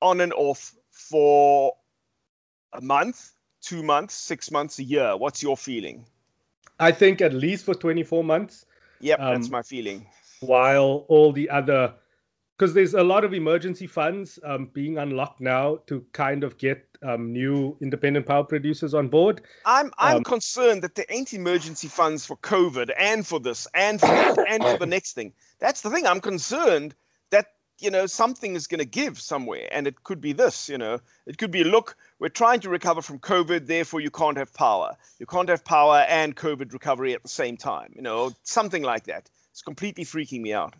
on 0.00 0.20
and 0.20 0.32
off 0.32 0.74
for 0.90 1.74
a 2.72 2.80
month, 2.80 3.32
two 3.60 3.82
months, 3.82 4.14
six 4.14 4.50
months, 4.50 4.78
a 4.78 4.84
year? 4.84 5.16
What's 5.16 5.42
your 5.42 5.56
feeling? 5.56 6.04
I 6.78 6.92
think 6.92 7.20
at 7.20 7.32
least 7.32 7.64
for 7.64 7.74
24 7.74 8.24
months. 8.24 8.66
Yep, 9.00 9.20
um, 9.20 9.34
that's 9.34 9.50
my 9.50 9.62
feeling. 9.62 10.06
while 10.40 11.04
all 11.08 11.32
the 11.32 11.48
other 11.50 11.94
because 12.58 12.74
there's 12.74 12.94
a 12.94 13.02
lot 13.02 13.24
of 13.24 13.32
emergency 13.32 13.86
funds 13.86 14.38
um, 14.42 14.66
being 14.72 14.98
unlocked 14.98 15.40
now 15.40 15.76
to 15.86 16.04
kind 16.12 16.42
of 16.42 16.58
get 16.58 16.84
um, 17.04 17.32
new 17.32 17.76
independent 17.80 18.26
power 18.26 18.42
producers 18.42 18.94
on 18.94 19.08
board. 19.08 19.42
I'm 19.64 19.92
I'm 19.98 20.18
um, 20.18 20.24
concerned 20.24 20.82
that 20.82 20.96
there 20.96 21.06
ain't 21.08 21.32
emergency 21.32 21.86
funds 21.86 22.26
for 22.26 22.36
COVID 22.38 22.90
and 22.98 23.24
for 23.24 23.38
this 23.38 23.68
and 23.74 24.00
for 24.00 24.06
and 24.48 24.62
for 24.62 24.76
the 24.76 24.86
next 24.86 25.12
thing. 25.12 25.32
That's 25.60 25.82
the 25.82 25.90
thing. 25.90 26.06
I'm 26.06 26.20
concerned 26.20 26.94
you 27.80 27.90
know 27.90 28.06
something 28.06 28.54
is 28.54 28.66
going 28.66 28.78
to 28.78 28.84
give 28.84 29.20
somewhere, 29.20 29.68
and 29.72 29.86
it 29.86 30.02
could 30.04 30.20
be 30.20 30.32
this. 30.32 30.68
You 30.68 30.78
know, 30.78 30.98
it 31.26 31.38
could 31.38 31.50
be 31.50 31.64
look, 31.64 31.96
we're 32.18 32.28
trying 32.28 32.60
to 32.60 32.70
recover 32.70 33.02
from 33.02 33.18
COVID, 33.18 33.66
therefore 33.66 34.00
you 34.00 34.10
can't 34.10 34.36
have 34.36 34.52
power. 34.54 34.96
You 35.18 35.26
can't 35.26 35.48
have 35.48 35.64
power 35.64 36.04
and 36.08 36.36
COVID 36.36 36.72
recovery 36.72 37.14
at 37.14 37.22
the 37.22 37.28
same 37.28 37.56
time. 37.56 37.92
You 37.94 38.02
know, 38.02 38.32
something 38.42 38.82
like 38.82 39.04
that. 39.04 39.30
It's 39.50 39.62
completely 39.62 40.04
freaking 40.04 40.42
me 40.42 40.52
out. 40.52 40.74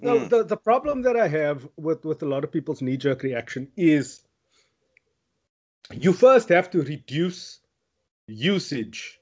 No, 0.00 0.18
mm. 0.18 0.28
the, 0.28 0.44
the 0.44 0.56
problem 0.56 1.02
that 1.02 1.16
I 1.16 1.28
have 1.28 1.66
with, 1.76 2.04
with 2.04 2.22
a 2.22 2.26
lot 2.26 2.44
of 2.44 2.52
people's 2.52 2.82
knee 2.82 2.96
jerk 2.96 3.22
reaction 3.22 3.68
is 3.76 4.22
you 5.92 6.12
first 6.12 6.48
have 6.48 6.70
to 6.70 6.82
reduce 6.82 7.60
usage 8.26 9.18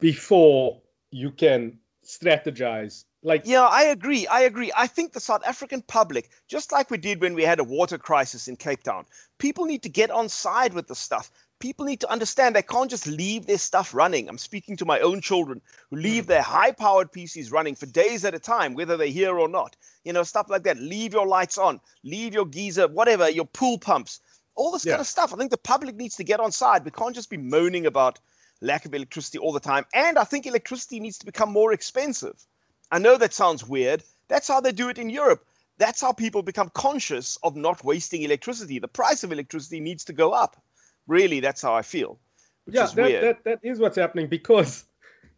before 0.00 0.82
you 1.10 1.30
can 1.30 1.78
strategize 2.04 3.04
like 3.24 3.42
yeah 3.44 3.62
i 3.64 3.82
agree 3.82 4.26
i 4.28 4.40
agree 4.40 4.70
i 4.76 4.86
think 4.86 5.12
the 5.12 5.20
south 5.20 5.42
african 5.44 5.82
public 5.82 6.30
just 6.46 6.70
like 6.70 6.90
we 6.90 6.98
did 6.98 7.20
when 7.20 7.34
we 7.34 7.42
had 7.42 7.58
a 7.58 7.64
water 7.64 7.98
crisis 7.98 8.46
in 8.46 8.56
cape 8.56 8.82
town 8.82 9.04
people 9.38 9.64
need 9.64 9.82
to 9.82 9.88
get 9.88 10.10
on 10.10 10.28
side 10.28 10.72
with 10.72 10.86
the 10.86 10.94
stuff 10.94 11.30
people 11.64 11.86
need 11.86 12.00
to 12.00 12.10
understand 12.10 12.54
they 12.54 12.62
can't 12.62 12.90
just 12.90 13.06
leave 13.06 13.46
their 13.46 13.56
stuff 13.56 13.94
running. 13.94 14.28
I'm 14.28 14.36
speaking 14.36 14.76
to 14.76 14.84
my 14.84 15.00
own 15.00 15.22
children 15.22 15.62
who 15.88 15.96
leave 15.96 16.24
mm. 16.24 16.26
their 16.26 16.42
high 16.42 16.72
powered 16.72 17.10
PCs 17.10 17.50
running 17.50 17.74
for 17.74 17.86
days 17.86 18.22
at 18.26 18.34
a 18.34 18.38
time, 18.38 18.74
whether 18.74 18.98
they're 18.98 19.06
here 19.06 19.38
or 19.38 19.48
not. 19.48 19.74
You 20.04 20.12
know, 20.12 20.24
stuff 20.24 20.50
like 20.50 20.64
that. 20.64 20.76
Leave 20.76 21.14
your 21.14 21.26
lights 21.26 21.56
on, 21.56 21.80
leave 22.02 22.34
your 22.34 22.44
geyser, 22.44 22.86
whatever, 22.88 23.30
your 23.30 23.46
pool 23.46 23.78
pumps, 23.78 24.20
all 24.56 24.72
this 24.72 24.84
yeah. 24.84 24.92
kind 24.92 25.00
of 25.00 25.06
stuff. 25.06 25.32
I 25.32 25.36
think 25.38 25.50
the 25.50 25.56
public 25.56 25.96
needs 25.96 26.16
to 26.16 26.24
get 26.24 26.38
on 26.38 26.52
side. 26.52 26.84
We 26.84 26.90
can't 26.90 27.14
just 27.14 27.30
be 27.30 27.38
moaning 27.38 27.86
about 27.86 28.20
lack 28.60 28.84
of 28.84 28.94
electricity 28.94 29.38
all 29.38 29.52
the 29.52 29.60
time. 29.60 29.84
And 29.94 30.18
I 30.18 30.24
think 30.24 30.46
electricity 30.46 31.00
needs 31.00 31.16
to 31.18 31.26
become 31.26 31.50
more 31.50 31.72
expensive. 31.72 32.46
I 32.94 32.98
know 32.98 33.18
that 33.18 33.34
sounds 33.34 33.66
weird. 33.66 34.04
That's 34.28 34.46
how 34.46 34.60
they 34.60 34.70
do 34.70 34.88
it 34.88 34.98
in 34.98 35.10
Europe. 35.10 35.44
That's 35.78 36.00
how 36.00 36.12
people 36.12 36.42
become 36.42 36.70
conscious 36.74 37.36
of 37.42 37.56
not 37.56 37.82
wasting 37.82 38.22
electricity. 38.22 38.78
The 38.78 38.86
price 38.86 39.24
of 39.24 39.32
electricity 39.32 39.80
needs 39.80 40.04
to 40.04 40.12
go 40.12 40.30
up. 40.30 40.62
Really, 41.08 41.40
that's 41.40 41.60
how 41.60 41.74
I 41.74 41.82
feel. 41.82 42.20
yeah, 42.68 42.86
that, 42.86 43.20
that, 43.20 43.44
that 43.44 43.58
is 43.64 43.80
what's 43.80 43.96
happening 43.96 44.28
because 44.38 44.84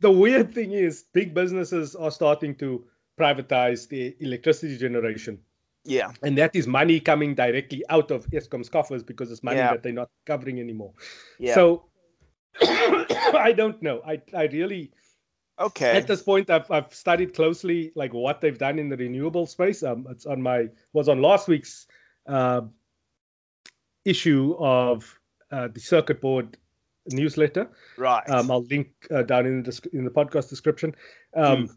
the 0.01 0.11
weird 0.11 0.53
thing 0.53 0.73
is 0.73 1.05
big 1.15 1.33
businesses 1.33 1.97
are 1.97 2.11
starting 2.11 2.55
to 2.57 2.85
privatize 3.19 3.89
the 3.89 4.15
electricity 4.21 4.77
generation. 4.77 5.39
Yeah. 5.83 6.11
And 6.23 6.37
that 6.37 6.55
is 6.55 6.67
money 6.67 7.01
coming 7.01 7.35
directly 7.35 7.83
out 7.89 8.11
of 8.11 8.27
Eskom's 8.33 8.69
coffers 8.69 9.03
because 9.03 9.31
it's 9.33 9.43
money 9.43 9.57
yeah. 9.57 9.71
that 9.71 9.83
they're 9.83 9.95
not 9.95 10.11
covering 10.27 10.61
anymore. 10.61 10.93
Yeah. 11.39 11.55
So 11.55 11.87
I 12.61 13.55
don't 13.57 13.81
know. 13.81 14.03
I 14.07 14.21
I 14.35 14.45
really 14.45 14.93
okay. 15.59 15.97
At 15.97 16.07
this 16.07 16.23
point 16.23 16.51
I've 16.51 16.71
I've 16.71 16.93
studied 16.95 17.35
closely 17.35 17.93
like 17.95 18.13
what 18.13 18.41
they've 18.41 18.59
done 18.59 18.79
in 18.79 18.89
the 18.89 18.97
renewable 18.97 19.47
space. 19.47 19.83
Um 19.83 20.07
it's 20.11 20.27
on 20.27 20.43
my 20.43 20.69
was 20.93 21.09
on 21.09 21.23
last 21.23 21.49
week's 21.49 21.87
uh, 22.27 22.63
issue 24.05 24.57
of 24.59 25.19
uh, 25.51 25.69
the 25.69 25.81
Circuit 25.81 26.21
Bored 26.21 26.57
newsletter. 27.09 27.69
Right. 27.97 28.29
Um, 28.29 28.51
I'll 28.51 28.63
link 28.63 28.89
uh, 29.11 29.23
down 29.23 29.47
in 29.47 29.63
the 29.63 29.89
in 29.93 30.05
the 30.05 30.11
podcast 30.11 30.49
description. 30.49 30.95
Um, 31.35 31.69
mm. 31.69 31.77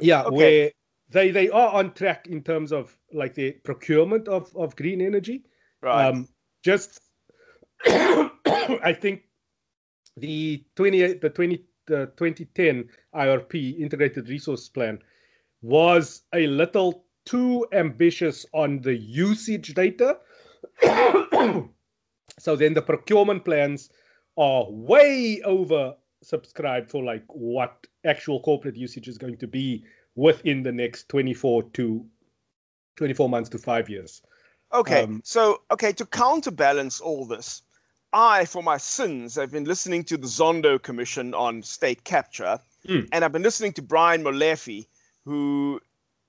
Yeah, 0.00 0.24
okay. 0.24 0.36
where 0.36 0.70
they 1.10 1.30
they 1.30 1.50
are 1.50 1.72
on 1.72 1.92
track 1.94 2.26
in 2.26 2.42
terms 2.42 2.72
of 2.72 2.96
like 3.12 3.34
the 3.34 3.52
procurement 3.52 4.28
of 4.28 4.54
of 4.56 4.76
green 4.76 5.00
energy. 5.00 5.44
Right. 5.80 6.08
Um, 6.08 6.28
just 6.62 7.00
I 7.86 8.96
think 8.98 9.22
the 10.16 10.64
28 10.76 11.20
the 11.20 11.30
20 11.30 11.64
the 11.86 12.06
2010 12.16 12.88
IRP 13.14 13.78
integrated 13.78 14.28
resource 14.28 14.68
plan 14.68 14.98
was 15.62 16.22
a 16.34 16.46
little 16.46 17.04
too 17.24 17.66
ambitious 17.72 18.44
on 18.52 18.80
the 18.80 18.94
usage 18.94 19.74
data 19.74 20.18
so 22.38 22.56
then 22.56 22.74
the 22.74 22.82
procurement 22.82 23.44
plans 23.44 23.90
are 24.36 24.66
way 24.70 25.40
over 25.42 25.94
subscribed 26.22 26.90
for 26.90 27.04
like 27.04 27.24
what 27.28 27.86
actual 28.04 28.40
corporate 28.40 28.76
usage 28.76 29.08
is 29.08 29.18
going 29.18 29.36
to 29.36 29.46
be 29.46 29.84
within 30.16 30.62
the 30.62 30.72
next 30.72 31.08
24 31.08 31.62
to 31.70 32.04
24 32.96 33.28
months 33.28 33.48
to 33.50 33.58
five 33.58 33.88
years. 33.88 34.22
Okay, 34.72 35.02
um, 35.02 35.20
so 35.24 35.62
okay, 35.70 35.92
to 35.92 36.06
counterbalance 36.06 37.00
all 37.00 37.26
this, 37.26 37.62
I, 38.14 38.44
for 38.44 38.62
my 38.62 38.76
sins, 38.76 39.34
have 39.34 39.50
been 39.50 39.64
listening 39.64 40.04
to 40.04 40.16
the 40.16 40.28
Zondo 40.28 40.80
Commission 40.80 41.34
on 41.34 41.64
State 41.64 42.04
Capture, 42.04 42.60
mm. 42.86 43.08
and 43.10 43.24
I've 43.24 43.32
been 43.32 43.42
listening 43.42 43.72
to 43.72 43.82
Brian 43.82 44.22
Molefe, 44.22 44.86
who 45.24 45.80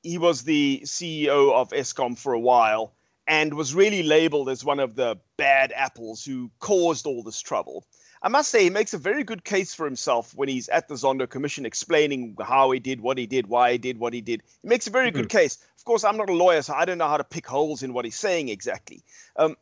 he 0.01 0.17
was 0.17 0.43
the 0.43 0.81
CEO 0.83 1.53
of 1.53 1.69
Eskom 1.69 2.17
for 2.17 2.33
a 2.33 2.39
while, 2.39 2.95
and 3.27 3.53
was 3.53 3.75
really 3.75 4.01
labeled 4.01 4.49
as 4.49 4.65
one 4.65 4.79
of 4.79 4.95
the 4.95 5.15
bad 5.37 5.71
apples 5.75 6.25
who 6.25 6.49
caused 6.59 7.05
all 7.05 7.21
this 7.21 7.39
trouble. 7.39 7.85
I 8.23 8.29
must 8.29 8.49
say, 8.49 8.63
he 8.63 8.71
makes 8.71 8.95
a 8.95 8.97
very 8.97 9.23
good 9.23 9.43
case 9.43 9.75
for 9.75 9.85
himself 9.85 10.33
when 10.33 10.49
he's 10.49 10.67
at 10.69 10.87
the 10.87 10.95
Zondo 10.95 11.29
Commission 11.29 11.67
explaining 11.67 12.35
how 12.41 12.71
he 12.71 12.79
did 12.79 13.01
what 13.01 13.19
he 13.19 13.27
did, 13.27 13.45
why 13.45 13.73
he 13.73 13.77
did 13.77 13.99
what 13.99 14.13
he 14.13 14.21
did. 14.21 14.41
He 14.63 14.67
makes 14.67 14.87
a 14.87 14.89
very 14.89 15.09
mm-hmm. 15.09 15.21
good 15.21 15.29
case. 15.29 15.59
Of 15.77 15.85
course, 15.85 16.03
I'm 16.03 16.17
not 16.17 16.31
a 16.31 16.33
lawyer, 16.33 16.63
so 16.63 16.73
I 16.73 16.85
don't 16.85 16.97
know 16.97 17.07
how 17.07 17.17
to 17.17 17.23
pick 17.23 17.45
holes 17.45 17.83
in 17.83 17.93
what 17.93 18.05
he's 18.05 18.17
saying 18.17 18.49
exactly. 18.49 19.03
Um, 19.35 19.55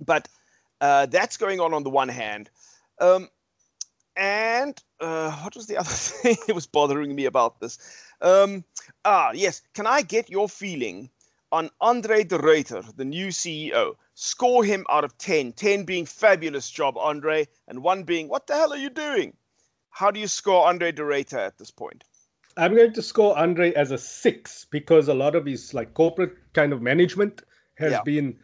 but 0.00 0.28
uh, 0.82 1.06
that's 1.06 1.38
going 1.38 1.60
on 1.60 1.72
on 1.72 1.82
the 1.82 1.90
one 1.90 2.10
hand. 2.10 2.50
Um, 3.00 3.30
and 4.16 4.78
uh, 5.00 5.30
what 5.36 5.56
was 5.56 5.66
the 5.66 5.76
other 5.80 5.88
thing 5.88 6.36
that 6.46 6.54
was 6.54 6.66
bothering 6.66 7.14
me 7.14 7.24
about 7.24 7.60
this? 7.60 7.78
Um, 8.20 8.64
ah, 9.06 9.30
yes. 9.32 9.62
Can 9.72 9.86
I 9.86 10.02
get 10.02 10.28
your 10.28 10.48
feeling 10.48 11.08
on 11.52 11.70
Andre 11.80 12.24
de 12.24 12.38
Ruyter, 12.38 12.82
the 12.96 13.04
new 13.04 13.28
CEO. 13.28 13.94
Score 14.14 14.64
him 14.64 14.84
out 14.88 15.04
of 15.04 15.16
10, 15.18 15.52
10 15.52 15.84
being 15.84 16.06
fabulous 16.06 16.68
job, 16.70 16.96
Andre, 16.96 17.46
and 17.68 17.82
one 17.82 18.02
being, 18.02 18.28
what 18.28 18.46
the 18.46 18.54
hell 18.54 18.72
are 18.72 18.78
you 18.78 18.90
doing? 18.90 19.34
How 19.90 20.10
do 20.10 20.18
you 20.18 20.26
score 20.26 20.66
Andre 20.66 20.90
de 20.92 21.02
Ruyter 21.02 21.38
at 21.38 21.58
this 21.58 21.70
point? 21.70 22.04
I'm 22.56 22.74
going 22.74 22.92
to 22.94 23.02
score 23.02 23.38
Andre 23.38 23.72
as 23.74 23.90
a 23.90 23.98
six 23.98 24.66
because 24.70 25.08
a 25.08 25.14
lot 25.14 25.34
of 25.34 25.46
his 25.46 25.72
like 25.72 25.94
corporate 25.94 26.34
kind 26.54 26.72
of 26.72 26.82
management 26.82 27.42
has 27.76 27.92
yeah. 27.92 28.02
been 28.02 28.38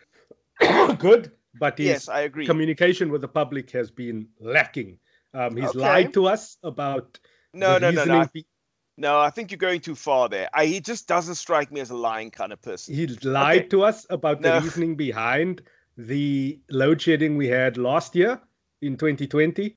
good, 0.98 1.32
but 1.58 1.78
his 1.78 1.86
yes, 1.86 2.08
I 2.08 2.20
agree. 2.20 2.46
communication 2.46 3.10
with 3.10 3.20
the 3.20 3.28
public 3.28 3.70
has 3.72 3.90
been 3.90 4.28
lacking. 4.40 4.98
Um, 5.34 5.56
he's 5.56 5.70
okay. 5.70 5.78
lied 5.78 6.14
to 6.14 6.26
us 6.26 6.56
about 6.62 7.18
no, 7.52 7.78
no, 7.78 7.90
no, 7.90 8.04
no. 8.04 8.26
No, 9.00 9.20
I 9.20 9.30
think 9.30 9.52
you're 9.52 9.58
going 9.58 9.80
too 9.80 9.94
far 9.94 10.28
there. 10.28 10.50
I, 10.52 10.66
he 10.66 10.80
just 10.80 11.06
doesn't 11.06 11.36
strike 11.36 11.70
me 11.70 11.80
as 11.80 11.90
a 11.90 11.96
lying 11.96 12.32
kind 12.32 12.52
of 12.52 12.60
person. 12.60 12.96
He 12.96 13.06
lied 13.06 13.60
okay. 13.60 13.68
to 13.68 13.84
us 13.84 14.04
about 14.10 14.40
no. 14.40 14.56
the 14.56 14.64
reasoning 14.64 14.96
behind 14.96 15.62
the 15.96 16.58
load 16.68 17.00
shedding 17.00 17.36
we 17.36 17.46
had 17.46 17.76
last 17.76 18.16
year 18.16 18.40
in 18.82 18.96
2020, 18.96 19.76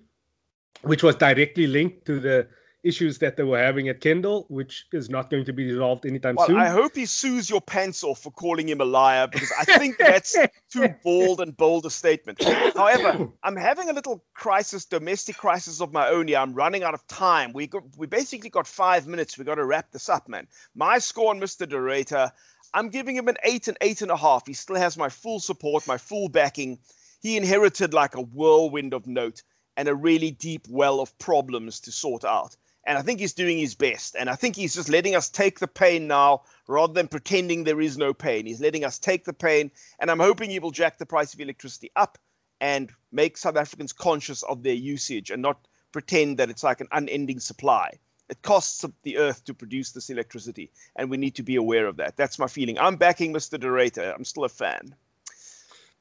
which 0.82 1.04
was 1.04 1.16
directly 1.18 1.68
linked 1.68 2.06
to 2.06 2.20
the 2.20 2.48
issues 2.84 3.20
that 3.20 3.38
they 3.38 3.44
were 3.44 3.60
having 3.60 3.90
at 3.90 4.02
Kendal, 4.02 4.46
which 4.50 4.88
is 4.92 5.10
not 5.10 5.30
going 5.30 5.46
to 5.46 5.54
be 5.54 5.66
resolved 5.66 6.06
anytime 6.06 6.36
well, 6.36 6.48
soon. 6.48 6.58
I 6.58 6.68
hope 6.68 6.96
he 6.96 7.06
sues 7.06 7.50
your 7.50 7.62
pants 7.62 8.04
off 8.04 8.20
for 8.20 8.32
calling 8.32 8.68
him 8.68 8.82
a 8.82 8.86
liar 8.86 9.28
because 9.28 9.52
I 9.60 9.66
think 9.78 9.98
that's 9.98 10.36
too 10.72 10.88
bold 11.04 11.42
and 11.42 11.56
bold 11.56 11.86
a 11.86 11.90
statement. 11.90 12.44
However, 12.44 13.30
I'm 13.44 13.56
having 13.56 13.90
a 13.90 13.94
little 13.94 14.24
crisis, 14.34 14.86
domestic 14.86 15.38
crisis 15.38 15.80
of 15.80 15.94
my 15.94 16.08
own 16.08 16.28
here. 16.28 16.40
I'm 16.40 16.54
running 16.54 16.84
out 16.84 16.94
of 16.94 17.06
time. 17.08 17.54
We 17.54 17.68
got, 17.68 17.84
we 17.98 18.08
basically 18.08 18.50
got 18.50 18.66
five 18.66 19.08
minutes. 19.08 19.38
We 19.38 19.46
got 19.46 19.56
to 19.56 19.66
wrap 19.66 19.92
this 19.92 20.10
up, 20.10 20.28
man. 20.28 20.48
My 20.74 20.98
score 20.98 21.30
on 21.30 21.40
Mr. 21.40 21.70
de 21.70 21.78
Ruyter, 21.78 22.32
I'm 22.74 22.90
giving 22.90 23.16
him 23.16 23.28
an 23.28 23.38
eight 23.44 23.68
and 23.68 23.78
eight 23.82 24.02
and 24.02 24.12
a 24.12 24.18
half. 24.18 24.48
He 24.48 24.54
still 24.54 24.78
has 24.78 24.98
my 24.98 25.10
full 25.10 25.40
support, 25.40 25.88
my 25.88 25.98
full 25.98 26.30
backing. 26.30 26.80
He 27.22 27.38
inherited 27.38 27.94
like 27.94 28.16
a 28.16 28.22
whirlwind 28.22 28.94
of 28.94 29.06
note 29.06 29.44
and 29.78 29.88
a 29.88 29.96
really 29.96 30.32
deep 30.32 30.68
well 30.70 31.00
of 31.00 31.18
problems 31.20 31.80
to 31.82 31.92
sort 31.92 32.26
out. 32.26 32.56
And 32.86 32.98
I 32.98 33.02
think 33.02 33.20
he's 33.20 33.34
doing 33.34 33.58
his 33.58 33.76
best. 33.76 34.16
And 34.18 34.30
I 34.30 34.36
think 34.36 34.56
he's 34.56 34.76
just 34.76 34.90
letting 34.90 35.16
us 35.16 35.30
take 35.30 35.60
the 35.60 35.68
pain 35.68 36.08
now 36.08 36.42
rather 36.68 36.94
than 36.94 37.08
pretending 37.08 37.64
there 37.64 37.82
is 37.82 37.98
no 37.98 38.14
pain. 38.14 38.46
He's 38.46 38.62
letting 38.62 38.84
us 38.84 38.98
take 38.98 39.26
the 39.26 39.34
pain. 39.34 39.72
And 40.00 40.10
I'm 40.10 40.20
hoping 40.20 40.50
he 40.50 40.60
will 40.60 40.72
jack 40.72 40.98
the 40.98 41.06
price 41.06 41.34
of 41.34 41.40
electricity 41.40 41.92
up 41.96 42.18
and 42.60 42.92
make 43.12 43.38
South 43.38 43.58
Africans 43.58 43.94
conscious 43.94 44.44
of 44.44 44.64
their 44.64 44.74
usage 44.74 45.30
and 45.30 45.42
not 45.42 45.68
pretend 45.92 46.38
that 46.38 46.50
it's 46.50 46.64
like 46.64 46.82
an 46.82 46.88
unending 46.92 47.40
supply. 47.40 48.00
It 48.30 48.42
costs 48.44 48.86
the 49.04 49.18
earth 49.18 49.44
to 49.44 49.54
produce 49.54 49.92
this 49.92 50.10
electricity, 50.10 50.72
and 50.96 51.10
we 51.10 51.18
need 51.18 51.36
to 51.36 51.44
be 51.44 51.58
aware 51.58 51.86
of 51.86 51.98
that. 51.98 52.16
That's 52.16 52.40
my 52.40 52.48
feeling. 52.48 52.80
I'm 52.80 52.96
backing 52.96 53.34
Mr. 53.34 53.60
de 53.60 53.68
Ruyter. 53.68 54.16
I'm 54.16 54.24
still 54.24 54.46
a 54.46 54.50
fan. 54.50 54.96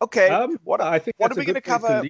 Okay. 0.01 0.29
Um, 0.29 0.57
what 0.63 0.81
I 0.81 1.01
think 1.01 1.17
what 1.19 1.33
are 1.33 1.35
we 1.35 1.45
going 1.45 1.55
to 1.55 1.61
cover? 1.61 2.05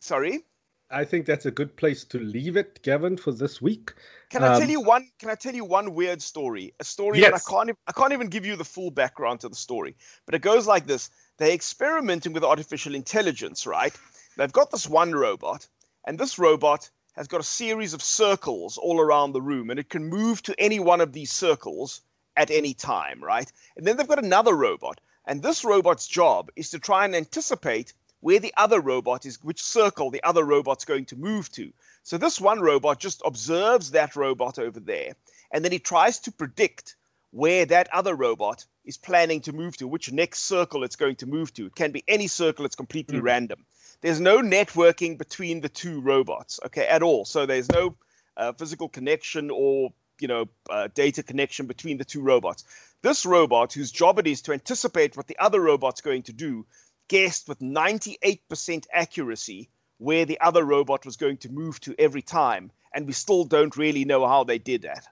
Sorry. 0.00 0.44
I 0.90 1.04
think 1.04 1.26
that's 1.26 1.46
a 1.46 1.50
good 1.50 1.76
place 1.76 2.04
to 2.04 2.18
leave 2.18 2.56
it, 2.56 2.80
Gavin, 2.82 3.16
for 3.16 3.32
this 3.32 3.60
week. 3.60 3.92
Can 4.30 4.44
I 4.44 4.54
um, 4.54 4.60
tell 4.60 4.70
you 4.70 4.80
one? 4.80 5.08
Can 5.18 5.30
I 5.30 5.34
tell 5.34 5.54
you 5.54 5.64
one 5.64 5.94
weird 5.94 6.22
story? 6.22 6.74
A 6.78 6.84
story 6.84 7.18
yes. 7.18 7.44
that 7.44 7.50
I 7.50 7.64
can't. 7.64 7.78
I 7.88 7.92
can't 7.92 8.12
even 8.12 8.28
give 8.28 8.46
you 8.46 8.54
the 8.54 8.64
full 8.64 8.92
background 8.92 9.40
to 9.40 9.48
the 9.48 9.56
story, 9.56 9.96
but 10.26 10.34
it 10.36 10.42
goes 10.42 10.68
like 10.68 10.86
this: 10.86 11.10
They're 11.38 11.50
experimenting 11.50 12.32
with 12.32 12.44
artificial 12.44 12.94
intelligence, 12.94 13.66
right? 13.66 13.96
They've 14.36 14.52
got 14.52 14.70
this 14.70 14.88
one 14.88 15.12
robot, 15.12 15.66
and 16.06 16.18
this 16.18 16.38
robot 16.38 16.88
has 17.16 17.26
got 17.26 17.40
a 17.40 17.44
series 17.44 17.92
of 17.92 18.02
circles 18.02 18.78
all 18.78 19.00
around 19.00 19.32
the 19.32 19.42
room, 19.42 19.70
and 19.70 19.80
it 19.80 19.88
can 19.88 20.04
move 20.04 20.42
to 20.42 20.54
any 20.58 20.78
one 20.78 21.00
of 21.00 21.12
these 21.12 21.32
circles 21.32 22.02
at 22.36 22.50
any 22.50 22.74
time, 22.74 23.24
right? 23.24 23.50
And 23.76 23.86
then 23.86 23.96
they've 23.96 24.06
got 24.06 24.22
another 24.22 24.54
robot, 24.54 25.00
and 25.24 25.42
this 25.42 25.64
robot's 25.64 26.06
job 26.06 26.50
is 26.54 26.70
to 26.70 26.78
try 26.78 27.04
and 27.04 27.16
anticipate 27.16 27.92
where 28.20 28.40
the 28.40 28.54
other 28.56 28.80
robot 28.80 29.26
is, 29.26 29.42
which 29.42 29.62
circle 29.62 30.10
the 30.10 30.22
other 30.22 30.44
robot's 30.44 30.84
going 30.84 31.04
to 31.06 31.16
move 31.16 31.50
to. 31.52 31.72
So 32.02 32.18
this 32.18 32.40
one 32.40 32.60
robot 32.60 33.00
just 33.00 33.22
observes 33.24 33.90
that 33.90 34.16
robot 34.16 34.58
over 34.58 34.80
there, 34.80 35.14
and 35.50 35.64
then 35.64 35.72
he 35.72 35.78
tries 35.78 36.18
to 36.20 36.32
predict 36.32 36.96
where 37.30 37.66
that 37.66 37.92
other 37.92 38.14
robot 38.14 38.64
is 38.84 38.96
planning 38.96 39.40
to 39.42 39.52
move 39.52 39.76
to, 39.76 39.88
which 39.88 40.12
next 40.12 40.40
circle 40.44 40.84
it's 40.84 40.96
going 40.96 41.16
to 41.16 41.26
move 41.26 41.52
to. 41.54 41.66
It 41.66 41.74
can 41.74 41.92
be 41.92 42.04
any 42.08 42.28
circle, 42.28 42.64
it's 42.64 42.76
completely 42.76 43.18
mm. 43.18 43.24
random. 43.24 43.64
There's 44.00 44.20
no 44.20 44.38
networking 44.38 45.18
between 45.18 45.60
the 45.60 45.68
two 45.68 46.00
robots, 46.00 46.60
okay, 46.66 46.86
at 46.86 47.02
all. 47.02 47.24
So 47.24 47.44
there's 47.44 47.70
no 47.70 47.96
uh, 48.36 48.52
physical 48.52 48.88
connection 48.88 49.50
or 49.50 49.92
you 50.20 50.28
know 50.28 50.48
uh, 50.70 50.88
data 50.94 51.22
connection 51.22 51.66
between 51.66 51.98
the 51.98 52.04
two 52.04 52.22
robots. 52.22 52.64
This 53.02 53.26
robot, 53.26 53.72
whose 53.72 53.92
job 53.92 54.18
it 54.18 54.26
is 54.26 54.42
to 54.42 54.52
anticipate 54.52 55.16
what 55.16 55.26
the 55.26 55.38
other 55.38 55.60
robot's 55.60 56.00
going 56.00 56.22
to 56.24 56.32
do, 56.32 56.66
guessed 57.08 57.48
with 57.48 57.58
98% 57.60 58.86
accuracy 58.92 59.68
where 59.98 60.24
the 60.24 60.40
other 60.40 60.64
robot 60.64 61.04
was 61.04 61.16
going 61.16 61.38
to 61.38 61.48
move 61.48 61.80
to 61.80 61.94
every 61.98 62.22
time, 62.22 62.70
and 62.94 63.06
we 63.06 63.12
still 63.12 63.44
don't 63.44 63.76
really 63.76 64.04
know 64.04 64.26
how 64.26 64.44
they 64.44 64.58
did 64.58 64.82
that. 64.82 65.06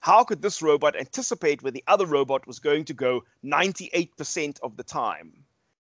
How 0.00 0.22
could 0.22 0.42
this 0.42 0.62
robot 0.62 0.96
anticipate 0.96 1.62
where 1.62 1.72
the 1.72 1.82
other 1.88 2.06
robot 2.06 2.46
was 2.46 2.58
going 2.60 2.84
to 2.84 2.94
go 2.94 3.24
98% 3.44 4.60
of 4.62 4.76
the 4.76 4.84
time? 4.84 5.32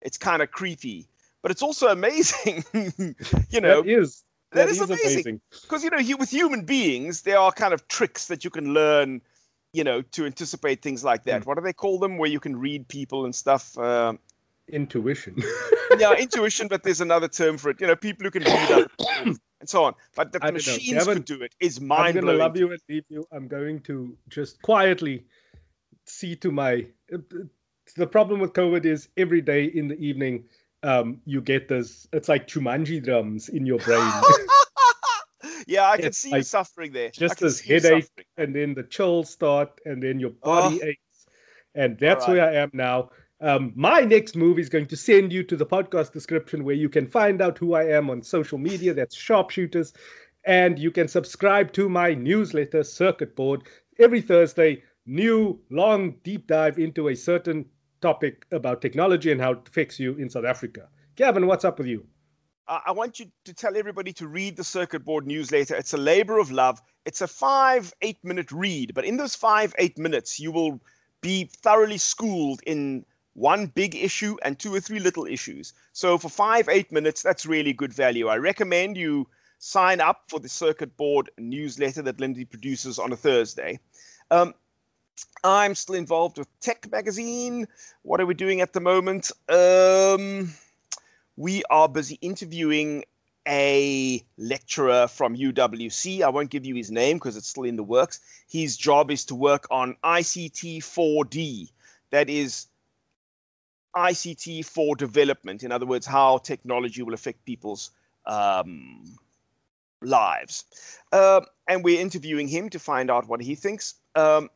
It's 0.01 0.17
kind 0.17 0.43
of 0.43 0.53
creepy, 0.53 1.09
but 1.43 1.51
it's 1.51 1.63
also 1.63 1.89
amazing. 1.89 2.65
you 3.51 3.61
know, 3.61 3.83
that 3.83 3.89
is 3.89 4.23
that, 4.53 4.67
that 4.67 4.69
is, 4.69 4.81
is 4.81 4.91
amazing 4.91 5.41
because 5.63 5.83
you 5.83 5.91
know, 5.91 5.99
you, 5.99 6.17
with 6.17 6.31
human 6.31 6.65
beings, 6.65 7.23
there 7.23 7.39
are 7.39 7.51
kind 7.51 7.75
of 7.75 7.89
tricks 7.89 8.29
that 8.29 8.45
you 8.45 8.51
can 8.51 8.73
learn. 8.73 9.21
You 9.73 9.85
know, 9.85 10.01
to 10.01 10.25
anticipate 10.25 10.81
things 10.81 11.05
like 11.05 11.25
that. 11.25 11.43
Mm. 11.43 11.47
What 11.47 11.59
do 11.59 11.61
they 11.61 11.75
call 11.75 11.99
them? 11.99 12.17
Where 12.17 12.31
you 12.31 12.41
can 12.41 12.57
read 12.57 12.89
people 12.89 13.27
and 13.27 13.35
stuff. 13.35 13.77
Uh, 13.77 14.15
intuition. 14.69 15.37
yeah, 15.99 16.15
intuition, 16.15 16.69
but 16.69 16.83
there's 16.83 17.01
another 17.01 17.29
term 17.29 17.59
for 17.59 17.71
it. 17.71 17.81
You 17.81 17.87
know, 17.87 17.97
people 17.97 18.25
who 18.25 18.31
can 18.31 18.45
read 18.45 18.87
and 19.61 19.69
so 19.69 19.85
on. 19.85 19.95
But 20.15 20.33
the 20.33 20.41
machines 20.53 21.05
Gavin, 21.05 21.15
could 21.15 21.25
do 21.25 21.43
it 21.43 21.55
is 21.61 21.81
mind 21.81 22.15
blowing. 22.15 22.17
I'm 22.17 22.25
going 22.25 22.39
to 22.39 22.45
love 22.45 22.57
you 22.57 22.71
and 22.73 22.81
leave 22.89 23.05
you. 23.09 23.27
I'm 23.33 23.49
going 23.49 23.81
to 23.81 24.17
just 24.29 24.61
quietly 24.63 25.25
see 26.07 26.37
to 26.37 26.51
my. 26.51 26.87
The 27.97 28.07
problem 28.07 28.41
with 28.41 28.53
COVID 28.53 28.85
is 28.85 29.09
every 29.17 29.41
day 29.41 29.65
in 29.65 29.89
the 29.89 29.99
evening, 29.99 30.45
um, 30.83 31.21
you 31.25 31.41
get 31.41 31.69
this. 31.69 32.07
It's 32.13 32.29
like 32.29 32.49
Jumanji 32.49 33.03
drums 33.03 33.49
in 33.49 33.65
your 33.65 33.79
brain. 33.79 34.13
yeah, 35.67 35.91
I 35.91 35.97
can 35.97 36.07
it's 36.07 36.19
see 36.19 36.31
like 36.31 36.39
you 36.39 36.45
suffering 36.45 36.93
there. 36.93 37.11
Just 37.11 37.39
this 37.39 37.61
headache, 37.61 38.27
and 38.37 38.55
then 38.55 38.75
the 38.75 38.83
chills 38.83 39.31
start, 39.31 39.81
and 39.85 40.03
then 40.03 40.19
your 40.21 40.31
body 40.31 40.81
oh. 40.83 40.87
aches. 40.87 41.27
And 41.75 41.99
that's 41.99 42.27
right. 42.27 42.37
where 42.37 42.49
I 42.49 42.55
am 42.55 42.71
now. 42.73 43.11
Um, 43.41 43.73
my 43.77 44.01
next 44.01 44.35
move 44.35 44.59
is 44.59 44.69
going 44.69 44.87
to 44.87 44.97
send 44.97 45.33
you 45.33 45.43
to 45.45 45.57
the 45.57 45.67
podcast 45.67 46.13
description 46.13 46.65
where 46.65 46.75
you 46.75 46.89
can 46.89 47.07
find 47.07 47.43
out 47.43 47.59
who 47.59 47.75
I 47.75 47.85
am 47.85 48.09
on 48.09 48.23
social 48.23 48.59
media. 48.59 48.95
That's 48.95 49.17
SharpSchutters. 49.17 49.93
And 50.45 50.79
you 50.79 50.91
can 50.91 51.09
subscribe 51.09 51.73
to 51.73 51.89
my 51.89 52.15
newsletter, 52.15 52.83
Circuit 52.83 53.37
Bored, 53.37 53.65
every 53.99 54.21
Thursday. 54.21 54.83
New, 55.05 55.61
long, 55.71 56.17
deep 56.25 56.47
dive 56.47 56.79
into 56.79 57.09
a 57.09 57.15
certain 57.15 57.65
topic 58.01 58.47
about 58.51 58.81
technology 58.81 59.31
and 59.31 59.41
how 59.41 59.53
it 59.53 59.69
affects 59.69 60.01
you 60.01 60.15
in 60.17 60.29
South 60.29 60.45
Africa. 60.45 60.89
Gavin, 61.15 61.47
what's 61.47 61.65
up 61.65 61.79
with 61.79 61.87
you? 61.87 62.07
I 62.69 62.91
want 62.91 63.21
you 63.21 63.27
to 63.45 63.55
tell 63.55 63.77
everybody 63.77 64.13
to 64.15 64.27
read 64.27 64.57
the 64.57 64.65
Circuit 64.65 65.05
Bored 65.05 65.25
newsletter. 65.25 65.77
It's 65.77 65.95
a 65.95 65.99
labor 65.99 66.39
of 66.39 66.51
love. 66.51 66.83
It's 67.05 67.21
a 67.21 67.29
five, 67.29 67.95
eight 68.03 68.19
minute 68.25 68.51
read, 68.51 68.93
but 68.93 69.05
in 69.05 69.17
those 69.17 69.37
five, 69.37 69.73
eight 69.79 69.97
minutes, 69.99 70.41
you 70.41 70.51
will 70.51 70.81
be 71.21 71.49
thoroughly 71.63 71.99
schooled 71.99 72.61
in 72.67 73.05
one 73.37 73.67
big 73.67 73.95
issue 73.95 74.37
and 74.43 74.59
two 74.59 74.75
or 74.75 74.81
three 74.81 74.99
little 74.99 75.27
issues. 75.27 75.75
So 75.93 76.17
for 76.17 76.31
five, 76.31 76.69
eight 76.69 76.91
minutes, 76.91 77.23
that's 77.23 77.45
really 77.45 77.75
good 77.75 77.93
value. 77.93 78.29
I 78.29 78.39
recommend 78.39 78.97
you 78.97 79.29
sign 79.59 80.01
up 80.01 80.25
for 80.29 80.41
the 80.41 80.49
Circuit 80.49 80.97
Bored 80.97 81.31
newsletter 81.39 82.03
that 82.03 82.19
Lindy 82.19 82.47
produces 82.47 82.99
on 82.99 83.13
a 83.13 83.17
Thursday. 83.17 83.79
Um, 84.31 84.55
I'm 85.45 85.75
still 85.75 85.95
involved 85.97 86.39
with 86.39 86.49
Tech 86.61 86.91
Magazine. 86.91 87.69
What 88.03 88.21
are 88.21 88.27
we 88.27 88.35
doing 88.35 88.63
at 88.63 88.73
the 88.73 88.81
moment? 88.81 89.31
Um, 89.51 90.53
we 91.37 91.63
are 91.69 91.89
busy 91.89 92.19
interviewing 92.23 93.05
a 93.47 94.25
lecturer 94.39 95.07
from 95.09 95.37
UWC. 95.37 96.23
I 96.23 96.31
won't 96.31 96.51
give 96.51 96.65
you 96.65 96.75
his 96.75 96.91
name 96.91 97.19
because 97.19 97.37
it's 97.37 97.49
still 97.49 97.65
in 97.65 97.77
the 97.77 97.83
works. 97.83 98.21
His 98.49 98.79
job 98.79 99.11
is 99.11 99.27
to 99.27 99.35
work 99.35 99.67
on 99.71 99.95
ICT 100.03 100.79
4D. 100.79 101.71
That 102.11 102.31
is 102.31 102.67
ICT 103.97 104.65
for 104.65 104.95
development. 104.95 105.63
In 105.63 105.73
other 105.73 105.87
words, 105.87 106.07
how 106.07 106.39
technology 106.39 107.03
will 107.03 107.15
affect 107.15 107.45
people's 107.45 107.91
um, 108.27 109.17
lives. 110.03 110.65
Uh, 111.13 111.41
and 111.69 111.83
we're 111.83 112.01
interviewing 112.01 112.49
him 112.49 112.69
to 112.71 112.79
find 112.79 113.11
out 113.11 113.29
what 113.29 113.41
he 113.41 113.55
thinks. 113.55 113.95
Um, 114.15 114.51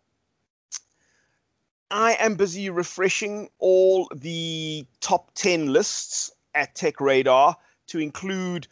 I 1.90 2.16
am 2.20 2.36
busy 2.36 2.70
refreshing 2.70 3.48
all 3.58 4.08
the 4.14 4.86
top 5.00 5.34
10 5.34 5.72
lists 5.72 6.30
at 6.54 6.74
Tech 6.74 7.00
Radar 7.00 7.56
to 7.88 7.98
include 7.98 8.68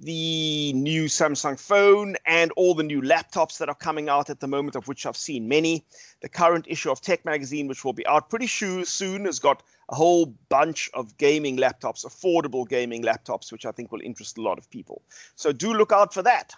the 0.00 0.72
new 0.74 1.04
Samsung 1.04 1.58
phone 1.58 2.16
and 2.24 2.52
all 2.52 2.74
the 2.74 2.82
new 2.82 3.02
laptops 3.02 3.58
that 3.58 3.68
are 3.68 3.74
coming 3.74 4.08
out 4.08 4.30
at 4.30 4.40
the 4.40 4.46
moment, 4.46 4.76
of 4.76 4.86
which 4.86 5.06
I've 5.06 5.16
seen 5.16 5.48
many. 5.48 5.84
The 6.20 6.28
current 6.28 6.66
issue 6.68 6.90
of 6.90 7.00
Tech 7.00 7.24
Magazine, 7.24 7.66
which 7.66 7.84
will 7.84 7.92
be 7.92 8.06
out 8.06 8.30
pretty 8.30 8.46
soon, 8.46 9.24
has 9.24 9.38
got 9.38 9.62
a 9.88 9.94
whole 9.94 10.26
bunch 10.48 10.90
of 10.94 11.16
gaming 11.16 11.56
laptops, 11.56 12.06
affordable 12.06 12.68
gaming 12.68 13.02
laptops, 13.02 13.50
which 13.50 13.66
I 13.66 13.72
think 13.72 13.90
will 13.90 14.02
interest 14.02 14.38
a 14.38 14.42
lot 14.42 14.58
of 14.58 14.70
people. 14.70 15.02
So 15.34 15.52
do 15.52 15.74
look 15.74 15.92
out 15.92 16.14
for 16.14 16.22
that. 16.22 16.52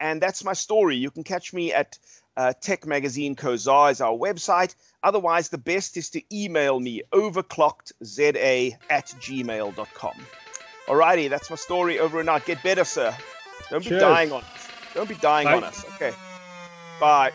And 0.00 0.20
that's 0.20 0.42
my 0.42 0.52
story. 0.52 0.96
You 0.96 1.10
can 1.10 1.22
catch 1.22 1.52
me 1.52 1.72
at 1.72 1.98
uh, 2.36 2.52
Tech 2.60 2.86
Magazine 2.86 3.36
co.za 3.36 3.86
is 3.86 4.00
our 4.00 4.16
website. 4.16 4.74
Otherwise, 5.04 5.48
the 5.48 5.58
best 5.58 5.96
is 5.96 6.10
to 6.10 6.22
email 6.36 6.80
me 6.80 7.02
overclockedza 7.12 8.76
at 8.90 9.06
gmail.com. 9.20 10.26
Alrighty, 10.88 11.30
that's 11.30 11.48
my 11.48 11.56
story 11.56 11.98
over 11.98 12.20
and 12.20 12.28
out. 12.28 12.44
Get 12.44 12.62
better, 12.62 12.84
sir. 12.84 13.16
Don't 13.70 13.84
be 13.84 13.90
dying 13.90 14.32
on 14.32 14.42
us. 14.42 14.68
Don't 14.92 15.08
be 15.08 15.14
dying 15.14 15.46
Bye. 15.46 15.56
on 15.56 15.64
us. 15.64 15.84
Okay. 15.94 16.12
Bye. 17.00 17.32